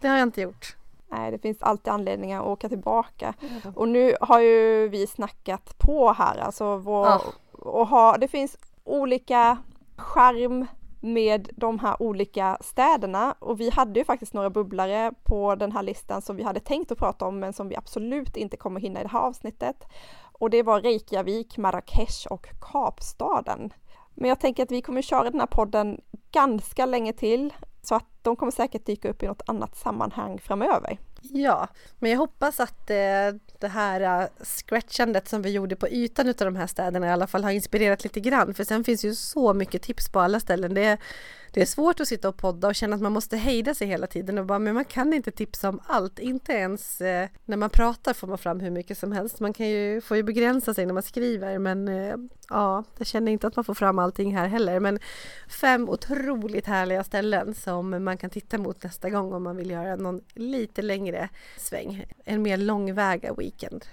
Det 0.00 0.08
har 0.08 0.16
jag 0.16 0.26
inte 0.26 0.40
gjort. 0.40 0.76
Nej, 1.08 1.30
det 1.30 1.38
finns 1.38 1.62
alltid 1.62 1.92
anledningar 1.92 2.40
att 2.40 2.46
åka 2.46 2.68
tillbaka. 2.68 3.34
Mm. 3.40 3.74
Och 3.74 3.88
nu 3.88 4.14
har 4.20 4.40
ju 4.40 4.88
vi 4.88 5.06
snackat 5.06 5.78
på 5.78 6.12
här, 6.12 6.38
alltså 6.38 6.76
vår, 6.76 7.06
ja. 7.06 7.20
och 7.52 7.88
ha, 7.88 8.16
det 8.16 8.28
finns 8.28 8.56
olika 8.84 9.58
charm 9.96 10.66
med 11.00 11.50
de 11.56 11.78
här 11.78 12.02
olika 12.02 12.58
städerna 12.60 13.34
och 13.38 13.60
vi 13.60 13.70
hade 13.70 14.00
ju 14.00 14.04
faktiskt 14.04 14.34
några 14.34 14.50
bubblare 14.50 15.12
på 15.22 15.54
den 15.54 15.72
här 15.72 15.82
listan 15.82 16.22
som 16.22 16.36
vi 16.36 16.42
hade 16.42 16.60
tänkt 16.60 16.92
att 16.92 16.98
prata 16.98 17.24
om 17.24 17.38
men 17.38 17.52
som 17.52 17.68
vi 17.68 17.76
absolut 17.76 18.36
inte 18.36 18.56
kommer 18.56 18.80
hinna 18.80 19.00
i 19.00 19.02
det 19.02 19.08
här 19.08 19.20
avsnittet. 19.20 19.84
Och 20.32 20.50
det 20.50 20.62
var 20.62 20.80
Reykjavik, 20.80 21.58
Marrakesh 21.58 22.26
och 22.30 22.46
Kapstaden. 22.72 23.72
Men 24.14 24.28
jag 24.28 24.40
tänker 24.40 24.62
att 24.62 24.70
vi 24.70 24.82
kommer 24.82 25.02
köra 25.02 25.30
den 25.30 25.40
här 25.40 25.46
podden 25.46 26.00
ganska 26.32 26.86
länge 26.86 27.12
till 27.12 27.54
så 27.86 27.94
att 27.94 28.06
de 28.22 28.36
kommer 28.36 28.52
säkert 28.52 28.86
dyka 28.86 29.10
upp 29.10 29.22
i 29.22 29.26
något 29.26 29.42
annat 29.46 29.76
sammanhang 29.76 30.38
framöver. 30.38 30.98
Ja, 31.22 31.68
men 31.98 32.10
jag 32.10 32.18
hoppas 32.18 32.60
att 32.60 32.90
eh, 32.90 32.96
det 33.60 33.68
här 33.68 34.22
uh, 34.22 34.28
scratchandet 34.44 35.28
som 35.28 35.42
vi 35.42 35.50
gjorde 35.50 35.76
på 35.76 35.88
ytan 35.88 36.28
utav 36.28 36.44
de 36.44 36.56
här 36.56 36.66
städerna 36.66 37.06
i 37.06 37.10
alla 37.10 37.26
fall 37.26 37.44
har 37.44 37.50
inspirerat 37.50 38.04
lite 38.04 38.20
grann. 38.20 38.54
För 38.54 38.64
sen 38.64 38.84
finns 38.84 39.04
ju 39.04 39.14
så 39.14 39.54
mycket 39.54 39.82
tips 39.82 40.08
på 40.08 40.20
alla 40.20 40.40
ställen. 40.40 40.74
Det, 40.74 40.98
det 41.52 41.62
är 41.62 41.66
svårt 41.66 42.00
att 42.00 42.08
sitta 42.08 42.28
och 42.28 42.36
podda 42.36 42.68
och 42.68 42.74
känna 42.74 42.96
att 42.96 43.02
man 43.02 43.12
måste 43.12 43.36
hejda 43.36 43.74
sig 43.74 43.86
hela 43.88 44.06
tiden 44.06 44.38
och 44.38 44.46
bara, 44.46 44.58
men 44.58 44.74
man 44.74 44.84
kan 44.84 45.12
inte 45.12 45.30
tipsa 45.30 45.68
om 45.68 45.80
allt. 45.86 46.18
Inte 46.18 46.52
ens 46.52 47.00
eh, 47.00 47.28
när 47.44 47.56
man 47.56 47.70
pratar 47.70 48.14
får 48.14 48.26
man 48.26 48.38
fram 48.38 48.60
hur 48.60 48.70
mycket 48.70 48.98
som 48.98 49.12
helst. 49.12 49.40
Man 49.40 49.52
kan 49.52 49.68
ju, 49.68 50.00
får 50.00 50.16
ju 50.16 50.22
begränsa 50.22 50.74
sig 50.74 50.86
när 50.86 50.94
man 50.94 51.02
skriver, 51.02 51.58
men 51.58 51.88
eh, 51.88 52.16
ja, 52.48 52.84
jag 52.98 53.06
känner 53.06 53.32
inte 53.32 53.46
att 53.46 53.56
man 53.56 53.64
får 53.64 53.74
fram 53.74 53.98
allting 53.98 54.36
här 54.36 54.48
heller. 54.48 54.80
Men 54.80 54.98
fem 55.48 55.88
otroligt 55.88 56.66
härliga 56.66 57.04
ställen 57.04 57.54
som 57.54 58.04
man 58.04 58.18
kan 58.18 58.30
titta 58.30 58.58
mot 58.58 58.82
nästa 58.82 59.10
gång 59.10 59.32
om 59.32 59.42
man 59.42 59.56
vill 59.56 59.70
göra 59.70 59.96
någon 59.96 60.20
lite 60.34 60.82
längre 60.82 61.28
sväng. 61.56 62.04
En 62.24 62.42
mer 62.42 62.56
långväga 62.56 63.34
weekend. 63.34 63.84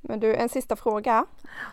Men 0.00 0.20
du, 0.20 0.34
en 0.34 0.48
sista 0.48 0.76
fråga. 0.76 1.26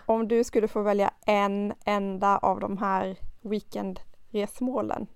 Om 0.05 0.28
du 0.28 0.43
skulle 0.43 0.68
få 0.68 0.82
välja 0.82 1.11
en 1.26 1.74
enda 1.86 2.38
av 2.38 2.59
de 2.59 2.78
här 2.78 3.18
weekendresmålen, 3.41 5.07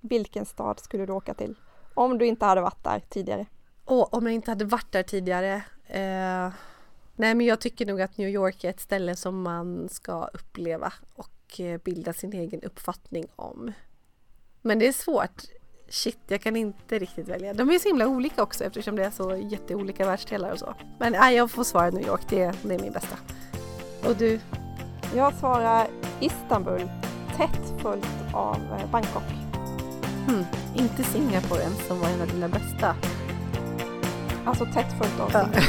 vilken 0.00 0.44
stad 0.46 0.80
skulle 0.80 1.06
du 1.06 1.12
åka 1.12 1.34
till? 1.34 1.54
Om 1.94 2.18
du 2.18 2.26
inte 2.26 2.44
hade 2.44 2.60
varit 2.60 2.84
där 2.84 3.02
tidigare. 3.08 3.46
Och 3.84 4.14
om 4.14 4.26
jag 4.26 4.34
inte 4.34 4.50
hade 4.50 4.64
varit 4.64 4.92
där 4.92 5.02
tidigare? 5.02 5.62
Eh, 5.86 6.52
nej, 7.18 7.34
men 7.34 7.46
jag 7.46 7.60
tycker 7.60 7.86
nog 7.86 8.00
att 8.00 8.18
New 8.18 8.28
York 8.28 8.64
är 8.64 8.70
ett 8.70 8.80
ställe 8.80 9.16
som 9.16 9.42
man 9.42 9.88
ska 9.88 10.24
uppleva 10.26 10.92
och 11.14 11.60
eh, 11.60 11.80
bilda 11.80 12.12
sin 12.12 12.32
egen 12.32 12.62
uppfattning 12.62 13.26
om. 13.36 13.72
Men 14.62 14.78
det 14.78 14.88
är 14.88 14.92
svårt. 14.92 15.42
Shit, 15.88 16.18
jag 16.26 16.40
kan 16.40 16.56
inte 16.56 16.98
riktigt 16.98 17.28
välja. 17.28 17.54
De 17.54 17.70
är 17.70 17.78
så 17.78 17.88
himla 17.88 18.06
olika 18.06 18.42
också 18.42 18.64
eftersom 18.64 18.96
det 18.96 19.04
är 19.04 19.10
så 19.10 19.36
jätteolika 19.36 20.06
världsdelar 20.06 20.52
och 20.52 20.58
så. 20.58 20.74
Men 20.98 21.12
nej, 21.12 21.36
jag 21.36 21.50
får 21.50 21.64
svara 21.64 21.90
New 21.90 22.06
York, 22.06 22.20
det, 22.28 22.54
det 22.62 22.74
är 22.74 22.78
min 22.78 22.92
bästa. 22.92 23.16
Och 24.04 24.16
du? 24.16 24.40
Jag 25.14 25.34
svarar 25.34 25.86
Istanbul, 26.20 26.90
tätt 27.36 27.82
följt 27.82 28.34
av 28.34 28.56
eh, 28.56 28.90
Bangkok. 28.90 29.22
Hmm, 30.26 30.44
inte 30.76 31.04
Singapore 31.04 31.62
ens 31.62 31.86
som 31.86 32.00
var 32.00 32.08
en 32.08 32.20
av 32.20 32.28
dina 32.28 32.48
bästa. 32.48 32.96
Alltså 34.48 34.64
tätt 34.64 34.94
följt 34.98 35.20
av 35.20 35.28
Singapore. 35.28 35.62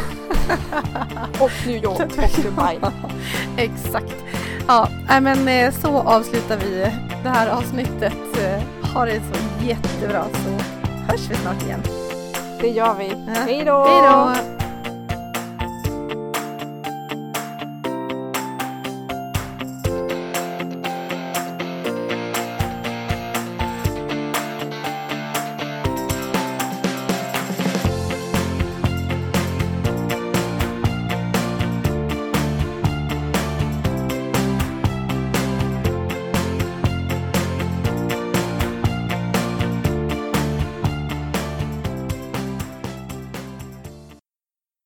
och 1.39 1.51
New 1.67 1.84
York 1.84 1.99
och 1.99 2.43
Dubai. 2.43 2.80
Exakt. 3.57 4.15
Ja, 4.67 4.89
men 5.07 5.47
eh, 5.47 5.71
så 5.71 5.99
avslutar 5.99 6.57
vi 6.57 6.91
det 7.23 7.30
här 7.30 7.49
avsnittet. 7.49 8.13
Eh, 8.38 8.89
ha 8.93 9.05
det 9.05 9.21
så 9.34 9.65
jättebra 9.65 10.23
så 10.34 10.49
hörs 11.11 11.30
vi 11.30 11.36
snart 11.36 11.63
igen. 11.63 11.80
Det 12.61 12.67
gör 12.67 12.93
vi. 12.93 13.07
Hej 13.27 13.63
då! 13.65 13.86
Hej 13.86 14.01
då! 14.11 14.68